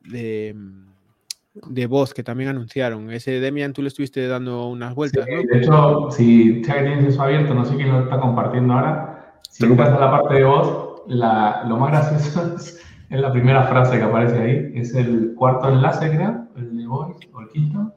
de, 0.03 1.87
voz 1.87 2.13
que 2.13 2.25
también 2.25 2.51
anunciaron. 2.51 3.13
Ese 3.13 3.39
Demian, 3.39 3.73
tú 3.73 3.83
le 3.83 3.89
estuviste 3.89 4.27
dando 4.27 4.67
unas 4.67 4.95
vueltas. 4.95 5.25
De 5.27 5.59
hecho, 5.59 6.09
si 6.11 6.61
tienes 6.63 7.05
eso 7.05 7.23
abierto, 7.23 7.55
no 7.55 7.65
sé 7.65 7.77
quién 7.77 7.91
lo 7.91 8.03
está 8.03 8.19
compartiendo 8.19 8.75
ahora. 8.75 9.39
Si 9.49 9.65
entras 9.65 9.91
a 9.91 10.01
la 10.01 10.11
parte 10.11 10.35
de 10.35 10.45
voz, 10.45 11.03
lo 11.07 11.77
más 11.77 11.91
gracioso 11.91 12.55
es, 12.57 12.83
la 13.21 13.31
primera 13.31 13.65
frase 13.65 13.99
que 13.99 14.05
aparece 14.05 14.39
ahí. 14.39 14.73
Es 14.75 14.95
el 14.95 15.35
cuarto 15.37 15.69
enlace, 15.69 16.11
creo, 16.11 16.47
el 16.57 16.77
de 16.77 16.87
voz, 16.87 17.17
o 17.33 17.41
el 17.41 17.49
quinto. 17.49 17.93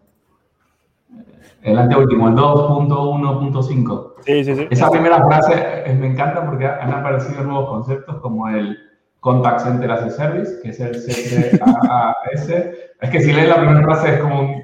El 1.62 1.80
anteúltimo, 1.80 2.28
el 2.28 2.36
2.1.5. 2.36 4.14
Sí, 4.26 4.44
sí, 4.44 4.56
sí. 4.56 4.68
Esa 4.70 4.92
primera 4.92 5.26
frase 5.26 5.54
eh, 5.86 5.96
me 5.96 6.08
encanta 6.08 6.46
porque 6.46 6.68
han 6.68 6.94
aparecido 6.94 7.44
nuevos 7.44 7.70
conceptos 7.70 8.18
como 8.18 8.48
el 8.50 8.78
Contact 9.20 9.62
Center 9.62 9.90
as 9.90 10.04
a 10.04 10.10
Service, 10.12 10.60
que 10.62 10.70
es 10.70 10.80
el 10.80 10.92
CCAS. 10.92 12.50
es 13.02 13.10
que 13.10 13.20
si 13.22 13.34
lees 13.34 13.50
la 13.50 13.58
primera 13.58 13.82
frase 13.84 14.16
es 14.16 14.20
como 14.20 14.42
un... 14.42 14.62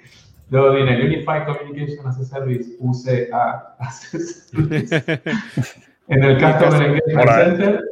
Luego 0.50 0.74
viene 0.74 1.04
Unified 1.04 1.46
Communication 1.46 2.06
as 2.06 2.20
a 2.20 2.24
Service, 2.24 2.76
UCA 2.78 3.74
as 3.80 4.14
a 4.14 4.18
Service. 4.18 5.04
en 6.08 6.22
el 6.22 6.38
Customer 6.38 6.82
Engagement 6.82 7.30
Center, 7.30 7.84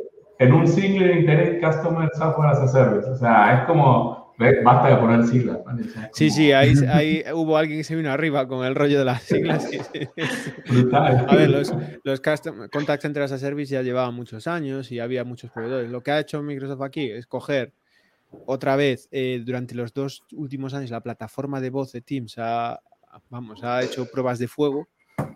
en 0.43 0.53
un 0.53 0.67
Single 0.67 1.21
Internet 1.21 1.61
Customer 1.63 2.09
Software 2.15 2.51
as 2.51 2.59
a 2.59 2.69
Service. 2.69 3.09
O 3.09 3.17
sea, 3.17 3.61
es 3.61 3.67
como 3.67 4.23
Basta 4.65 4.89
de 4.89 4.97
poner 4.97 5.27
siglas. 5.27 5.59
Sí, 6.13 6.31
sí, 6.31 6.53
ahí, 6.53 7.23
hubo 7.33 7.57
alguien 7.57 7.81
que 7.81 7.85
se 7.85 7.95
vino 7.95 8.11
arriba 8.11 8.49
con 8.49 8.65
el 8.65 8.75
rollo 8.75 8.99
de 8.99 9.05
las 9.05 9.23
siglas. 9.23 9.69
A 10.93 11.37
ver, 11.37 11.51
los, 11.51 11.73
los 12.03 12.21
Contact 12.21 13.03
Center 13.03 13.23
as 13.23 13.33
a 13.33 13.39
Service 13.39 13.73
ya 13.73 13.83
llevaban 13.83 14.15
muchos 14.15 14.47
años 14.47 14.91
y 14.91 15.01
había 15.01 15.25
muchos 15.25 15.51
proveedores. 15.51 15.91
Lo 15.91 16.03
que 16.03 16.11
ha 16.13 16.21
hecho 16.21 16.43
Microsoft 16.43 16.83
aquí 16.83 17.11
es 17.11 17.27
coger 17.27 17.73
otra 18.47 18.77
vez, 18.77 19.09
eh, 19.13 19.43
durante 19.45 19.75
los 19.75 19.93
dos 19.93 20.25
últimos 20.33 20.73
años, 20.73 20.91
la 20.91 21.03
plataforma 21.03 21.61
de 21.61 21.69
voz 21.69 21.93
de 21.93 22.01
Teams 22.01 22.37
ha, 22.39 22.81
vamos, 23.29 23.63
ha 23.63 23.83
hecho 23.83 24.07
pruebas 24.11 24.39
de 24.39 24.49
fuego, 24.49 24.89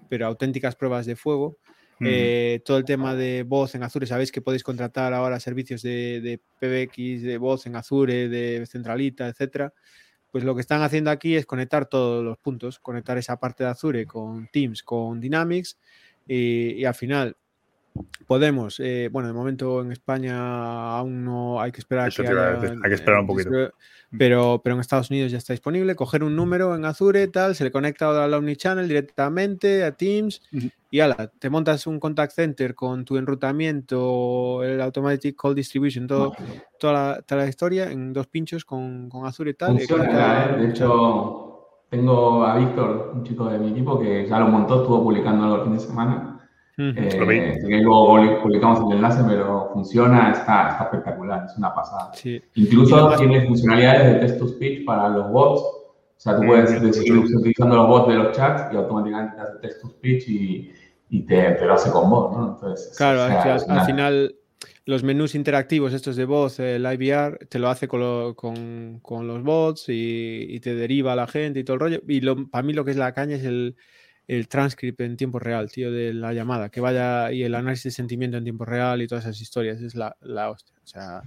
pero 0.08 0.26
auténticas 0.26 0.74
pruebas 0.74 1.04
de 1.04 1.14
fuego 1.14 1.58
eh, 2.00 2.60
todo 2.64 2.78
el 2.78 2.84
tema 2.84 3.14
de 3.14 3.42
voz 3.42 3.74
en 3.74 3.82
Azure, 3.82 4.06
sabéis 4.06 4.30
que 4.30 4.42
podéis 4.42 4.62
contratar 4.62 5.14
ahora 5.14 5.40
servicios 5.40 5.82
de, 5.82 6.40
PBX, 6.60 7.22
de 7.22 7.38
voz 7.38 7.66
en 7.66 7.76
Azure, 7.76 8.28
de 8.28 8.66
Centralita, 8.66 9.28
etcétera. 9.28 9.72
Pues 10.30 10.44
lo 10.44 10.54
que 10.54 10.60
están 10.60 10.82
haciendo 10.82 11.10
aquí 11.10 11.36
es 11.36 11.46
conectar 11.46 11.86
todos 11.86 12.22
los 12.22 12.36
puntos, 12.38 12.78
conectar 12.78 13.16
esa 13.16 13.38
parte 13.38 13.64
de 13.64 13.70
Azure 13.70 14.06
con 14.06 14.48
Teams, 14.48 14.82
con 14.82 15.20
Dynamics 15.20 15.78
y 16.26 16.84
al 16.84 16.94
final 16.94 17.36
Podemos, 18.26 18.80
eh, 18.80 19.08
bueno, 19.12 19.28
de 19.28 19.34
momento 19.34 19.82
en 19.82 19.92
España 19.92 20.96
aún 20.98 21.24
no 21.24 21.60
hay 21.60 21.70
que 21.70 21.78
esperar 21.78 22.12
que 22.12 22.22
hay 22.26 22.88
que 22.88 22.94
esperar 22.94 23.20
un 23.20 23.26
poquito. 23.26 23.50
Pero, 24.18 24.60
pero 24.62 24.74
en 24.74 24.80
Estados 24.80 25.10
Unidos 25.10 25.30
ya 25.30 25.38
está 25.38 25.52
disponible. 25.52 25.94
Coger 25.94 26.24
un 26.24 26.34
número 26.34 26.74
en 26.74 26.84
Azure, 26.84 27.26
tal, 27.28 27.54
se 27.54 27.64
le 27.64 27.70
conecta 27.70 28.24
a 28.24 28.28
la 28.28 28.38
Omnichannel 28.38 28.88
directamente 28.88 29.84
a 29.84 29.92
Teams 29.92 30.42
y 30.90 31.00
ala, 31.00 31.30
te 31.38 31.50
montas 31.50 31.86
un 31.86 32.00
contact 32.00 32.32
center 32.32 32.74
con 32.74 33.04
tu 33.04 33.16
enrutamiento, 33.16 34.62
el 34.62 34.80
automatic 34.80 35.36
call 35.40 35.54
distribution, 35.54 36.06
todo, 36.06 36.32
toda, 36.78 37.22
la, 37.28 37.48
historia 37.48 37.90
en 37.90 38.12
dos 38.12 38.26
pinchos 38.28 38.64
con, 38.64 39.08
con 39.08 39.26
Azure 39.26 39.50
y 39.50 39.54
tal. 39.54 39.78
¿eh? 39.78 39.86
De 40.58 40.70
hecho, 40.70 41.82
tengo 41.90 42.44
a 42.44 42.58
Víctor, 42.58 43.12
un 43.14 43.24
chico 43.24 43.48
de 43.48 43.58
mi 43.58 43.70
equipo, 43.70 44.00
que 44.00 44.26
ya 44.28 44.38
lo 44.40 44.48
montó, 44.48 44.82
estuvo 44.82 45.02
publicando 45.02 45.44
algo 45.44 45.56
el 45.56 45.62
fin 45.64 45.74
de 45.74 45.80
semana 45.80 46.35
eh, 46.78 47.80
luego 47.82 48.42
publicamos 48.42 48.80
el 48.90 48.96
enlace, 48.96 49.22
pero 49.26 49.70
funciona, 49.72 50.32
está, 50.32 50.78
espectacular, 50.82 51.46
es 51.46 51.56
una 51.56 51.74
pasada. 51.74 52.12
Incluso 52.54 53.16
tiene 53.16 53.46
funcionalidades 53.46 54.14
de 54.14 54.20
text 54.20 54.38
to 54.38 54.48
speech 54.48 54.84
para 54.84 55.08
los 55.08 55.30
bots. 55.30 55.62
O 55.62 56.18
sea, 56.18 56.36
tú 56.36 56.46
puedes 56.46 56.80
decir 56.80 57.16
utilizando 57.16 57.76
los 57.76 57.88
bots 57.88 58.08
de 58.08 58.14
los 58.14 58.36
chats 58.36 58.72
y 58.72 58.76
automáticamente 58.76 59.36
te 59.36 59.42
hace 59.42 59.58
text 59.60 59.82
to 59.82 59.88
speech 59.88 60.28
y, 60.28 60.72
y 61.10 61.22
te, 61.22 61.52
te, 61.52 61.64
lo 61.64 61.74
hace 61.74 61.90
con 61.90 62.10
voz, 62.10 62.36
¿no? 62.36 62.54
Entonces, 62.54 62.94
claro, 62.96 63.22
al, 63.22 63.86
final 63.86 64.34
los 64.84 65.02
menús 65.02 65.34
interactivos 65.34 65.92
estos 65.92 66.16
de 66.16 66.24
voz, 66.24 66.58
el 66.58 66.84
IVR, 66.84 67.46
te 67.48 67.58
lo 67.58 67.68
hace 67.68 67.88
con, 67.88 68.34
con, 68.34 69.00
con 69.00 69.26
los 69.26 69.42
bots 69.42 69.88
y, 69.88 70.46
y, 70.48 70.60
te 70.60 70.74
deriva 70.74 71.12
a 71.12 71.16
la 71.16 71.26
gente 71.26 71.60
y 71.60 71.64
todo 71.64 71.74
el 71.74 71.80
rollo. 71.80 72.02
Y 72.06 72.20
lo, 72.20 72.48
para 72.48 72.62
mí 72.62 72.72
lo 72.72 72.84
que 72.84 72.90
es 72.90 72.96
la 72.96 73.12
caña 73.12 73.36
es 73.36 73.44
el, 73.44 73.76
el 74.26 74.48
transcript 74.48 75.00
en 75.00 75.16
tiempo 75.16 75.38
real, 75.38 75.70
tío, 75.70 75.92
de 75.92 76.12
la 76.12 76.32
llamada, 76.32 76.68
que 76.68 76.80
vaya 76.80 77.32
y 77.32 77.42
el 77.42 77.54
análisis 77.54 77.84
de 77.84 77.90
sentimiento 77.92 78.36
en 78.36 78.44
tiempo 78.44 78.64
real 78.64 79.00
y 79.02 79.06
todas 79.06 79.24
esas 79.24 79.40
historias, 79.40 79.80
es 79.80 79.94
la, 79.94 80.16
la 80.20 80.50
hostia. 80.50 80.76
O 80.82 80.86
sea, 80.86 81.22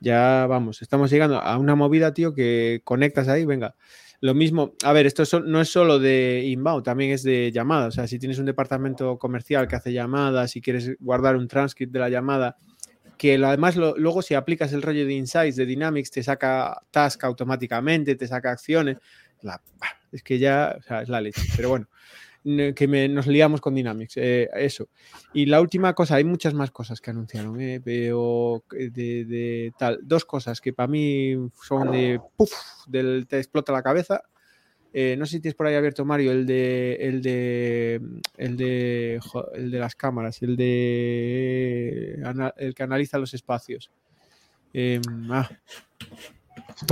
ya 0.00 0.46
vamos, 0.48 0.82
estamos 0.82 1.10
llegando 1.10 1.40
a 1.40 1.58
una 1.58 1.74
movida, 1.74 2.14
tío, 2.14 2.32
que 2.32 2.80
conectas 2.84 3.28
ahí, 3.28 3.44
venga. 3.44 3.74
Lo 4.22 4.34
mismo, 4.34 4.74
a 4.84 4.92
ver, 4.92 5.06
esto 5.06 5.24
no 5.40 5.62
es 5.62 5.70
solo 5.70 5.98
de 5.98 6.42
inbound, 6.44 6.84
también 6.84 7.10
es 7.10 7.22
de 7.22 7.50
llamadas. 7.52 7.88
O 7.88 7.90
sea, 7.92 8.06
si 8.06 8.18
tienes 8.18 8.38
un 8.38 8.44
departamento 8.44 9.18
comercial 9.18 9.66
que 9.66 9.76
hace 9.76 9.94
llamadas, 9.94 10.50
si 10.50 10.60
quieres 10.60 10.94
guardar 11.00 11.36
un 11.36 11.48
transcript 11.48 11.92
de 11.92 12.00
la 12.00 12.10
llamada, 12.10 12.56
que 13.16 13.34
además 13.34 13.76
luego 13.76 14.22
si 14.22 14.34
aplicas 14.34 14.72
el 14.72 14.82
rollo 14.82 15.06
de 15.06 15.12
Insights, 15.14 15.56
de 15.56 15.66
Dynamics, 15.66 16.10
te 16.10 16.22
saca 16.22 16.80
task 16.90 17.24
automáticamente, 17.24 18.14
te 18.14 18.26
saca 18.26 18.50
acciones. 18.50 18.98
Es 20.12 20.22
que 20.22 20.38
ya, 20.38 20.76
o 20.78 20.82
sea, 20.82 21.02
es 21.02 21.08
la 21.08 21.20
leche. 21.20 21.42
Pero 21.56 21.70
bueno, 21.70 21.88
que 22.42 23.08
nos 23.08 23.26
liamos 23.26 23.60
con 23.60 23.74
Dynamics, 23.74 24.16
eh, 24.16 24.48
eso. 24.54 24.88
Y 25.34 25.46
la 25.46 25.60
última 25.60 25.94
cosa, 25.94 26.16
hay 26.16 26.24
muchas 26.24 26.54
más 26.54 26.70
cosas 26.70 27.00
que 27.00 27.10
anunciaron, 27.10 27.60
eh, 27.60 27.80
veo 27.84 28.64
de, 28.70 29.72
tal, 29.78 30.00
dos 30.02 30.24
cosas 30.24 30.60
que 30.60 30.72
para 30.72 30.88
mí 30.88 31.36
son 31.62 31.92
de, 31.92 32.20
puff, 32.36 32.52
del, 32.86 33.26
te 33.28 33.38
explota 33.38 33.72
la 33.72 33.82
cabeza. 33.82 34.22
Eh, 34.92 35.14
no 35.16 35.24
sé 35.24 35.36
si 35.36 35.40
tienes 35.40 35.54
por 35.54 35.68
ahí 35.68 35.76
abierto 35.76 36.04
Mario 36.04 36.32
el 36.32 36.46
de 36.46 36.94
el 37.00 37.22
de 37.22 38.00
el 38.36 38.56
de 38.56 39.20
el 39.54 39.70
de 39.70 39.78
las 39.78 39.94
cámaras, 39.94 40.42
el 40.42 40.56
de 40.56 42.20
el 42.56 42.74
que 42.74 42.82
analiza 42.82 43.18
los 43.18 43.32
espacios. 43.32 43.92
Em, 44.72 45.00
ah. 45.30 45.48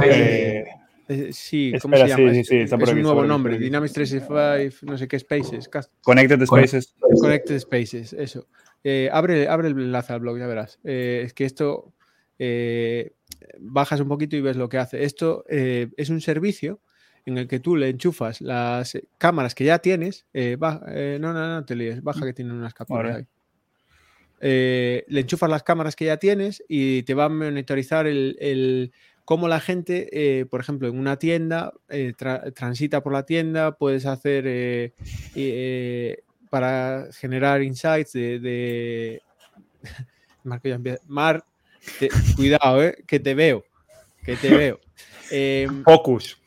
Eh, 0.04 0.64
sí, 1.32 1.72
¿cómo 1.80 1.96
se 1.96 2.06
llama? 2.06 2.34
Sí, 2.34 2.44
sí, 2.44 2.56
es, 2.58 2.72
un 2.72 3.02
nuevo 3.02 3.24
nombre, 3.24 3.58
Dynamics 3.58 3.92
365, 3.94 4.90
no 4.90 4.98
sé 4.98 5.08
qué 5.08 5.18
Spaces. 5.18 5.70
Connected 6.02 6.44
Spaces. 6.44 6.94
Connected 7.20 7.58
Spaces, 7.58 8.12
eso. 8.12 8.46
Eh, 8.84 9.08
abre, 9.12 9.48
abre 9.48 9.68
el 9.68 9.78
enlace 9.78 10.12
al 10.12 10.20
blog, 10.20 10.38
ya 10.38 10.46
verás. 10.46 10.78
Eh, 10.84 11.22
es 11.24 11.34
que 11.34 11.44
esto 11.44 11.94
bajas 13.58 14.00
un 14.00 14.08
poquito 14.08 14.36
y 14.36 14.40
ves 14.40 14.56
lo 14.56 14.68
que 14.68 14.78
hace. 14.78 15.04
Esto 15.04 15.44
es 15.48 16.10
un 16.10 16.20
servicio 16.20 16.80
en 17.26 17.38
el 17.38 17.48
que 17.48 17.60
tú 17.60 17.76
le 17.76 17.88
enchufas 17.88 18.40
las 18.40 18.96
cámaras 19.18 19.54
que 19.54 19.64
ya 19.64 19.78
tienes. 19.78 20.26
no, 20.34 21.18
no, 21.18 21.32
no 21.32 21.64
te 21.64 21.74
líes, 21.74 22.02
baja 22.02 22.26
que 22.26 22.34
tienen 22.34 22.54
unas 22.54 22.74
capturas 22.74 23.16
ahí. 23.16 23.26
le 24.40 25.20
enchufas 25.20 25.50
las 25.50 25.62
cámaras 25.62 25.96
que 25.96 26.04
ya 26.04 26.18
tienes 26.18 26.62
y 26.68 27.02
te 27.02 27.14
va 27.14 27.24
a 27.24 27.28
monitorizar 27.28 28.06
el 28.06 28.92
cómo 29.28 29.46
la 29.46 29.60
gente, 29.60 30.08
eh, 30.10 30.46
por 30.46 30.58
ejemplo, 30.58 30.88
en 30.88 30.98
una 30.98 31.18
tienda, 31.18 31.74
eh, 31.90 32.14
transita 32.54 33.02
por 33.02 33.12
la 33.12 33.26
tienda, 33.26 33.76
puedes 33.76 34.06
hacer 34.06 34.44
eh, 34.46 36.22
para 36.48 37.08
generar 37.12 37.62
insights 37.62 38.14
de... 38.14 39.20
Mar, 41.08 41.44
cuidado, 42.36 42.90
que 43.06 43.20
te 43.20 43.34
veo, 43.34 43.66
que 44.24 44.34
te 44.36 44.48
veo. 44.48 44.80
Em, 45.30 45.84
Focus. 45.84 46.38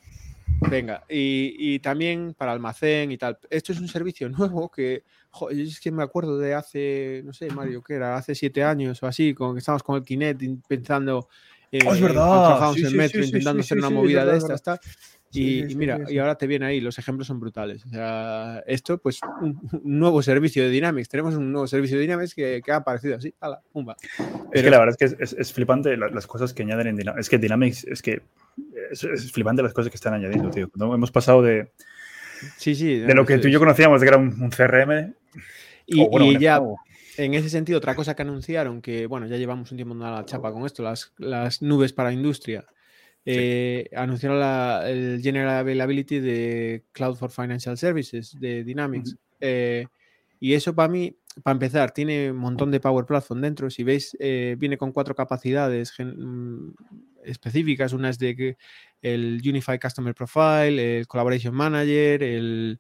Venga, 0.67 1.03
y, 1.07 1.77
también 1.82 2.34
para 2.36 2.51
almacén 2.51 3.11
y 3.11 3.17
tal. 3.19 3.38
Esto 3.51 3.73
es 3.73 3.79
un 3.79 3.89
servicio 3.89 4.27
nuevo 4.29 4.71
que, 4.71 5.03
es 5.51 5.79
que 5.79 5.91
me 5.91 6.01
acuerdo 6.01 6.39
de 6.39 6.55
hace, 6.55 7.21
no 7.25 7.32
sé, 7.32 7.51
Mario, 7.51 7.84
que 7.84 7.93
era 7.93 8.15
hace 8.17 8.34
siete 8.34 8.63
años 8.63 9.03
o 9.03 9.05
así, 9.05 9.36
con 9.36 9.53
que 9.53 9.59
estábamos 9.59 9.84
con 9.84 9.97
el 9.97 10.03
Kinect 10.03 10.41
pensando 10.67 11.29
oh, 11.86 11.93
es 11.93 12.01
verdad. 12.01 12.74
Sí, 12.74 12.95
metro 12.95 13.24
intentando 13.24 13.61
hacer 13.61 13.78
una 13.78 13.89
movida 13.89 14.26
de 14.26 14.38
estas, 14.38 14.61
Y, 15.32 15.63
mira, 15.76 15.99
y 16.09 16.17
ahora 16.17 16.36
te 16.36 16.47
viene 16.47 16.65
ahí, 16.65 16.82
los 16.82 16.99
ejemplos 16.99 17.28
son 17.28 17.39
brutales. 17.39 17.86
O 17.86 17.89
sea, 17.89 18.63
esto, 18.67 18.97
pues, 18.97 19.19
un, 19.41 19.59
nuevo 19.84 20.22
servicio 20.22 20.63
de 20.63 20.69
Dynamics. 20.69 21.09
Tenemos 21.09 21.36
un 21.36 21.51
nuevo 21.51 21.67
servicio 21.67 21.97
de 21.97 22.01
Dynamics 22.01 22.36
que, 22.36 22.61
ha 22.69 22.76
aparecido 22.76 23.15
así, 23.15 23.34
ala, 23.39 23.61
pumba. 23.72 23.95
Es 24.51 24.61
que 24.61 24.69
la 24.69 24.80
verdad 24.80 24.95
es 24.99 25.15
que 25.15 25.24
es, 25.24 25.53
flipante 25.53 25.95
las 25.97 26.28
cosas 26.28 26.53
que 26.53 26.63
añaden 26.63 26.88
en 26.88 26.97
Dynamics. 26.97 27.26
Es 27.26 27.30
que 27.30 27.38
Dynamics, 27.38 27.84
es 27.86 28.01
que 28.01 28.22
es, 28.91 29.32
flipante 29.32 29.63
las 29.63 29.74
cosas 29.74 29.89
que 29.89 29.95
están 29.95 30.13
añadiendo, 30.13 30.49
tío. 30.49 30.69
hemos 30.76 31.11
pasado 31.11 31.41
de, 31.41 31.72
Sí, 32.57 32.76
sí. 32.76 32.99
De 32.99 33.13
lo 33.13 33.26
que 33.26 33.38
tú 33.38 33.47
y 33.47 33.51
yo 33.51 33.59
conocíamos, 33.59 34.01
de 34.01 34.05
que 34.05 34.09
era 34.09 34.17
un, 34.17 34.49
CRM. 34.49 35.13
Y, 35.86 36.39
ya, 36.39 36.61
en 37.18 37.34
ese 37.34 37.49
sentido, 37.49 37.78
otra 37.78 37.95
cosa 37.95 38.16
que 38.16 38.22
anunciaron, 38.22 38.82
que 38.82 39.05
bueno, 39.05 39.28
ya 39.28 39.38
llevamos 39.38 39.72
un 39.72 39.78
tiempo 39.78 39.93
dando 39.95 40.18
la 40.18 40.26
chapa 40.26 40.51
con 40.51 40.66
esto, 40.66 40.84
las, 40.84 41.14
las 41.18 41.62
nubes 41.62 41.93
para 41.93 42.12
industria. 42.12 42.66
Eh, 43.24 43.88
anunciaron 43.95 44.39
la, 44.39 44.89
el 44.89 45.22
General 45.22 45.59
Availability 45.59 46.20
de 46.20 46.84
Cloud 46.91 47.16
for 47.16 47.32
Financial 47.32 47.78
Services 47.78 48.36
de 48.39 48.64
Dynamics. 48.64 49.16
Eh, 49.39 49.86
y 50.39 50.53
eso 50.53 50.74
para 50.74 50.88
mí, 50.88 51.16
para 51.43 51.53
empezar, 51.53 51.91
tiene 51.91 52.32
un 52.32 52.38
montón 52.38 52.72
de 52.72 52.80
Power 52.80 53.05
Platform 53.05 53.41
dentro. 53.41 53.70
Si 53.70 53.84
veis, 53.84 54.18
eh, 54.20 54.55
viene 54.57 54.78
con 54.78 54.91
cuatro 54.91 55.14
capacidades 55.14 55.93
mm, 55.99 56.70
específicas. 57.24 57.93
Una 57.93 58.09
es 58.09 58.18
de 58.18 58.57
el 59.01 59.41
Unified 59.45 59.80
Customer 59.80 60.16
Profile, 60.16 60.99
el 60.99 61.07
Collaboration 61.07 61.53
Manager, 61.53 62.24
el, 62.24 62.80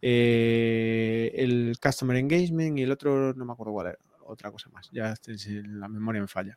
el 0.00 1.76
Customer 1.82 2.16
Engagement 2.16 2.78
y 2.78 2.82
el 2.82 2.92
otro, 2.92 3.34
no 3.34 3.44
me 3.44 3.52
acuerdo 3.52 3.72
cuál 3.72 3.86
era, 3.88 3.98
otra 4.30 4.50
cosa 4.50 4.70
más. 4.70 4.88
Ya 4.92 5.14
la 5.66 5.88
memoria 5.88 6.20
me 6.20 6.28
falla. 6.28 6.56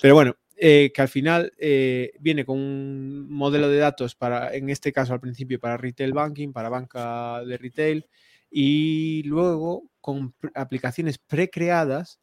Pero 0.00 0.14
bueno, 0.14 0.36
eh, 0.56 0.90
que 0.94 1.02
al 1.02 1.08
final 1.08 1.52
eh, 1.58 2.12
viene 2.20 2.44
con 2.44 2.58
un 2.58 3.30
modelo 3.30 3.68
de 3.68 3.78
datos 3.78 4.14
para, 4.14 4.54
en 4.54 4.70
este 4.70 4.92
caso 4.92 5.12
al 5.12 5.20
principio, 5.20 5.60
para 5.60 5.76
retail 5.76 6.12
banking, 6.12 6.52
para 6.52 6.68
banca 6.68 7.44
de 7.44 7.56
retail, 7.56 8.06
y 8.50 9.22
luego 9.24 9.90
con 10.00 10.34
aplicaciones 10.54 11.18
precreadas 11.18 12.20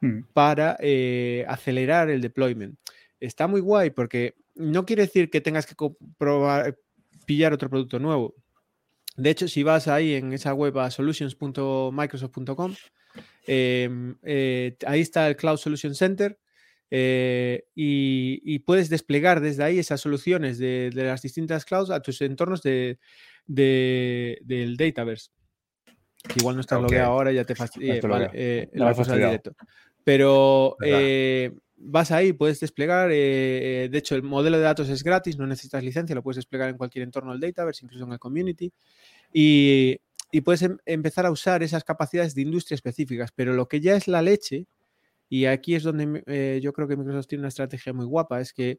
mm. 0.00 0.20
para 0.32 0.76
eh, 0.80 1.44
acelerar 1.48 2.08
el 2.10 2.20
deployment. 2.20 2.78
Está 3.20 3.46
muy 3.46 3.60
guay 3.60 3.90
porque 3.90 4.34
no 4.54 4.86
quiere 4.86 5.02
decir 5.02 5.30
que 5.30 5.40
tengas 5.40 5.66
que 5.66 5.74
probar, 6.18 6.76
pillar 7.24 7.52
otro 7.52 7.68
producto 7.68 7.98
nuevo. 7.98 8.34
De 9.16 9.30
hecho, 9.30 9.48
si 9.48 9.62
vas 9.62 9.88
ahí 9.88 10.14
en 10.14 10.32
esa 10.32 10.54
web 10.54 10.78
a 10.78 10.90
solutions.microsoft.com, 10.90 12.74
em, 13.46 14.16
ahí 14.86 15.00
está 15.00 15.28
el 15.28 15.36
Cloud 15.36 15.56
Solution 15.58 15.94
Center 15.94 16.38
eh, 16.90 17.64
y, 17.74 18.58
puedes 18.60 18.88
desplegar 18.88 19.40
desde 19.40 19.64
ahí 19.64 19.78
esas 19.78 20.00
soluciones 20.00 20.58
de, 20.58 20.90
las 20.94 21.22
distintas 21.22 21.64
clouds 21.64 21.90
a 21.90 22.00
tus 22.00 22.20
entornos 22.20 22.62
de, 22.62 22.98
del 23.46 24.76
Dataverse. 24.76 25.30
Que 26.28 26.40
igual 26.40 26.56
no 26.56 26.60
estás 26.60 26.78
okay. 26.78 26.84
logueado 26.84 27.12
ahora, 27.12 27.32
ya 27.32 27.44
te 27.44 27.54
fastidia. 27.54 28.00
Vale, 28.00 28.30
eh, 28.32 28.68
directo. 28.72 29.54
Pero 30.02 30.76
eh, 30.82 31.52
vas 31.76 32.10
ahí, 32.10 32.32
puedes 32.32 32.60
desplegar. 32.60 33.08
de 33.08 33.90
hecho, 33.92 34.14
el 34.14 34.22
modelo 34.22 34.56
de 34.56 34.62
datos 34.62 34.88
es 34.88 35.02
gratis, 35.02 35.38
no 35.38 35.46
necesitas 35.46 35.82
licencia, 35.82 36.14
lo 36.14 36.22
puedes 36.22 36.36
desplegar 36.36 36.68
en 36.70 36.76
cualquier 36.76 37.04
entorno 37.04 37.32
del 37.32 37.40
Dataverse, 37.40 37.84
incluso 37.84 38.04
en 38.04 38.12
el 38.12 38.18
community. 38.18 38.72
Y, 39.32 40.00
y 40.30 40.40
puedes 40.40 40.62
em, 40.62 40.78
empezar 40.84 41.26
a 41.26 41.30
usar 41.30 41.62
esas 41.62 41.84
capacidades 41.84 42.34
de 42.34 42.42
industria 42.42 42.74
específicas. 42.74 43.30
Pero 43.34 43.54
lo 43.54 43.68
que 43.68 43.80
ya 43.80 43.96
es 43.96 44.08
la 44.08 44.22
leche 44.22 44.66
y 45.28 45.46
aquí 45.46 45.74
es 45.74 45.82
donde 45.82 46.22
eh, 46.26 46.60
yo 46.62 46.72
creo 46.72 46.88
que 46.88 46.96
Microsoft 46.96 47.26
tiene 47.28 47.42
una 47.42 47.48
estrategia 47.48 47.92
muy 47.92 48.06
guapa. 48.06 48.40
Es 48.40 48.52
que, 48.52 48.78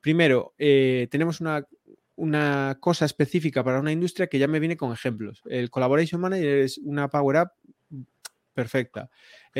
primero, 0.00 0.54
eh, 0.58 1.08
tenemos 1.10 1.40
una, 1.40 1.66
una, 2.16 2.76
cosa 2.80 3.04
específica 3.04 3.64
para 3.64 3.80
una 3.80 3.92
industria 3.92 4.28
que 4.28 4.38
ya 4.38 4.48
me 4.48 4.60
viene 4.60 4.76
con 4.76 4.92
ejemplos. 4.92 5.42
El 5.46 5.70
Collaboration 5.70 6.20
Manager 6.20 6.58
es 6.58 6.78
una 6.78 7.08
Power 7.08 7.36
Up 7.42 7.50
perfecta. 8.54 9.10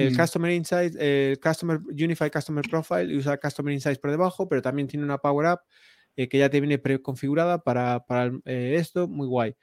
El 0.06 0.12
mm. 0.12 0.16
Customer 0.16 0.52
Insights, 0.52 0.96
el 0.98 1.38
Customer 1.40 1.78
Unified 1.78 2.30
Customer 2.32 2.64
Profile 2.68 3.16
usa 3.16 3.38
Customer 3.38 3.72
Insights 3.72 3.98
por 3.98 4.10
debajo, 4.10 4.48
pero 4.48 4.62
también 4.62 4.88
tiene 4.88 5.04
una 5.04 5.18
Power 5.18 5.52
Up 5.52 5.60
eh, 6.16 6.28
que 6.28 6.38
ya 6.38 6.50
te 6.50 6.60
viene 6.60 6.78
preconfigurada 6.78 7.62
para, 7.62 8.04
para 8.06 8.32
esto, 8.44 9.08
muy 9.08 9.26
guay. 9.26 9.56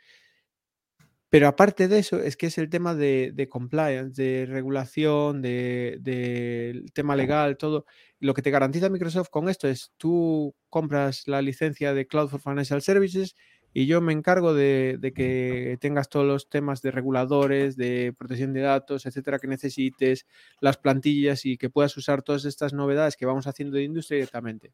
Pero 1.36 1.50
aparte 1.50 1.90
de 1.90 2.00
eso, 2.00 2.22
es 2.22 2.38
que 2.38 2.48
es 2.48 2.58
el 2.58 2.70
tema 2.70 2.96
de, 2.96 3.48
compliance, 3.50 4.14
de 4.22 4.46
regulación, 4.46 5.42
del 5.42 6.02
de, 6.02 6.86
tema 6.94 7.18
legal, 7.18 7.58
todo. 7.58 7.86
Lo 8.22 8.34
que 8.34 8.42
te 8.42 8.52
garantiza 8.52 8.88
Microsoft 8.88 9.28
con 9.30 9.50
esto 9.50 9.68
es 9.68 9.92
tú 9.98 10.56
compras 10.70 11.28
la 11.28 11.42
licencia 11.42 11.94
de 11.94 12.08
Cloud 12.08 12.30
for 12.30 12.40
Financial 12.40 12.82
Services 12.82 13.36
y 13.78 13.88
yo 13.88 14.00
me 14.00 14.14
encargo 14.14 14.54
de, 14.54 15.12
que 15.14 15.78
tengas 15.82 16.08
todos 16.08 16.26
los 16.26 16.48
temas 16.48 16.82
de 16.82 16.92
reguladores, 16.92 17.76
de 17.76 18.16
protección 18.18 18.54
de 18.54 18.62
datos, 18.62 19.06
etcétera, 19.06 19.38
que 19.38 19.50
necesites, 19.50 20.26
las 20.62 20.78
plantillas 20.78 21.46
y 21.46 21.58
que 21.58 21.70
puedas 21.70 21.98
usar 21.98 22.22
todas 22.22 22.46
estas 22.46 22.72
novedades 22.72 23.18
que 23.18 23.26
vamos 23.26 23.48
haciendo 23.48 23.76
de 23.76 23.84
industria 23.84 24.16
directamente. 24.16 24.72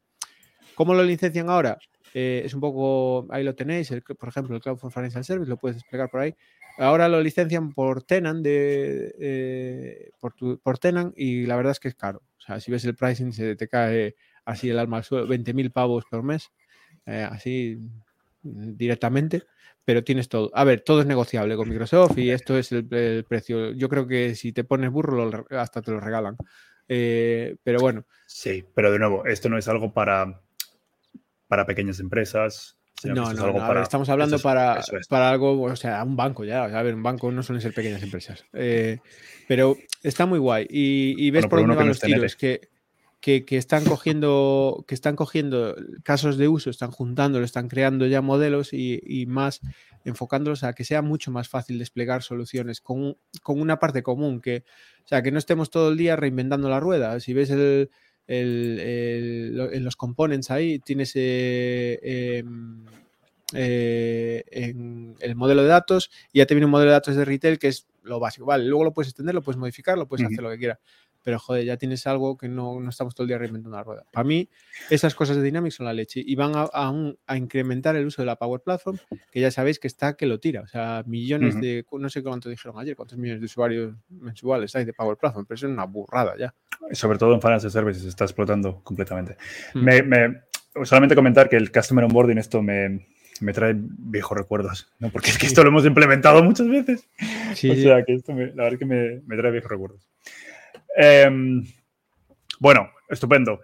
¿Cómo 0.76 0.94
lo 0.94 1.02
licencian 1.02 1.50
ahora? 1.50 1.78
Eh, 2.14 2.42
es 2.44 2.54
un 2.54 2.60
poco, 2.60 3.26
ahí 3.30 3.42
lo 3.42 3.56
tenéis, 3.56 3.92
por 4.16 4.28
ejemplo, 4.28 4.54
el 4.54 4.62
Cloud 4.62 4.76
for 4.76 4.92
Financial 4.92 5.24
Service, 5.24 5.50
lo 5.50 5.56
puedes 5.56 5.78
desplegar 5.78 6.08
por 6.08 6.20
ahí. 6.20 6.36
Ahora 6.78 7.08
lo 7.08 7.20
licencian 7.20 7.72
por 7.72 8.04
Tenan, 8.04 8.40
de, 8.40 9.16
eh, 9.18 10.10
por, 10.20 10.60
por, 10.60 10.78
Tenan 10.78 11.12
y 11.16 11.44
la 11.46 11.56
verdad 11.56 11.72
es 11.72 11.80
que 11.80 11.88
es 11.88 11.96
caro. 11.96 12.22
O 12.38 12.40
sea, 12.40 12.60
si 12.60 12.70
ves 12.70 12.84
el 12.84 12.94
pricing 12.94 13.32
se 13.32 13.56
te 13.56 13.66
cae 13.66 14.14
así 14.44 14.70
el 14.70 14.78
alma 14.78 14.98
al 14.98 15.04
suelo, 15.04 15.26
20.000 15.26 15.72
pavos 15.72 16.04
por 16.08 16.22
mes, 16.22 16.52
eh, 17.04 17.26
así 17.28 17.80
directamente, 18.42 19.44
pero 19.84 20.04
tienes 20.04 20.28
todo. 20.28 20.50
A 20.54 20.64
ver, 20.64 20.80
todo 20.80 21.00
es 21.00 21.06
negociable 21.06 21.56
con 21.56 21.68
Microsoft 21.68 22.18
y 22.18 22.30
esto 22.30 22.58
es 22.58 22.72
el, 22.72 23.24
precio. 23.28 23.72
Yo 23.72 23.88
creo 23.88 24.06
que 24.06 24.34
si 24.34 24.52
te 24.52 24.64
pones 24.64 24.90
burro 24.90 25.46
hasta 25.50 25.82
te 25.82 25.90
lo 25.90 26.00
regalan. 26.00 26.36
pero 26.86 27.80
bueno. 27.80 28.04
Sí, 28.26 28.64
pero 28.74 28.90
de 28.92 28.98
nuevo, 28.98 29.24
esto 29.26 29.48
no 29.48 29.58
es 29.58 29.68
algo 29.68 29.92
para 29.92 30.40
para 31.52 31.66
pequeñas 31.66 32.00
empresas. 32.00 32.78
No, 33.04 33.30
no, 33.34 33.82
estamos 33.82 34.08
hablando 34.08 34.38
para, 34.38 34.80
para 35.10 35.28
algo, 35.28 35.60
o 35.60 35.76
sea, 35.76 36.02
un 36.02 36.16
banco 36.16 36.44
ya. 36.44 36.64
a 36.64 36.82
ver, 36.82 36.94
un 36.94 37.02
banco 37.02 37.30
no 37.30 37.42
suelen 37.42 37.60
ser 37.60 37.74
pequeñas 37.74 38.02
empresas. 38.02 38.42
Eh, 38.54 39.00
pero 39.46 39.76
está 40.02 40.24
muy 40.24 40.38
guay. 40.38 40.66
Y, 40.70 41.30
ves 41.30 41.46
por 41.46 41.60
dónde 41.60 41.76
van 41.76 41.88
los 41.88 42.00
tiros. 42.00 42.36
Que, 42.36 42.70
que, 43.22 43.44
están 43.50 43.84
cogiendo, 43.84 44.84
que 44.88 44.96
están 44.96 45.14
cogiendo 45.14 45.76
casos 46.02 46.36
de 46.36 46.48
uso, 46.48 46.70
están 46.70 46.90
juntándolo, 46.90 47.44
están 47.44 47.68
creando 47.68 48.04
ya 48.06 48.20
modelos 48.20 48.72
y, 48.72 49.24
más 49.28 49.60
enfocándolos 50.04 50.64
a 50.64 50.72
que 50.72 50.82
sea 50.82 51.02
mucho 51.02 51.30
más 51.30 51.48
fácil 51.48 51.78
desplegar 51.78 52.24
soluciones 52.24 52.80
con, 52.80 53.16
con 53.42 53.60
una 53.60 53.78
parte 53.78 54.02
común, 54.02 54.40
que, 54.40 54.64
o 55.04 55.08
sea, 55.08 55.22
que 55.22 55.30
no 55.30 55.38
estemos 55.38 55.70
todo 55.70 55.92
el 55.92 55.96
día 55.96 56.16
reinventando 56.16 56.68
la 56.68 56.80
rueda. 56.80 57.20
Si 57.20 57.32
ves 57.32 57.50
el, 57.50 57.90
en 58.26 59.84
los 59.84 59.94
components 59.94 60.50
ahí 60.50 60.80
tienes 60.80 61.12
eh, 61.14 62.00
em, 62.02 62.84
eh, 63.54 64.42
en 64.50 65.14
el 65.20 65.36
modelo 65.36 65.62
de 65.62 65.68
datos 65.68 66.10
y 66.32 66.38
ya 66.38 66.46
te 66.46 66.54
viene 66.54 66.64
un 66.64 66.72
modelo 66.72 66.90
de 66.90 66.96
datos 66.96 67.14
de 67.14 67.24
retail 67.24 67.60
que 67.60 67.68
es 67.68 67.86
lo 68.02 68.18
básico. 68.18 68.46
Vale, 68.46 68.64
luego 68.64 68.82
lo 68.82 68.92
puedes 68.92 69.10
extender, 69.10 69.32
lo 69.32 69.42
puedes 69.42 69.58
modificar, 69.58 69.96
lo 69.96 70.08
puedes 70.08 70.26
hacer 70.26 70.42
lo 70.42 70.50
que 70.50 70.58
quieras. 70.58 70.80
Pero 71.22 71.38
joder, 71.38 71.64
ya 71.64 71.76
tienes 71.76 72.06
algo 72.06 72.36
que 72.36 72.48
no, 72.48 72.80
no, 72.80 72.90
estamos 72.90 73.14
todo 73.14 73.24
el 73.24 73.28
día 73.28 73.38
reinventando 73.38 73.76
la 73.76 73.84
rueda. 73.84 74.06
Para 74.12 74.24
mí, 74.24 74.48
esas 74.90 75.14
cosas 75.14 75.36
de 75.36 75.42
Dynamics 75.42 75.76
son 75.76 75.86
la 75.86 75.92
leche 75.92 76.22
y 76.24 76.34
van 76.34 76.52
a, 76.54 76.68
a, 76.72 77.36
incrementar 77.36 77.96
el 77.96 78.06
uso 78.06 78.22
de 78.22 78.26
la 78.26 78.36
Power 78.36 78.60
Platform, 78.60 78.98
que 79.30 79.40
ya 79.40 79.50
sabéis 79.50 79.78
que 79.78 79.86
está 79.86 80.14
que 80.14 80.26
lo 80.26 80.40
tira. 80.40 80.62
O 80.62 80.66
sea, 80.66 81.04
millones 81.06 81.60
de, 81.60 81.84
no 81.92 82.08
sé 82.08 82.22
cuánto 82.22 82.48
dijeron 82.48 82.78
ayer, 82.78 82.96
cuántos 82.96 83.18
millones 83.18 83.40
de 83.40 83.46
usuarios 83.46 83.94
mensuales 84.08 84.74
hay 84.74 84.84
de 84.84 84.92
Power 84.92 85.16
Platform, 85.16 85.46
pero 85.46 85.56
eso 85.56 85.66
es 85.66 85.72
una 85.72 85.84
burrada 85.84 86.34
ya. 86.38 86.54
Sobre 86.92 87.18
todo 87.18 87.34
en 87.34 87.40
Financial 87.40 87.70
Services 87.70 88.04
está 88.04 88.24
explotando 88.24 88.82
completamente. 88.82 89.36
Hmm. 89.74 89.84
Me, 89.84 90.02
me, 90.02 90.42
solamente 90.84 91.14
comentar 91.14 91.48
que 91.48 91.56
el 91.56 91.70
Customer 91.70 92.04
Onboarding, 92.04 92.38
esto 92.38 92.62
me, 92.62 93.06
me 93.40 93.52
trae 93.52 93.74
viejos 93.76 94.36
recuerdos, 94.36 94.92
¿no? 94.98 95.10
porque 95.10 95.30
es 95.30 95.38
que 95.38 95.46
esto 95.46 95.62
lo 95.62 95.68
hemos 95.68 95.84
implementado 95.84 96.42
muchas 96.42 96.68
veces. 96.68 97.08
Sí, 97.54 97.70
o 97.70 97.74
sea, 97.74 98.04
que 98.04 98.14
esto 98.14 98.32
me, 98.32 98.46
la 98.46 98.64
verdad 98.64 98.78
que 98.78 98.86
me, 98.86 99.20
me 99.26 99.36
trae 99.36 99.52
viejos 99.52 99.70
recuerdos. 99.70 100.11
Em, 100.96 101.64
bueno, 102.58 102.90
estupendo. 103.08 103.60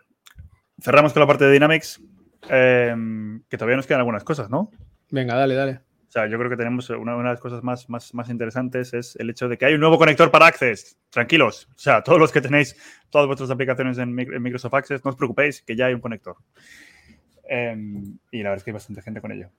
Cerramos 0.80 1.12
con 1.12 1.20
la 1.20 1.26
parte 1.26 1.44
de 1.44 1.52
Dynamics, 1.52 2.00
em, 2.48 3.42
que 3.48 3.56
todavía 3.56 3.76
nos 3.76 3.86
quedan 3.86 4.00
algunas 4.00 4.24
cosas, 4.24 4.48
¿no? 4.50 4.70
Venga, 5.10 5.34
dale, 5.34 5.54
dale. 5.54 5.80
O 6.08 6.10
sea, 6.10 6.26
yo 6.26 6.38
creo 6.38 6.48
que 6.48 6.56
tenemos 6.56 6.88
una, 6.88 7.16
de 7.16 7.22
las 7.22 7.40
cosas 7.40 7.62
más, 7.62 7.90
más, 7.90 8.14
más, 8.14 8.30
interesantes 8.30 8.94
es 8.94 9.14
el 9.16 9.28
hecho 9.28 9.46
de 9.46 9.58
que 9.58 9.66
hay 9.66 9.74
un 9.74 9.80
nuevo 9.80 9.98
conector 9.98 10.30
para 10.30 10.46
Access. 10.46 10.96
Tranquilos. 11.10 11.68
O 11.76 11.78
sea, 11.78 12.02
todos 12.02 12.18
los 12.18 12.32
que 12.32 12.40
tenéis 12.40 12.76
todas 13.10 13.26
vuestras 13.26 13.50
aplicaciones 13.50 13.98
en, 13.98 14.14
Microsoft 14.14 14.72
Access, 14.72 15.04
no 15.04 15.10
os 15.10 15.16
preocupéis, 15.16 15.60
que 15.60 15.76
ya 15.76 15.86
hay 15.86 15.94
un 15.94 16.00
conector. 16.00 16.36
Em, 17.46 18.18
y 18.30 18.38
la 18.38 18.50
verdad 18.50 18.56
es 18.56 18.64
que 18.64 18.70
hay 18.70 18.74
bastante 18.74 19.02
gente 19.02 19.20
con 19.20 19.32
ello. 19.32 19.50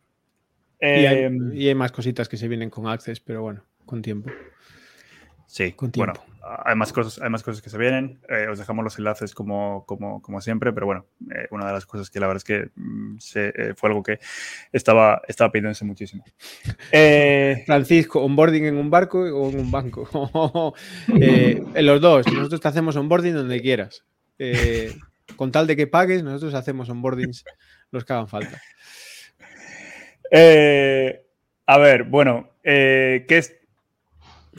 y, 0.82 0.86
hay, 0.86 1.30
y, 1.54 1.68
hay, 1.68 1.76
más 1.76 1.92
cositas 1.92 2.28
que 2.28 2.38
se 2.38 2.48
vienen 2.48 2.72
con 2.72 2.88
Access, 2.88 3.20
pero 3.20 3.44
bueno, 3.44 3.64
con 3.86 4.02
tiempo. 4.02 4.32
Sí, 5.46 5.76
bueno, 5.96 6.14
hay 6.66 6.76
más 6.76 6.92
cosas, 6.92 7.22
hay 7.22 7.30
más 7.30 7.44
cosas 7.44 7.62
que 7.62 7.70
se 7.70 7.78
vienen. 7.78 8.20
Eh, 8.30 8.48
os 8.50 8.58
dejamos 8.58 8.84
los 8.84 8.98
enlaces 8.98 9.34
como, 9.34 9.86
como, 9.86 10.22
como 10.22 10.42
siempre, 10.42 10.74
pero 10.74 10.86
bueno, 10.86 11.06
eh, 11.32 11.48
una 11.52 11.68
de 11.68 11.74
las 11.74 11.86
cosas 11.86 12.10
que 12.10 12.20
la 12.20 12.28
verdad 12.28 12.38
es 12.38 12.44
que 12.44 12.72
mm, 12.76 13.18
eh, 13.36 13.74
fue 13.76 13.90
algo 13.90 14.04
que 14.04 14.20
estaba, 14.72 15.22
estaba 15.28 15.52
pidiéndose 15.52 15.86
muchísimo. 15.86 16.24
Francisco, 17.66 18.24
onboarding 18.24 18.66
en 18.66 18.78
un 18.78 18.90
barco 18.90 19.20
o 19.20 19.50
en 19.50 19.60
un 19.60 19.72
banco. 19.72 20.74
en 21.08 21.86
los 21.86 22.02
dos, 22.02 22.26
nosotros 22.32 22.62
te 22.62 22.68
hacemos 22.68 22.96
onboarding 22.96 23.34
donde 23.34 23.62
quieras. 23.62 24.06
con 25.36 25.52
tal 25.52 25.68
de 25.68 25.76
que 25.76 25.88
pagues, 25.88 26.24
nosotros 26.24 26.54
hacemos 26.54 26.90
onboardings 26.90 27.46
los 27.92 28.06
que 28.06 28.14
hagan 28.14 28.28
falta. 28.28 28.60
A 31.66 31.78
ver, 31.78 32.04
bueno, 32.06 32.50
¿qué 32.64 33.26
es 33.28 33.59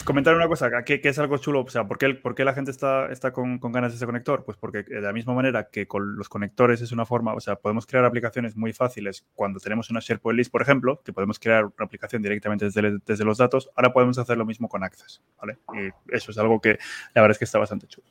comentar 0.04 0.34
una 0.34 0.46
cosa, 0.48 0.70
que, 0.84 1.00
es 1.02 1.18
algo 1.18 1.38
chulo, 1.38 1.62
o 1.62 1.68
sea, 1.68 1.86
¿por 1.86 1.98
qué, 1.98 2.14
por 2.14 2.38
la 2.40 2.54
gente 2.54 2.70
está, 2.70 3.10
está 3.10 3.32
con, 3.32 3.58
con, 3.58 3.72
ganas 3.72 3.92
de 3.92 3.96
ese 3.96 4.06
conector? 4.06 4.44
Pues 4.44 4.56
porque 4.56 4.82
de 4.82 5.00
la 5.00 5.12
misma 5.12 5.34
manera 5.34 5.68
que 5.70 5.86
con 5.86 6.16
los 6.16 6.28
conectores 6.28 6.80
es 6.80 6.92
una 6.92 7.04
forma, 7.04 7.34
o 7.34 7.40
sea, 7.40 7.56
podemos 7.56 7.86
crear 7.86 8.04
aplicaciones 8.04 8.56
muy 8.56 8.72
fáciles 8.72 9.26
cuando 9.34 9.58
tenemos 9.58 9.90
una 9.90 10.00
SharePoint 10.00 10.38
list, 10.38 10.52
por 10.52 10.62
ejemplo, 10.62 11.02
que 11.04 11.12
podemos 11.12 11.38
crear 11.38 11.64
una 11.64 11.84
aplicación 11.84 12.22
directamente 12.22 12.66
desde, 12.66 12.98
desde 13.04 13.24
los 13.24 13.38
datos, 13.38 13.70
ahora 13.76 13.92
podemos 13.92 14.18
hacer 14.18 14.38
lo 14.38 14.46
mismo 14.46 14.68
con 14.68 14.84
Access, 14.84 15.22
¿vale? 15.40 15.58
Y 15.74 16.14
eso 16.14 16.30
es 16.30 16.38
algo 16.38 16.60
que 16.60 16.78
la 17.14 17.22
verdad 17.22 17.32
es 17.32 17.38
que 17.38 17.44
está 17.44 17.58
bastante 17.58 17.86
chulo. 17.86 18.06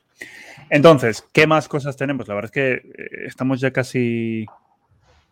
Entonces, 0.70 1.26
¿qué 1.34 1.48
más 1.48 1.68
cosas 1.68 1.96
tenemos? 1.96 2.28
La 2.28 2.36
verdad 2.36 2.52
es 2.54 2.82
que 2.84 2.90
eh, 2.90 3.10
estamos 3.26 3.62
ya 3.62 3.72
casi, 3.72 4.46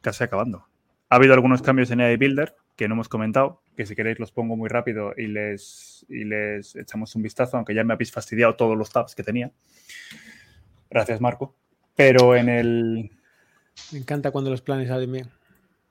casi 0.01 0.23
acabando. 0.23 0.65
Ha 1.09 1.15
habido 1.15 1.33
algunos 1.33 1.61
cambios 1.61 1.91
en 1.91 2.01
AI 2.01 2.17
Builder 2.17 2.55
que 2.75 2.87
no 2.87 2.93
hemos 2.93 3.09
comentado, 3.09 3.61
que 3.77 3.85
si 3.85 3.95
queréis 3.95 4.19
los 4.19 4.31
pongo 4.31 4.57
muy 4.57 4.67
rápido 4.67 5.13
y 5.15 5.27
les, 5.27 6.05
y 6.09 6.25
les 6.25 6.75
echamos 6.75 7.15
un 7.15 7.21
vistazo, 7.21 7.55
aunque 7.55 7.75
ya 7.75 7.83
me 7.83 7.93
habéis 7.93 8.11
fastidiado 8.11 8.55
todos 8.55 8.75
los 8.75 8.89
tabs 8.89 9.15
que 9.15 9.23
tenía. 9.23 9.51
Gracias, 10.89 11.21
Marco. 11.21 11.55
Pero 11.95 12.35
en 12.35 12.49
el... 12.49 13.11
Me 13.91 13.99
encanta 13.99 14.31
cuando 14.31 14.49
los 14.49 14.61
planes 14.61 14.87
salen 14.87 15.11
bien. 15.11 15.27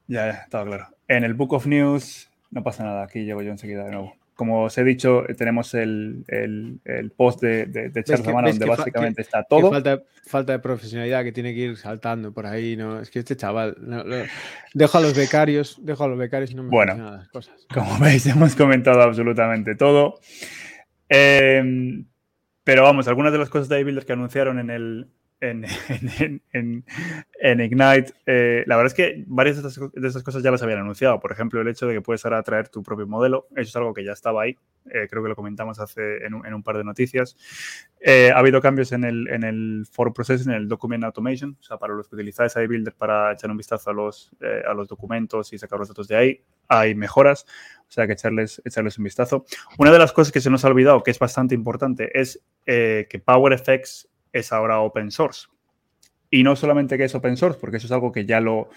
Ya, 0.08 0.26
ya, 0.26 0.42
estaba 0.42 0.64
claro. 0.66 0.88
En 1.08 1.22
el 1.24 1.34
Book 1.34 1.52
of 1.52 1.66
News 1.66 2.28
no 2.50 2.62
pasa 2.62 2.82
nada, 2.82 3.04
aquí 3.04 3.24
llego 3.24 3.42
yo 3.42 3.52
enseguida 3.52 3.84
de 3.84 3.92
nuevo 3.92 4.25
como 4.36 4.64
os 4.64 4.76
he 4.76 4.84
dicho, 4.84 5.24
tenemos 5.36 5.72
el, 5.72 6.22
post 7.16 7.40
de, 7.40 7.66
de, 7.66 8.04
Charles 8.04 8.26
donde 8.26 8.66
básicamente 8.66 9.22
está 9.22 9.42
todo. 9.44 9.70
Falta, 9.70 10.02
falta, 10.26 10.52
de 10.52 10.58
profesionalidad 10.58 11.24
que 11.24 11.32
tiene 11.32 11.54
que 11.54 11.60
ir 11.60 11.76
saltando 11.78 12.32
por 12.32 12.46
ahí. 12.46 12.76
¿no? 12.76 13.00
Es 13.00 13.10
que 13.10 13.20
este 13.20 13.34
chaval, 13.34 13.74
dejo 14.74 14.98
a 14.98 15.00
los 15.00 15.16
becarios, 15.16 15.78
dejo 15.82 16.04
a 16.04 16.08
los 16.08 16.18
becarios 16.18 16.50
y 16.50 16.54
no 16.54 16.64
me 16.64 16.68
bueno, 16.68 16.96
las 17.12 17.28
cosas. 17.28 17.66
Como 17.72 17.98
veis, 18.00 18.26
hemos 18.26 18.54
comentado 18.54 19.00
absolutamente 19.00 19.74
todo. 19.74 20.20
Em, 21.08 22.04
pero 22.62 22.82
vamos, 22.82 23.08
algunas 23.08 23.32
de 23.32 23.38
las 23.38 23.48
cosas 23.48 23.70
de 23.70 23.80
iBuilder 23.80 24.04
que 24.04 24.12
anunciaron 24.12 24.58
en 24.58 24.68
el, 24.68 25.08
en, 25.40 25.64
Ignite. 27.60 28.12
Eh, 28.24 28.64
la 28.66 28.76
verdad 28.76 28.86
es 28.86 28.94
que 28.94 29.24
varias 29.26 29.62
de 29.62 29.68
estas, 29.68 30.22
cosas 30.22 30.42
ya 30.42 30.50
las 30.50 30.62
habían 30.62 30.80
anunciado. 30.80 31.20
Por 31.20 31.32
ejemplo, 31.32 31.60
el 31.60 31.68
hecho 31.68 31.86
de 31.86 31.94
que 31.94 32.00
puedes 32.00 32.24
ahora 32.24 32.42
traer 32.42 32.68
tu 32.68 32.82
propio 32.82 33.06
modelo. 33.06 33.46
Eso 33.50 33.68
es 33.68 33.76
algo 33.76 33.92
que 33.92 34.04
ya 34.04 34.12
estaba 34.12 34.42
ahí. 34.42 34.56
Eh, 34.86 35.08
creo 35.10 35.22
que 35.22 35.28
lo 35.28 35.36
comentamos 35.36 35.78
hace 35.80 36.24
en 36.24 36.34
un, 36.34 36.62
par 36.62 36.78
de 36.78 36.84
noticias. 36.84 37.36
Eh, 38.00 38.30
ha 38.30 38.38
habido 38.38 38.60
cambios 38.60 38.92
en 38.92 39.04
el, 39.04 39.28
en 39.28 39.42
el 39.42 39.86
for 39.90 40.12
processing, 40.12 40.52
en 40.52 40.56
el 40.56 40.68
document 40.68 41.04
automation. 41.04 41.56
O 41.60 41.62
sea, 41.62 41.76
para 41.76 41.94
los 41.94 42.08
que 42.08 42.14
utilizáis 42.14 42.56
iBuilder 42.56 42.94
para 42.94 43.32
echar 43.32 43.50
un 43.50 43.56
vistazo 43.56 43.90
a 43.90 43.92
los, 43.92 44.30
a 44.66 44.72
los 44.74 44.88
documentos 44.88 45.52
y 45.52 45.58
sacar 45.58 45.78
los 45.78 45.88
datos 45.88 46.08
de 46.08 46.16
ahí, 46.16 46.40
hay 46.68 46.94
mejoras. 46.94 47.46
O 47.88 47.92
sea, 47.92 48.06
que 48.06 48.14
echarles, 48.14 48.62
echarles 48.64 48.98
un 48.98 49.04
vistazo. 49.04 49.44
Una 49.78 49.92
de 49.92 49.98
las 49.98 50.12
cosas 50.12 50.32
que 50.32 50.40
se 50.40 50.50
nos 50.50 50.64
ha 50.64 50.68
olvidado, 50.68 51.02
que 51.02 51.10
es 51.10 51.18
bastante 51.18 51.54
importante, 51.54 52.18
es 52.18 52.42
que 52.64 53.22
PowerFX 53.24 54.08
es 54.38 54.52
ahora 54.52 54.80
open 54.80 55.10
source. 55.10 55.48
Y 56.30 56.42
no 56.42 56.56
solamente 56.56 56.98
que 56.98 57.04
es 57.04 57.14
open 57.14 57.36
source, 57.36 57.58
porque 57.60 57.78
eso 57.78 57.86
es 57.86 57.92
algo 57.92 58.12
que 58.12 58.26
ya 58.26 58.40
lo, 58.40 58.68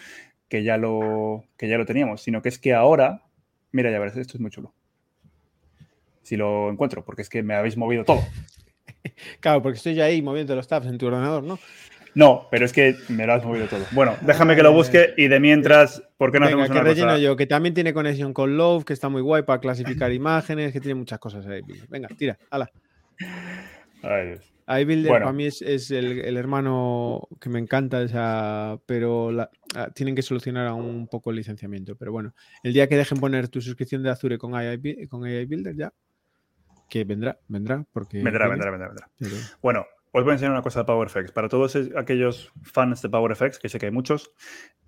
que 0.48 0.64
ya 0.64 0.78
lo, 0.78 1.46
que 1.58 1.68
ya 1.68 1.78
lo 1.78 1.86
teníamos, 1.86 2.22
sino 2.22 2.42
que 2.42 2.50
es 2.50 2.60
que 2.60 2.74
ahora, 2.74 3.24
mira, 3.72 3.92
ya 3.92 4.00
verás, 4.00 4.18
esto 4.18 4.38
es 4.38 4.42
muy 4.42 4.52
chulo. 4.52 4.74
Si 6.22 6.38
lo 6.38 6.70
encuentro, 6.70 7.04
porque 7.04 7.22
es 7.22 7.30
que 7.30 7.42
me 7.44 7.56
habéis 7.56 7.78
movido 7.78 8.04
todo. 8.04 8.22
Claro, 9.40 9.62
porque 9.62 9.78
estoy 9.78 9.94
ya 9.94 10.06
ahí 10.06 10.22
moviendo 10.22 10.56
los 10.56 10.68
tabs 10.68 10.88
en 10.88 10.98
tu 10.98 11.08
ordenador, 11.08 11.42
¿no? 11.42 11.58
No, 12.16 12.48
pero 12.52 12.66
es 12.66 12.74
que 12.74 12.96
me 13.08 13.26
lo 13.26 13.34
has 13.34 13.46
movido 13.46 13.68
todo. 13.68 13.86
Bueno, 13.92 14.18
déjame 14.22 14.56
que 14.56 14.64
lo 14.64 14.74
busque 14.74 15.14
y 15.16 15.28
de 15.30 15.40
mientras, 15.40 16.04
¿por 16.18 16.32
qué 16.32 16.40
no 16.40 16.48
hacemos 16.48 16.70
una 16.70 16.84
relleno 16.84 17.18
yo, 17.18 17.36
que 17.36 17.48
también 17.48 17.74
tiene 17.74 17.94
conexión 17.94 18.34
con 18.34 18.58
Love, 18.58 18.84
que 18.84 18.94
está 18.94 19.08
muy 19.08 19.22
guay 19.22 19.44
para 19.44 19.62
clasificar 19.62 20.12
imágenes, 20.12 20.74
que 20.74 20.82
tiene 20.82 20.96
muchas 20.96 21.20
cosas 21.20 21.46
ahí. 21.48 21.62
Venga, 21.88 22.10
tira, 22.10 22.38
hala. 22.50 22.70
Ay, 24.04 24.28
Dios 24.28 24.52
iBuilder 24.70 25.12
para 25.12 25.34
mí 25.34 25.46
es, 25.46 25.92
el, 25.92 26.38
hermano 26.38 27.28
que 27.42 27.50
me 27.50 27.60
encanta, 27.60 28.78
pero 28.86 29.32
ah, 29.76 29.90
tienen 29.96 30.16
que 30.16 30.22
solucionar 30.22 30.72
un 30.74 31.08
poco 31.08 31.32
el 31.32 31.38
licenciamiento. 31.38 31.96
Pero 31.96 32.12
bueno, 32.12 32.34
el 32.64 32.74
día 32.74 32.88
que 32.88 32.98
dejen 32.98 33.20
poner 33.20 33.48
tu 33.48 33.62
suscripción 33.62 34.04
de 34.04 34.12
Azure 34.12 34.38
con 34.38 34.56
AI, 34.56 35.08
con 35.08 35.22
Builder 35.22 35.76
ya, 35.76 35.94
que 36.90 37.04
vendrá, 37.04 37.40
vendrá, 37.48 37.84
porque... 37.92 38.22
Vendrá, 38.22 38.48
vendrá, 38.48 38.72
vendrá, 38.72 38.90
vendrá. 38.90 39.10
Bueno, 39.62 39.86
os 40.12 40.24
voy 40.24 40.32
a 40.32 40.34
enseñar 40.34 40.54
una 40.54 40.62
cosa 40.62 40.80
de 40.80 40.86
PowerFX. 40.86 41.32
Para 41.32 41.50
todos 41.50 41.78
aquellos 41.96 42.52
fans 42.64 43.02
de 43.02 43.10
PowerFX, 43.10 43.60
que 43.60 43.70
sé 43.70 43.80
que 43.80 43.88
hay 43.88 43.92
muchos, 43.92 44.32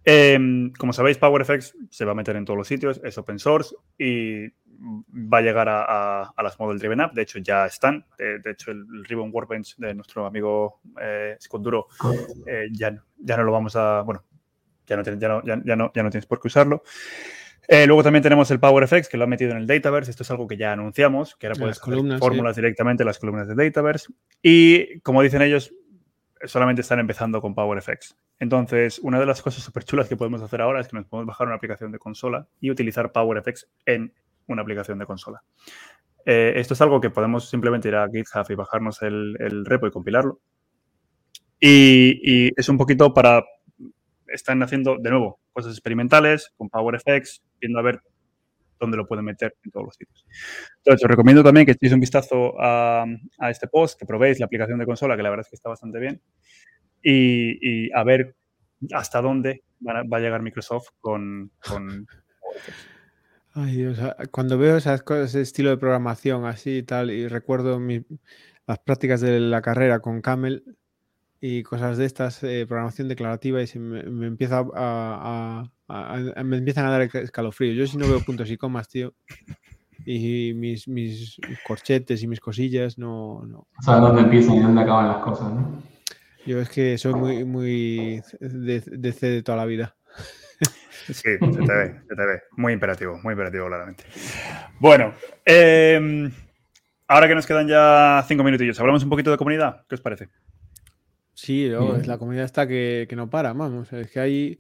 em, 0.04 0.72
como 0.74 0.94
sabéis, 0.94 1.18
PowerFX 1.18 1.76
se 1.90 2.06
va 2.06 2.14
a 2.14 2.16
meter 2.16 2.36
en 2.36 2.46
todos 2.46 2.58
los 2.58 2.68
sitios, 2.68 3.00
es 3.04 3.18
open 3.18 3.38
source 3.38 3.76
y 4.00 4.50
va 4.82 5.38
a 5.40 5.42
llegar 5.42 5.68
a, 5.70 6.34
las 6.42 6.60
Model 6.60 6.80
Driven 6.80 7.02
App. 7.02 7.14
De 7.14 7.22
hecho, 7.22 7.40
ya 7.40 7.66
están. 7.66 8.06
De, 8.18 8.52
hecho, 8.52 8.72
el, 8.72 9.06
Ribbon 9.06 9.30
Workbench 9.32 9.78
de 9.78 9.94
nuestro 9.94 10.26
amigo 10.26 10.82
eh, 11.00 11.38
Scott 11.40 11.62
Duro 11.62 11.88
eh, 12.46 12.68
ya, 12.72 12.96
ya 13.18 13.38
no 13.38 13.44
lo 13.44 13.52
vamos 13.52 13.76
a. 13.76 14.02
Bueno, 14.02 14.24
ya 14.88 14.98
no, 14.98 15.04
ya 15.04 15.28
no, 15.28 15.44
ya, 15.44 15.76
no, 15.76 15.92
ya 15.94 16.04
no 16.04 16.10
tienes 16.10 16.26
por 16.26 16.40
qué 16.40 16.48
usarlo. 16.48 16.84
Eh, 17.68 17.86
luego 17.88 18.04
también 18.04 18.24
tenemos 18.24 18.50
el 18.52 18.60
PowerFX, 18.60 19.08
que 19.08 19.18
lo 19.18 19.24
ha 19.24 19.28
metido 19.28 19.52
en 19.52 19.58
el 19.58 19.68
Dataverse. 19.68 20.12
Esto 20.12 20.24
es 20.24 20.32
algo 20.32 20.48
que 20.48 20.58
ya 20.58 20.74
anunciamos, 20.74 21.36
que 21.36 21.48
ahora 21.48 21.60
puedes 21.60 21.80
columnas, 21.80 22.20
fórmulas 22.20 22.56
directamente 22.56 23.04
en 23.04 23.08
las 23.08 23.20
columnas 23.20 23.48
de 23.48 23.56
Dataverse. 23.56 24.12
Y 24.42 25.00
como 25.02 25.22
dicen 25.22 25.42
ellos, 25.42 25.74
solamente 26.46 26.82
están 26.82 27.00
empezando 27.00 27.40
con 27.40 27.54
PowerFX. 27.56 28.18
Entonces, 28.40 29.00
una 29.00 29.20
de 29.20 29.26
las 29.26 29.42
cosas 29.42 29.64
súper 29.64 29.84
chulas 29.84 30.10
que 30.10 30.18
podemos 30.18 30.42
hacer 30.42 30.62
ahora 30.62 30.82
es 30.82 30.88
que 30.88 30.98
nos 30.98 31.06
podemos 31.06 31.28
bajar 31.28 31.48
una 31.48 31.56
aplicación 31.56 31.92
de 31.92 32.00
consola 32.00 32.48
y 32.60 32.72
utilizar 32.72 33.12
PowerFX 33.12 33.70
en 33.86 34.14
una 34.54 34.62
aplicación 34.62 35.00
de 35.00 35.06
consola. 35.06 35.42
Eh, 36.26 36.54
esto 36.56 36.74
es 36.74 36.82
algo 36.82 37.02
que 37.02 37.10
podemos 37.10 37.50
simplemente 37.50 37.88
ir 37.88 37.96
a 37.96 38.08
GitHub 38.08 38.46
y 38.50 38.56
bajarnos 38.56 39.02
el, 39.02 39.66
repo 39.66 39.88
y 39.88 39.92
compilarlo. 39.92 40.40
Y, 41.60 42.52
es 42.60 42.70
un 42.70 42.78
poquito 42.78 43.14
para, 43.14 43.44
están 44.28 44.62
haciendo 44.64 44.98
de 44.98 45.10
nuevo 45.10 45.40
cosas 45.54 45.74
experimentales 45.74 46.52
con 46.58 46.70
PowerFX, 46.70 47.44
viendo 47.60 47.80
a 47.80 47.84
ver 47.84 48.02
dónde 48.80 48.98
lo 48.98 49.08
pueden 49.08 49.26
meter 49.26 49.56
en 49.64 49.72
todos 49.72 49.86
los 49.86 49.96
sitios. 49.96 50.26
Entonces, 50.78 51.04
os 51.04 51.10
recomiendo 51.10 51.44
también 51.44 51.66
que 51.66 51.74
echéis 51.74 51.94
un 51.94 52.00
vistazo 52.00 52.56
a, 52.60 53.06
este 53.50 53.68
post, 53.68 54.00
que 54.00 54.06
probéis 54.06 54.40
la 54.40 54.48
aplicación 54.48 54.80
de 54.80 54.86
consola, 54.86 55.16
que 55.16 55.24
la 55.24 55.30
verdad 55.30 55.46
es 55.46 55.50
que 55.50 55.56
está 55.56 55.70
bastante 55.70 56.00
bien, 56.00 56.22
y, 57.04 57.92
a 57.94 58.04
ver 58.04 58.36
hasta 58.94 59.22
dónde 59.22 59.64
va 59.88 60.18
a, 60.18 60.20
llegar 60.20 60.42
Microsoft 60.42 60.90
con, 61.00 61.52
con 61.60 62.08
Ay, 63.54 63.76
Dios, 63.76 64.00
ah, 64.00 64.16
cuando 64.32 64.58
veo 64.58 64.78
esas 64.78 65.04
cosas, 65.04 65.30
ese 65.30 65.42
estilo 65.42 65.72
de 65.72 65.78
programación 65.78 66.46
así 66.46 66.78
y 66.78 66.84
tal, 66.84 67.12
y 67.12 67.28
recuerdo 67.28 67.80
las 68.68 68.80
prácticas 68.80 69.20
de 69.20 69.40
la 69.42 69.62
carrera 69.62 70.00
con 70.00 70.22
Camel 70.22 70.64
y 71.42 71.64
cosas 71.64 71.98
de 71.98 72.06
estas, 72.06 72.42
eh, 72.44 72.66
programación 72.66 73.10
declarativa, 73.10 73.62
y 73.62 73.68
se 73.68 73.80
me, 73.80 74.26
empieza 74.26 74.66
a, 74.74 75.70
me 76.46 76.58
empiezan 76.58 76.86
a 76.86 76.92
dar 76.92 77.02
escalofrío. 77.02 77.74
Yo 77.74 77.88
si 77.88 77.98
no 77.98 78.08
veo 78.08 78.22
puntos 78.22 78.50
y 78.50 78.58
comas, 78.58 78.88
tío, 78.88 79.14
y 80.06 80.54
mis, 80.54 80.88
mis 80.88 81.38
corchetes 81.68 82.24
y 82.24 82.28
mis 82.28 82.40
cosillas, 82.40 82.98
no... 82.98 83.46
no. 83.46 83.68
Sabes 83.82 84.02
dónde 84.02 84.22
empiezan 84.22 84.56
y 84.56 84.60
dónde 84.62 84.82
acaban 84.82 85.08
las 85.08 85.18
cosas, 85.18 85.52
¿no? 85.52 85.84
Yo 86.46 86.60
es 86.60 86.70
que 86.70 86.98
soy 86.98 87.14
muy, 87.14 87.44
muy 87.44 88.24
de, 88.40 88.82
de 88.82 89.12
C 89.12 89.28
de 89.28 89.44
toda 89.44 89.58
la 89.58 89.66
vida. 89.66 89.96
Sí, 91.08 91.14
se 91.14 91.38
te 91.38 91.74
ve, 91.74 92.02
se 92.08 92.16
te 92.16 92.26
ve. 92.26 92.42
Muy 92.58 92.74
imperativo, 92.74 93.20
muy 93.24 93.34
imperativo, 93.34 93.68
claramente. 93.68 94.04
Bueno, 94.80 95.14
em, 95.46 96.32
ahora 97.08 97.28
que 97.28 97.36
nos 97.36 97.46
quedan 97.46 97.68
ya 97.68 98.24
cinco 98.28 98.44
minutillos, 98.44 98.80
hablamos 98.80 99.04
un 99.04 99.10
poquito 99.10 99.32
de 99.32 99.38
comunidad. 99.38 99.86
¿Qué 99.88 99.96
os 99.96 100.02
parece? 100.02 100.30
Sí, 101.34 101.66
es 101.66 102.08
la 102.08 102.18
comunidad 102.18 102.46
está 102.46 102.68
que, 102.68 103.08
no 103.16 103.30
para, 103.30 103.54
vamos. 103.54 103.92
Es 103.94 104.12
que 104.12 104.20
hay. 104.20 104.58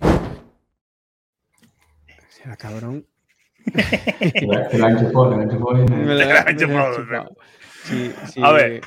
Será 2.30 2.56
cabrón. 2.58 3.06
A 8.42 8.52
ver, 8.52 8.82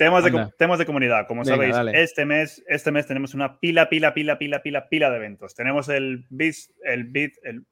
Temas 0.00 0.24
de, 0.24 0.48
temas 0.56 0.78
de 0.78 0.86
comunidad, 0.86 1.26
como 1.26 1.44
sabéis, 1.44 1.76
este 1.92 2.24
mes, 2.24 2.64
este 2.66 2.90
mes 2.90 3.06
tenemos 3.06 3.34
una 3.34 3.60
pila, 3.60 3.90
pila, 3.90 4.14
pila, 4.14 4.38
pila, 4.38 4.62
pila, 4.62 4.88
pila 4.88 5.10
de 5.10 5.16
eventos. 5.16 5.54
Tenemos 5.54 5.90
el 5.90 6.24
BIT, 6.30 6.54
el 6.84 7.04
BIT, 7.04 7.34
el 7.42 7.66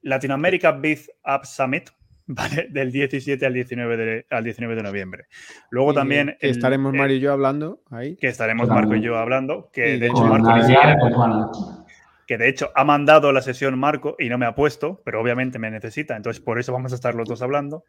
Latin 0.00 0.30
America 0.30 0.72
BIT 0.72 1.00
App 1.24 1.44
Summit, 1.44 1.90
¿vale? 2.28 2.68
Del 2.70 2.90
17 2.90 3.44
al 3.44 3.52
19 3.52 3.96
de, 3.98 4.26
al 4.30 4.42
19 4.42 4.74
de 4.74 4.82
noviembre. 4.82 5.26
Luego 5.68 5.92
también... 5.92 6.34
estaremos 6.40 6.94
Mario 6.94 7.18
y 7.18 7.20
yo 7.20 7.34
hablando 7.34 7.82
ahí. 7.90 8.16
Que 8.16 8.28
estaremos 8.28 8.66
Marco 8.66 8.94
y 8.94 9.02
yo 9.02 9.18
hablando, 9.18 9.68
que 9.70 9.98
de 9.98 10.06
hecho 10.06 10.24
Marco 10.24 11.84
que 12.26 12.38
de 12.38 12.48
hecho 12.48 12.70
ha 12.74 12.84
mandado 12.84 13.32
la 13.32 13.40
sesión 13.42 13.78
Marco 13.78 14.16
y 14.18 14.30
no 14.30 14.38
me 14.38 14.46
ha 14.46 14.54
puesto, 14.54 15.02
pero 15.04 15.20
obviamente 15.20 15.58
me 15.58 15.70
necesita, 15.70 16.14
entonces 16.14 16.42
por 16.42 16.58
eso 16.58 16.74
vamos 16.74 16.92
a 16.92 16.94
estar 16.94 17.14
los 17.14 17.28
dos 17.28 17.40
hablando. 17.40 17.84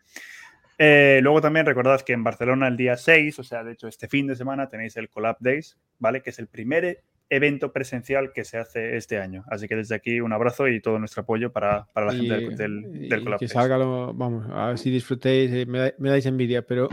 Eh, 0.82 1.20
luego 1.22 1.42
también 1.42 1.66
recordad 1.66 2.00
que 2.00 2.14
en 2.14 2.24
Barcelona 2.24 2.70
el 2.70 2.78
día 2.78 2.96
6, 2.96 3.38
o 3.40 3.44
sea, 3.44 3.66
de 3.66 3.74
hecho 3.74 3.90
este 3.90 4.08
fin 4.08 4.28
de 4.28 4.36
semana 4.38 4.70
tenéis 4.70 4.96
el 4.96 5.10
Collab 5.10 5.36
Days, 5.42 5.78
¿vale? 5.98 6.22
Que 6.22 6.30
es 6.30 6.40
el 6.40 6.48
primer 6.48 7.04
evento 7.30 7.74
presencial 7.74 8.32
que 8.32 8.46
se 8.46 8.58
hace 8.58 8.96
este 8.96 9.20
año. 9.20 9.44
Así 9.50 9.68
que 9.68 9.76
desde 9.76 9.94
aquí 9.94 10.22
un 10.22 10.32
abrazo 10.32 10.70
y 10.70 10.80
todo 10.80 10.98
nuestro 10.98 11.24
apoyo 11.24 11.52
para, 11.52 11.86
la 11.94 12.14
gente 12.14 12.54
del, 12.56 13.10
del, 13.10 13.24
Collab 13.26 13.40
Que 13.40 13.50
salga 13.50 13.78
lo, 13.78 14.14
vamos, 14.14 14.48
a 14.50 14.68
ver 14.68 14.78
si 14.78 14.90
disfrutéis, 14.90 15.52
eh, 15.52 15.66
me, 15.66 15.92
dais 16.10 16.26
envidia, 16.26 16.62
pero 16.62 16.88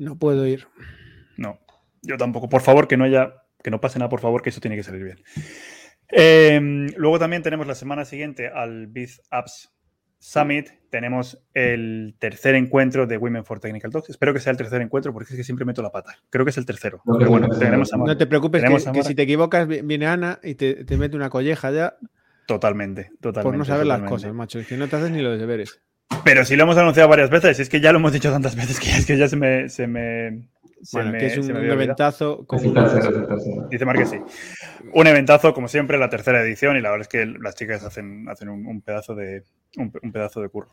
no 0.00 0.18
puedo 0.18 0.44
ir. 0.44 0.66
No, 1.36 1.60
yo 2.02 2.16
tampoco. 2.16 2.48
Por 2.48 2.60
favor, 2.60 2.88
que 2.88 2.96
no 2.96 3.04
haya, 3.04 3.34
que 3.62 3.70
no 3.70 3.80
pase 3.80 4.00
nada, 4.00 4.08
por 4.08 4.20
favor, 4.20 4.42
que 4.42 4.48
eso 4.48 4.60
tiene 4.60 4.74
que 4.74 4.82
salir 4.82 5.04
bien. 5.04 5.22
Em, 6.08 6.88
luego 6.96 7.20
también 7.20 7.44
tenemos 7.44 7.68
la 7.68 7.76
semana 7.76 8.04
siguiente 8.04 8.48
al 8.48 8.88
Biz 8.88 9.22
Apps 9.30 9.72
Summit 10.20 10.68
tenemos 10.90 11.42
el 11.54 12.14
tercer 12.18 12.54
encuentro 12.54 13.06
de 13.06 13.16
Women 13.16 13.44
for 13.44 13.58
Technical 13.58 13.90
Talks. 13.90 14.10
Espero 14.10 14.34
que 14.34 14.40
sea 14.40 14.50
el 14.50 14.58
tercer 14.58 14.82
encuentro 14.82 15.14
porque 15.14 15.32
es 15.32 15.36
que 15.36 15.44
siempre 15.44 15.64
meto 15.64 15.82
la 15.82 15.90
pata. 15.90 16.18
Creo 16.28 16.44
que 16.44 16.50
es 16.50 16.58
el 16.58 16.66
tercero. 16.66 17.00
No, 17.06 17.18
bueno, 17.26 17.48
no 17.48 18.16
te 18.16 18.26
preocupes, 18.26 18.62
que, 18.92 19.02
si 19.02 19.14
te 19.14 19.22
equivocas 19.22 19.66
viene 19.66 20.06
Ana 20.06 20.38
y 20.42 20.56
te, 20.56 20.84
mete 20.98 21.16
una 21.16 21.30
colleja 21.30 21.70
ya. 21.70 21.96
Totalmente, 22.46 23.12
totalmente. 23.20 23.42
Por 23.42 23.56
no 23.56 23.64
saber 23.64 23.86
las 23.86 24.02
cosas, 24.02 24.34
macho. 24.34 24.58
Es 24.58 24.66
que 24.66 24.76
no 24.76 24.88
te 24.88 24.96
haces 24.96 25.10
ni 25.10 25.22
los 25.22 25.38
deberes. 25.38 25.80
Pero 26.22 26.44
si 26.44 26.54
lo 26.54 26.64
hemos 26.64 26.76
anunciado 26.76 27.08
varias 27.08 27.30
veces, 27.30 27.58
es 27.58 27.68
que 27.70 27.80
ya 27.80 27.92
lo 27.92 27.98
hemos 27.98 28.12
dicho 28.12 28.30
tantas 28.30 28.56
veces 28.56 28.78
que 28.78 28.90
es 28.90 29.06
que 29.06 29.16
ya 29.16 29.28
se 29.28 29.36
me, 29.36 29.68
se 29.70 29.86
me, 29.86 30.48
bueno, 30.92 31.12
que 31.12 31.26
es 31.26 31.38
un, 31.38 31.56
eventazo. 31.56 32.46
Dice 33.70 33.84
Mar 33.84 33.96
que 33.96 34.06
sí. 34.06 34.16
Un 34.92 35.06
eventazo, 35.06 35.52
como 35.52 35.68
siempre, 35.68 35.98
la 35.98 36.08
tercera 36.08 36.42
edición, 36.42 36.76
y 36.76 36.80
la 36.80 36.90
verdad 36.90 37.02
es 37.02 37.08
que 37.08 37.26
las 37.26 37.54
chicas 37.54 37.84
hacen, 37.84 38.28
hacen 38.28 38.48
un, 38.48 38.80
pedazo 38.80 39.14
de, 39.14 39.44
un, 39.76 39.90
pedazo 39.90 40.40
de 40.40 40.48
curro. 40.48 40.68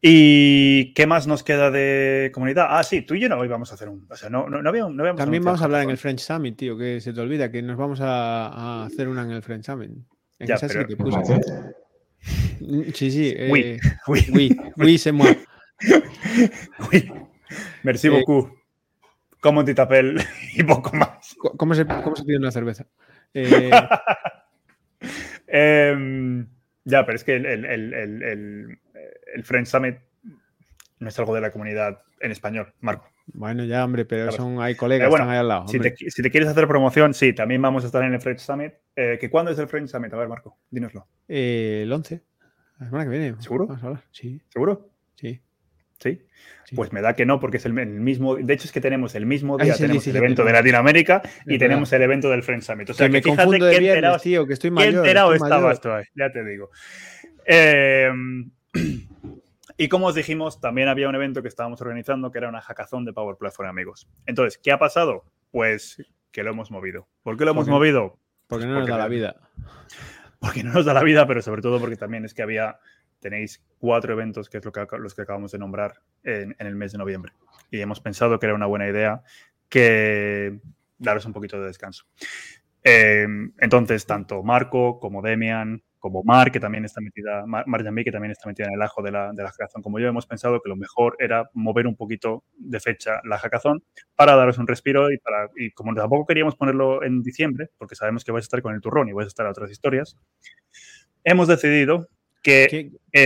¿Y 0.00 0.92
qué 0.92 1.06
más 1.06 1.26
nos 1.26 1.42
queda 1.42 1.70
de 1.70 2.30
comunidad? 2.34 2.66
Ah, 2.68 2.82
sí, 2.82 3.02
tú 3.02 3.14
y 3.14 3.20
yo 3.20 3.28
no 3.28 3.38
hoy 3.38 3.48
vamos 3.48 3.70
a 3.72 3.74
hacer 3.74 3.88
un. 3.88 4.06
O 4.10 4.16
sea, 4.16 4.28
no, 4.28 4.48
no, 4.48 4.68
habíamos, 4.68 4.94
También 5.16 5.42
vamos 5.42 5.62
a 5.62 5.64
hablar 5.64 5.82
en 5.82 5.90
el 5.90 5.96
French 5.96 6.20
Summit, 6.20 6.56
tío, 6.56 6.76
que 6.76 7.00
se 7.00 7.12
te 7.12 7.20
olvida 7.20 7.50
que 7.50 7.62
nos 7.62 7.76
vamos 7.76 8.00
a, 8.02 8.84
hacer 8.84 9.08
una 9.08 9.22
en 9.22 9.30
el 9.30 9.42
French 9.42 9.64
Summit. 9.64 9.90
En 10.38 10.46
ya, 10.46 10.56
esa 10.56 10.68
pero... 10.68 10.86
sí 10.86 10.96
puse. 10.96 11.18
Sí, 12.94 13.10
sí. 13.10 13.32
Eh, 13.36 13.48
oui, 13.50 13.78
oui. 14.06 14.24
Oui, 14.32 14.56
oui, 14.76 14.98
c'est 14.98 15.12
moi. 15.12 15.28
Oui. 16.92 17.10
Merci 17.84 18.08
eh, 18.08 18.10
beaucoup 18.10 18.48
como 19.46 19.64
titapel 19.64 20.20
y 20.54 20.62
poco 20.64 20.94
más. 20.96 21.36
¿Cómo 21.38 21.74
se, 21.74 21.86
cómo 21.86 22.16
se 22.16 22.24
pide 22.24 22.38
una 22.38 22.50
cerveza? 22.50 22.86
Eh... 23.38 23.70
Em, 25.46 26.48
ya, 26.84 27.04
pero 27.04 27.16
es 27.16 27.24
que 27.24 27.36
el, 27.36 27.44
el, 27.44 27.64
el, 27.66 28.78
el, 29.34 29.44
French 29.44 29.66
Summit 29.66 29.98
no 31.00 31.08
es 31.08 31.18
algo 31.18 31.34
de 31.34 31.42
la 31.42 31.50
comunidad 31.50 32.00
en 32.20 32.30
español, 32.30 32.72
Marco. 32.80 33.10
Bueno, 33.26 33.64
ya, 33.64 33.84
hombre, 33.84 34.06
pero 34.06 34.32
son, 34.32 34.60
hay 34.62 34.74
colegas 34.74 35.08
que 35.08 35.14
están 35.14 35.28
ahí 35.28 35.38
al 35.38 35.48
lado. 35.48 35.68
Si 35.68 35.78
te, 35.78 35.94
si 35.96 36.22
te, 36.22 36.30
quieres 36.30 36.48
hacer 36.48 36.66
promoción, 36.66 37.12
sí, 37.12 37.34
también 37.34 37.60
vamos 37.60 37.84
a 37.84 37.86
estar 37.88 38.02
en 38.04 38.14
el 38.14 38.20
French 38.20 38.40
Summit. 38.40 38.72
Eh, 38.94 39.18
¿que 39.20 39.28
¿Cuándo 39.28 39.50
es 39.50 39.58
el 39.58 39.68
French 39.68 39.90
Summit? 39.90 40.14
A 40.14 40.16
ver, 40.16 40.28
Marco, 40.28 40.56
dínoslo. 40.70 41.06
Eh, 41.28 41.80
el 41.82 41.92
11, 41.92 42.22
la 42.78 42.86
semana 42.86 43.04
que 43.04 43.10
viene. 43.10 43.34
¿Seguro? 43.40 43.66
Vamos 43.66 43.82
a 43.82 43.86
hablar. 43.86 44.04
Sí. 44.12 44.40
¿Seguro? 44.48 44.88
Sí. 45.16 45.42
¿Sí? 45.98 46.20
Pues 46.74 46.92
me 46.92 47.00
da 47.00 47.14
que 47.14 47.24
no, 47.26 47.38
porque 47.38 47.58
es 47.58 47.66
el, 47.66 47.72
mismo. 47.72 48.36
De 48.36 48.52
hecho, 48.52 48.64
es 48.64 48.72
que 48.72 48.80
tenemos 48.80 49.14
el 49.14 49.24
mismo 49.24 49.56
día, 49.56 49.74
tenemos 49.76 50.04
el 50.06 50.16
evento 50.16 50.44
de 50.44 50.52
Latinoamérica 50.52 51.22
y 51.46 51.58
tenemos 51.58 51.92
el 51.92 52.02
evento 52.02 52.28
del 52.28 52.42
Friend 52.42 52.62
Summit. 52.62 52.90
O 52.90 52.94
sea, 52.94 53.06
que, 53.06 53.12
me 53.12 53.22
fíjate 53.22 53.58
qué 53.58 53.76
enterado, 53.76 54.18
tío, 54.18 54.46
que 54.46 54.54
estoy 54.54 54.72
mayor, 54.72 54.92
qué 54.92 54.98
enterado 54.98 55.34
estabas 55.34 55.80
tú 55.80 55.90
ya 56.14 56.32
te 56.32 56.44
digo. 56.44 56.70
Eh, 57.46 58.10
y 59.76 59.88
como 59.88 60.06
os 60.06 60.16
dijimos, 60.16 60.60
también 60.60 60.88
había 60.88 61.08
un 61.08 61.14
evento 61.14 61.40
que 61.40 61.48
estábamos 61.48 61.80
organizando 61.80 62.32
que 62.32 62.38
era 62.38 62.48
una 62.48 62.60
hackathon 62.60 63.04
de 63.04 63.12
Power 63.12 63.36
Platform, 63.36 63.68
amigos. 63.68 64.08
Entonces, 64.26 64.58
¿qué 64.58 64.72
ha 64.72 64.78
pasado? 64.78 65.24
Pues 65.52 66.02
que 66.32 66.42
lo 66.42 66.50
hemos 66.50 66.72
movido. 66.72 67.08
¿Por 67.22 67.36
qué 67.36 67.44
lo 67.44 67.52
hemos 67.52 67.68
movido? 67.68 68.18
Porque 68.48 68.66
no 68.66 68.80
nos 68.80 68.88
da 68.88 68.98
la 68.98 69.08
vida. 69.08 69.36
Porque 70.40 70.62
no 70.62 70.72
nos 70.72 70.84
da 70.84 70.94
la 70.94 71.02
vida, 71.02 71.26
pero 71.26 71.42
sobre 71.42 71.62
todo 71.62 71.80
porque 71.80 71.96
también 71.96 72.24
es 72.24 72.34
que 72.34 72.42
había 72.42 72.78
tenéis 73.20 73.64
cuatro 73.78 74.12
eventos, 74.12 74.48
que 74.48 74.58
es 74.58 74.64
lo 74.64 74.72
que, 74.72 74.86
los 74.98 75.14
que 75.14 75.22
acabamos 75.22 75.52
de 75.52 75.58
nombrar 75.58 76.00
en, 76.22 76.54
el 76.58 76.76
mes 76.76 76.92
de 76.92 76.98
noviembre. 76.98 77.32
Y 77.70 77.80
hemos 77.80 78.00
pensado 78.00 78.38
que 78.38 78.46
era 78.46 78.54
una 78.54 78.66
buena 78.66 78.88
idea 78.88 79.22
que 79.68 80.58
daros 80.98 81.26
un 81.26 81.32
poquito 81.32 81.60
de 81.60 81.66
descanso. 81.66 82.04
Em, 82.82 83.52
entonces, 83.58 84.06
tanto 84.06 84.42
Marco 84.42 85.00
como 85.00 85.22
Demian, 85.22 85.82
como 85.98 86.22
Mar, 86.22 86.52
que 86.52 86.60
también 86.60 86.84
está 86.84 87.00
metida, 87.00 87.44
Mar, 87.46 87.64
que 88.04 88.12
también 88.12 88.30
está 88.30 88.48
metida 88.48 88.68
en 88.68 88.74
el 88.74 88.82
ajo 88.82 89.02
de 89.02 89.10
la, 89.10 89.32
de 89.32 89.42
la 89.42 89.50
hackathon, 89.50 89.82
como 89.82 89.98
yo, 89.98 90.06
hemos 90.06 90.24
pensado 90.24 90.60
que 90.62 90.68
lo 90.68 90.76
mejor 90.76 91.16
era 91.18 91.50
mover 91.52 91.88
un 91.88 91.96
poquito 91.96 92.44
de 92.56 92.78
fecha 92.78 93.20
la 93.24 93.38
hackathon 93.38 93.82
para 94.14 94.36
daros 94.36 94.58
un 94.58 94.68
respiro 94.68 95.10
y, 95.10 95.18
para, 95.18 95.50
y 95.56 95.72
como 95.72 95.92
tampoco 95.94 96.26
queríamos 96.26 96.54
ponerlo 96.54 97.02
en 97.02 97.22
diciembre, 97.22 97.70
porque 97.76 97.96
sabemos 97.96 98.24
que 98.24 98.30
vais 98.30 98.44
a 98.44 98.46
estar 98.46 98.62
con 98.62 98.74
el 98.74 98.80
turrón 98.80 99.08
y 99.08 99.14
vais 99.14 99.26
a 99.26 99.28
estar 99.28 99.46
a 99.46 99.50
otras 99.50 99.68
historias, 99.68 100.16
hemos 101.24 101.48
decidido 101.48 102.08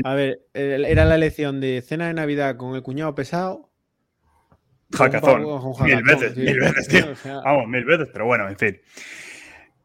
a 0.05 0.15
ver, 0.15 0.41
era 0.55 1.05
la 1.05 1.15
elección 1.15 1.61
de 1.61 1.83
cena 1.83 2.09
de 2.09 2.15
Navidad 2.15 2.57
con 2.57 2.75
el 2.75 2.83
cuñado 2.83 3.15
pesado. 3.15 3.71
Hackathon. 4.93 5.43
Mil 5.85 6.03
veces, 6.03 6.37
mil 6.37 6.59
veces, 6.59 6.89
tío. 6.89 7.07
Vamos, 7.45 7.69
mil 7.69 7.85
veces, 7.85 8.09
pero 8.13 8.27
bueno, 8.27 8.49
en 8.49 8.57
fin. 8.57 8.81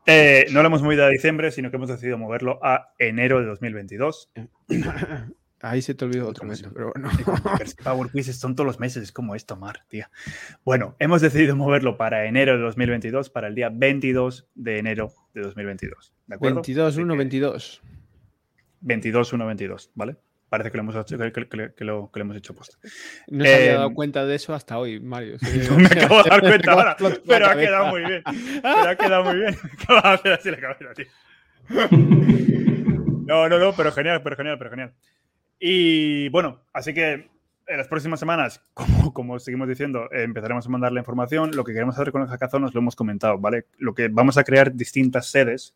Eh, 0.07 0.45
no 0.51 0.61
lo 0.61 0.67
hemos 0.67 0.83
movido 0.83 1.03
a 1.03 1.09
diciembre, 1.09 1.51
sino 1.51 1.71
que 1.71 1.77
hemos 1.77 1.89
decidido 1.89 2.17
moverlo 2.17 2.59
a 2.63 2.93
enero 2.99 3.39
de 3.39 3.47
2022. 3.47 4.31
Ahí 5.61 5.81
se 5.81 5.95
te 5.95 6.05
olvidó 6.05 6.27
otro 6.27 6.45
mes, 6.45 6.63
pero 6.73 6.91
bueno. 6.93 7.09
Power 7.83 8.11
Quizzes 8.11 8.38
son 8.38 8.55
todos 8.55 8.67
los 8.67 8.79
meses, 8.79 9.01
es 9.01 9.11
como 9.11 9.33
esto, 9.33 9.55
Mar, 9.55 9.79
tía. 9.88 10.11
Bueno, 10.63 10.95
hemos 10.99 11.21
decidido 11.21 11.55
moverlo 11.55 11.97
para 11.97 12.25
enero 12.27 12.55
de 12.55 12.59
2022, 12.59 13.31
para 13.31 13.47
el 13.47 13.55
día 13.55 13.69
22 13.73 14.47
de 14.53 14.77
enero 14.77 15.11
de 15.33 15.41
2022. 15.41 16.13
¿De 16.27 16.36
acuerdo? 16.36 16.55
22, 16.57 16.97
1, 16.97 17.17
22. 17.17 17.81
22-1-22, 18.86 19.89
¿vale? 19.95 20.15
Parece 20.47 20.71
que 20.71 20.77
lo 20.77 20.83
hemos 20.83 20.95
hecho, 20.95 21.17
que, 21.17 21.83
lo, 21.86 22.11
hemos 22.13 22.38
hecho 22.38 22.53
post. 22.53 22.75
No 23.27 23.43
se 23.43 23.55
había 23.55 23.73
dado 23.73 23.88
em, 23.88 23.93
cuenta 23.93 24.25
de 24.25 24.36
eso 24.36 24.53
hasta 24.53 24.77
hoy, 24.77 24.99
Mario. 24.99 25.38
me 25.77 25.86
acabo 25.88 26.23
de 26.23 26.29
dar 26.29 26.41
cuenta 26.41 26.71
ahora, 26.71 26.97
pero 27.27 27.47
ha 27.47 27.55
quedado 27.55 27.88
muy 27.88 28.01
bien. 28.05 28.23
Pero 28.61 28.89
ha 28.89 28.95
quedado 28.95 29.23
muy 29.23 29.36
bien. 29.38 29.57
Acaba 29.81 30.09
de 30.11 30.15
hacer 30.15 30.33
así 30.33 30.51
la 30.51 30.59
cabeza, 30.59 30.93
tío. 30.93 31.05
No, 33.27 33.49
no, 33.49 33.57
no, 33.57 33.73
pero 33.75 33.91
genial, 33.91 34.21
pero 34.23 34.36
genial, 34.36 34.57
pero 34.59 34.69
genial. 34.69 34.93
Y 35.59 36.29
bueno, 36.29 36.61
así 36.73 36.93
que 36.93 37.27
en 37.67 37.77
las 37.77 37.88
próximas 37.88 38.19
semanas, 38.19 38.61
como, 38.75 39.13
como 39.13 39.39
seguimos 39.39 39.67
diciendo, 39.67 40.07
empezaremos 40.11 40.67
a 40.67 40.69
mandar 40.69 40.91
la 40.91 40.99
información. 40.99 41.51
Lo 41.55 41.63
que 41.63 41.73
queremos 41.73 41.95
hacer 41.95 42.11
con 42.11 42.21
el 42.21 42.27
hackathon 42.27 42.61
nos 42.61 42.75
lo 42.75 42.81
hemos 42.81 42.95
comentado, 42.95 43.39
¿vale? 43.39 43.65
Lo 43.79 43.95
que 43.95 44.09
vamos 44.09 44.38
a 44.38 44.43
crear 44.43 44.75
distintas 44.75 45.25
sedes 45.25 45.75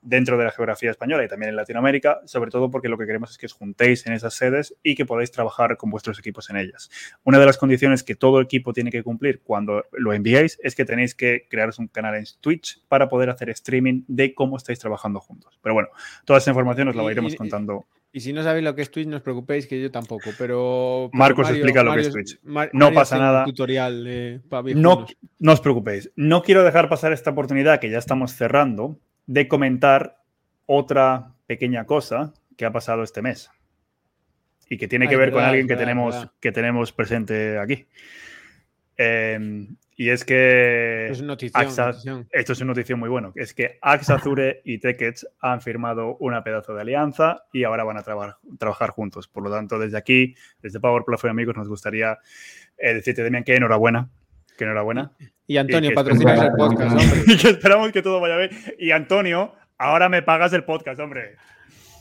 dentro 0.00 0.38
de 0.38 0.44
la 0.44 0.50
geografía 0.50 0.90
española 0.90 1.24
y 1.24 1.28
también 1.28 1.50
en 1.50 1.56
Latinoamérica, 1.56 2.20
sobre 2.24 2.50
todo 2.50 2.70
porque 2.70 2.88
lo 2.88 2.96
que 2.98 3.06
queremos 3.06 3.30
es 3.30 3.38
que 3.38 3.46
os 3.46 3.52
juntéis 3.52 4.06
en 4.06 4.12
esas 4.12 4.34
sedes 4.34 4.74
y 4.82 4.94
que 4.94 5.06
podáis 5.06 5.30
trabajar 5.30 5.76
con 5.76 5.90
vuestros 5.90 6.18
equipos 6.18 6.50
en 6.50 6.56
ellas. 6.56 6.90
Una 7.24 7.38
de 7.38 7.46
las 7.46 7.58
condiciones 7.58 8.02
que 8.02 8.14
todo 8.14 8.40
equipo 8.40 8.72
tiene 8.72 8.90
que 8.90 9.02
cumplir 9.02 9.42
cuando 9.42 9.84
lo 9.92 10.12
enviáis 10.12 10.58
es 10.62 10.74
que 10.74 10.84
tenéis 10.84 11.14
que 11.14 11.46
crearos 11.48 11.78
un 11.78 11.88
canal 11.88 12.14
en 12.14 12.24
Twitch 12.40 12.82
para 12.88 13.08
poder 13.08 13.30
hacer 13.30 13.50
streaming 13.50 14.04
de 14.06 14.34
cómo 14.34 14.56
estáis 14.56 14.78
trabajando 14.78 15.20
juntos. 15.20 15.58
Pero 15.62 15.74
bueno, 15.74 15.88
toda 16.24 16.38
esa 16.38 16.50
información 16.50 16.88
os 16.88 16.96
la 16.96 17.10
iremos 17.10 17.34
contando. 17.34 17.86
Y 18.10 18.20
si 18.20 18.32
no 18.32 18.42
sabéis 18.42 18.64
lo 18.64 18.74
que 18.74 18.82
es 18.82 18.90
Twitch, 18.90 19.06
no 19.06 19.16
os 19.16 19.22
preocupéis, 19.22 19.66
que 19.66 19.80
yo 19.80 19.90
tampoco. 19.90 20.30
Pero. 20.38 21.10
Marcos 21.12 21.50
explica 21.50 21.82
lo 21.82 21.94
que 21.94 22.00
es 22.00 22.10
Twitch. 22.10 22.40
no 22.72 22.92
pasa 22.92 23.18
nada. 23.18 23.44
tutorial 23.44 24.42
no, 24.74 25.06
no 25.38 25.52
os 25.52 25.60
preocupéis. 25.60 26.10
No 26.16 26.42
quiero 26.42 26.64
dejar 26.64 26.88
pasar 26.88 27.12
esta 27.12 27.30
oportunidad 27.30 27.80
que 27.80 27.90
ya 27.90 27.98
estamos 27.98 28.32
cerrando 28.32 28.98
de 29.28 29.46
comentar 29.46 30.22
otra 30.66 31.34
pequeña 31.46 31.84
cosa 31.84 32.34
que 32.56 32.64
ha 32.64 32.72
pasado 32.72 33.04
este 33.04 33.22
mes 33.22 33.50
y 34.68 34.78
que 34.78 34.88
tiene 34.88 35.08
que 35.08 35.16
ver 35.16 35.30
con 35.30 35.44
alguien 35.44 35.68
que, 35.68 35.76
tenemos, 35.76 36.28
que 36.40 36.50
tenemos 36.50 36.92
presente 36.92 37.58
aquí. 37.58 37.86
Em, 38.96 39.76
y 39.96 40.08
es 40.10 40.24
que 40.24 41.08
es 41.08 41.22
notición, 41.22 42.26
esto 42.32 42.52
es 42.52 42.60
una 42.60 42.68
notición 42.68 42.98
muy 42.98 43.08
bueno, 43.08 43.32
es 43.36 43.54
que 43.54 43.78
Axazure 43.80 44.60
y 44.64 44.78
Tekkets 44.78 45.28
han 45.40 45.60
firmado 45.60 46.16
una 46.16 46.42
pedazo 46.42 46.74
de 46.74 46.80
alianza 46.80 47.44
y 47.52 47.64
ahora 47.64 47.84
van 47.84 47.98
a 47.98 48.02
trabajar 48.02 48.90
juntos. 48.90 49.28
Por 49.28 49.44
lo 49.44 49.50
tanto, 49.50 49.78
desde 49.78 49.98
aquí, 49.98 50.34
desde 50.62 50.80
Power 50.80 51.04
Platform 51.04 51.32
Amigos, 51.32 51.56
nos 51.56 51.68
gustaría 51.68 52.18
eh, 52.76 52.94
decirte, 52.94 53.22
Demian, 53.22 53.44
que 53.44 53.54
enhorabuena 53.54 54.10
que 54.58 54.64
enhorabuena. 54.64 55.12
Y 55.50 55.56
Antonio, 55.56 55.92
patrocinas 55.94 56.42
el 56.42 56.52
podcast, 56.52 56.90
hombre. 56.90 57.22
y 57.26 57.38
que 57.38 57.48
esperamos 57.48 57.90
que 57.90 58.02
todo 58.02 58.20
vaya 58.20 58.36
bien. 58.36 58.50
Y 58.78 58.90
Antonio, 58.90 59.54
ahora 59.78 60.10
me 60.10 60.20
pagas 60.20 60.52
el 60.52 60.62
podcast, 60.62 61.00
hombre. 61.00 61.36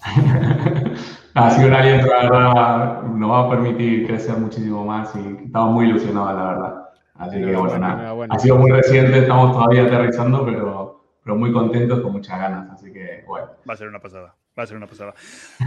ha 1.33 1.51
sido 1.51 1.69
un 1.69 1.73
aliento, 1.73 2.07
la 2.07 2.23
verdad, 2.23 3.03
nos 3.03 3.31
va 3.31 3.45
a 3.45 3.49
permitir 3.49 4.05
crecer 4.05 4.35
muchísimo 4.35 4.85
más 4.85 5.15
y 5.15 5.45
estamos 5.45 5.73
muy 5.73 5.85
ilusionados, 5.85 6.35
la 6.35 6.43
verdad. 6.43 6.73
Así 7.15 7.39
que 7.39 7.55
bueno, 7.55 7.79
nada. 7.79 8.13
Ha 8.29 8.37
sido 8.37 8.57
muy 8.57 8.69
reciente, 8.69 9.19
estamos 9.19 9.53
todavía 9.53 9.85
aterrizando, 9.85 10.45
pero, 10.45 11.05
pero 11.23 11.37
muy 11.37 11.53
contentos, 11.53 12.01
con 12.01 12.11
muchas 12.11 12.37
ganas. 12.37 12.69
Así 12.69 12.91
que 12.91 13.23
bueno. 13.25 13.47
Va 13.67 13.73
a 13.73 13.77
ser 13.77 13.87
una 13.87 13.99
pasada, 13.99 14.35
va 14.59 14.63
a 14.63 14.67
ser 14.67 14.75
una 14.75 14.87
pasada. 14.87 15.13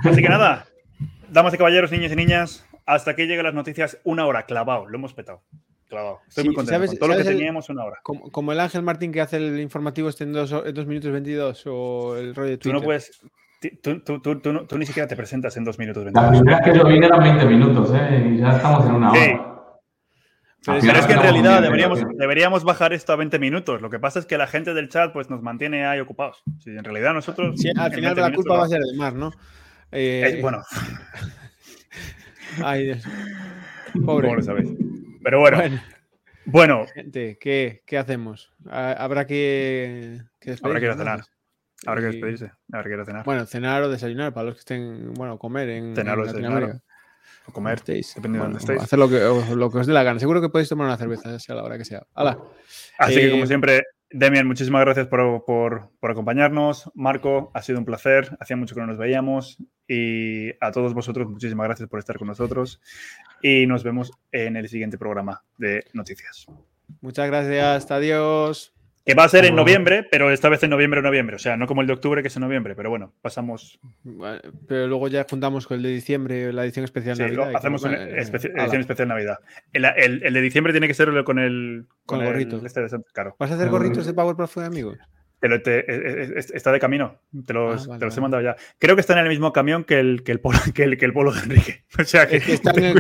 Así 0.05 0.21
que 0.21 0.29
nada, 0.29 0.67
damas 1.31 1.55
y 1.55 1.57
caballeros, 1.57 1.91
niños 1.91 2.13
y 2.13 2.17
niñas, 2.17 2.69
hasta 2.85 3.17
que 3.17 3.27
lleguen 3.27 3.47
las 3.47 3.55
noticias, 3.55 3.99
una 4.05 4.27
hora, 4.27 4.43
clavado, 4.43 4.87
lo 4.87 4.99
hemos 4.99 5.15
petado. 5.15 5.41
Clavado. 5.91 6.21
Estoy 6.29 6.45
muy 6.45 6.55
contento 6.55 6.87
con 6.87 6.97
todo 6.97 7.09
lo 7.09 7.17
que 7.17 7.25
teníamos 7.25 7.69
una 7.69 7.85
hora. 7.85 8.01
Como, 8.03 8.53
el 8.53 8.61
Ángel 8.61 8.83
Martín 8.83 9.11
que 9.11 9.21
hace 9.21 9.37
el 9.39 9.59
informativo 9.61 10.09
este 10.09 10.25
en 10.25 10.33
2 10.33 10.87
minutos 10.87 11.11
22 11.11 11.65
o 11.67 12.17
el 12.17 12.35
rollo 12.35 12.51
de 12.51 12.59
Twitter. 12.59 12.73
Tú 12.73 12.81
no 12.81 12.85
puedes. 12.85 13.21
Tú, 13.83 14.01
tú, 14.01 14.21
tú, 14.21 14.41
tú, 14.41 14.79
ni 14.79 14.87
siquiera 14.87 15.07
te 15.07 15.17
presentas 15.17 15.55
en 15.57 15.65
2 15.65 15.79
minutos 15.79 16.05
22. 16.05 16.33
La 16.33 16.39
primera 16.39 16.63
que 16.63 16.79
yo 16.79 16.87
vine 16.87 17.07
eran 17.07 17.23
20 17.23 17.45
minutos, 17.45 17.91
¿eh? 17.93 18.33
Y 18.35 18.39
ya 18.39 18.57
estamos 18.57 18.87
en 18.87 18.95
una 18.95 19.11
hora. 19.11 19.47
Pero, 20.65 20.79
es 20.79 21.07
que 21.07 21.13
en 21.15 21.23
realidad 21.23 21.63
deberíamos, 21.63 22.01
deberíamos 22.17 22.65
bajar 22.65 22.93
esto 22.93 23.13
a 23.13 23.17
20 23.17 23.39
minutos. 23.39 23.83
Lo 23.83 23.91
que 23.91 23.99
pasa 23.99 24.21
es 24.21 24.27
que 24.27 24.39
la 24.39 24.47
gente 24.47 24.75
del 24.75 24.89
chat 24.89 25.13
pues, 25.13 25.29
nos 25.29 25.43
mantiene 25.43 25.87
ahí 25.87 25.99
ocupados. 26.01 26.43
Si 26.61 26.71
en 26.71 26.85
realidad 26.85 27.15
nosotros. 27.15 27.61
Sí, 27.61 27.71
al 27.77 27.93
final 27.93 28.15
la 28.15 28.33
culpa 28.33 28.59
va 28.59 28.65
a 28.65 28.69
ser 28.69 28.81
de 28.81 28.97
Mar, 28.97 29.15
¿no? 29.15 29.33
Eh, 29.91 30.39
bueno. 30.41 30.63
Ay, 32.63 32.85
Dios. 32.85 33.05
Pobre. 34.05 34.29
¿Cómo 34.29 34.37
lo 34.37 34.43
sabéis? 34.43 34.71
Pero 35.23 35.41
bueno. 35.41 35.81
Bueno. 36.45 36.87
Gente, 36.95 37.39
¿qué, 37.41 37.83
¿qué, 37.87 37.99
hacemos? 37.99 38.53
Habrá 38.69 39.27
que, 39.27 40.21
que 40.41 40.57
Habrá 40.63 40.81
que 40.81 40.87
ir 40.87 40.93
a 40.93 40.97
cenar. 40.97 41.25
Habrá 41.87 42.01
que 42.03 42.07
despedirse. 42.09 42.53
Habrá 42.73 42.85
que 42.85 42.95
ir 42.95 43.01
a 43.01 43.05
cenar. 43.05 43.25
Bueno, 43.25 43.47
cenar 43.47 43.83
o 43.83 43.89
desayunar 43.89 44.35
para 44.35 44.47
los 44.47 44.55
que 44.55 44.61
estén, 44.61 45.15
bueno, 45.15 45.39
comer 45.39 45.69
en, 45.71 45.95
cenar 45.95 46.19
o 46.19 46.25
desayunar 46.25 46.81
o 47.47 47.53
comer, 47.53 47.75
estéis, 47.75 48.15
dependiendo 48.15 48.47
de 48.47 48.53
dónde 48.53 48.59
estéis. 48.59 48.83
Hacer 48.83 48.99
lo 48.99 49.09
que, 49.09 49.55
lo 49.55 49.71
que 49.71 49.79
os 49.79 49.87
dé 49.87 49.93
la 49.93 50.03
gana. 50.03 50.21
Seguro 50.21 50.41
que 50.41 50.51
podéis 50.51 50.69
tomar 50.69 50.87
una 50.87 50.97
cerveza, 50.97 51.39
sea 51.39 51.55
la 51.55 51.65
hora 51.65 51.79
que 51.79 51.85
sea. 51.85 52.07
¡Hala! 52.15 52.39
Así 52.99 53.15
que, 53.15 53.31
como 53.31 53.45
eh, 53.45 53.47
siempre, 53.47 53.83
Demian, 54.11 54.47
muchísimas 54.47 54.85
gracias 54.85 55.07
por, 55.07 55.45
por, 55.45 55.91
por, 56.01 56.11
acompañarnos. 56.11 56.91
Marco, 56.95 57.51
ha 57.55 57.63
sido 57.63 57.79
un 57.79 57.85
placer. 57.85 58.37
Hacía 58.41 58.57
mucho 58.57 58.75
que 58.75 58.81
no 58.83 58.89
nos 58.89 58.99
veíamos. 58.99 59.57
Y 59.89 60.51
a 60.61 60.71
todos 60.71 60.95
vosotros, 60.95 61.29
muchísimas 61.29 61.67
gracias 61.67 61.89
por 61.89 61.99
estar 61.99 62.19
con 62.19 62.29
nosotros. 62.29 62.81
Y 63.43 63.67
nos 63.67 63.85
vemos 63.85 64.13
en 64.33 64.57
el 64.57 64.69
siguiente 64.69 64.99
programa 64.99 65.43
de 65.57 65.85
noticias. 65.93 66.47
Muchas 67.01 67.27
gracias. 67.27 67.91
Adiós 67.91 68.73
que 69.05 69.15
va 69.15 69.25
a 69.25 69.29
ser 69.29 69.47
en 69.47 69.57
noviembre, 69.57 70.07
pero 70.11 70.31
esta 70.31 70.49
vez 70.49 70.63
en 70.63 70.71
noviembre 70.71 71.01
o 71.01 71.03
noviembre, 71.03 71.37
o 71.37 71.39
sea, 71.39 71.57
no 71.57 71.67
como 71.67 71.81
el 71.81 71.87
de 71.87 71.95
octubre 71.95 72.23
que 72.23 72.29
es 72.29 72.37
en 72.37 72.43
noviembre, 72.43 72.75
pero 72.77 72.91
bueno, 72.91 73.15
pasamos. 73.23 73.81
Pero 74.69 74.87
luego 74.89 75.09
ya 75.09 75.27
juntamos 75.29 75.67
con 75.67 75.79
el 75.79 75.83
de 75.83 75.89
diciembre, 75.89 76.53
la 76.53 76.65
edición 76.65 76.85
especial 76.85 77.19
Navidad. 77.19 77.55
hacemos 77.55 77.83
una 77.83 77.97
edición 78.03 78.81
especial 78.81 79.09
Navidad. 79.09 79.39
El, 79.73 80.33
de 80.33 80.41
diciembre 80.41 80.73
tiene 80.73 80.87
que 80.87 80.95
ser 80.95 81.09
con 81.25 81.39
el. 81.39 81.87
Con, 82.05 82.21
el 82.21 82.27
gorrito. 82.27 82.65
Este 82.65 82.83
¿Vas 82.83 83.51
a 83.51 83.55
hacer 83.55 83.69
gorritos 83.69 84.07
de 84.07 84.13
Powerpuff 85.41 85.65
de 85.65 85.85
amigos? 85.89 86.51
está 86.53 86.73
de 86.73 86.81
camino, 86.81 87.19
te 87.47 87.53
los, 87.53 87.89
ah, 87.89 87.99
te 87.99 88.05
los 88.05 88.17
he 88.17 88.21
mandado 88.21 88.43
ya. 88.43 88.57
Creo 88.79 88.95
que 88.95 89.01
están 89.01 89.19
en 89.19 89.25
el 89.25 89.31
mismo 89.31 89.53
camión 89.53 89.85
que 89.85 89.99
el, 89.99 90.23
que 90.23 90.33
el, 90.33 90.41
polo, 90.41 90.59
que 90.75 90.85
el, 90.85 90.99
que 90.99 91.05
el 91.05 91.13
polo 91.13 91.33
de 91.33 91.41
Enrique. 91.41 91.85
O 91.99 92.05
sea 92.05 92.27
que, 92.27 92.37
están 92.37 92.83
en, 92.83 92.95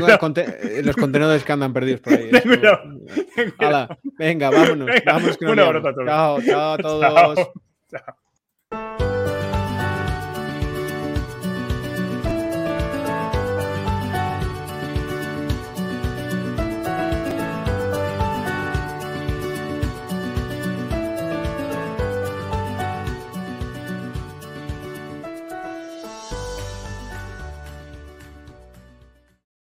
los 0.85 0.97
contenedores 0.97 1.45
que 1.45 1.53
andan 1.53 1.73
perdidos 1.73 2.01
por 2.01 2.13
ahí. 2.13 2.31
venga, 4.19 4.51
vámonos. 4.51 4.91
vámonos 5.07 5.39
Un 5.41 5.59
abrazo 5.59 5.89
a 5.89 5.95
todos. 5.95 6.07
Chao, 6.07 6.43
chao 6.43 6.73
a 6.73 6.79
todos. 6.79 7.51
chao. 7.91 8.17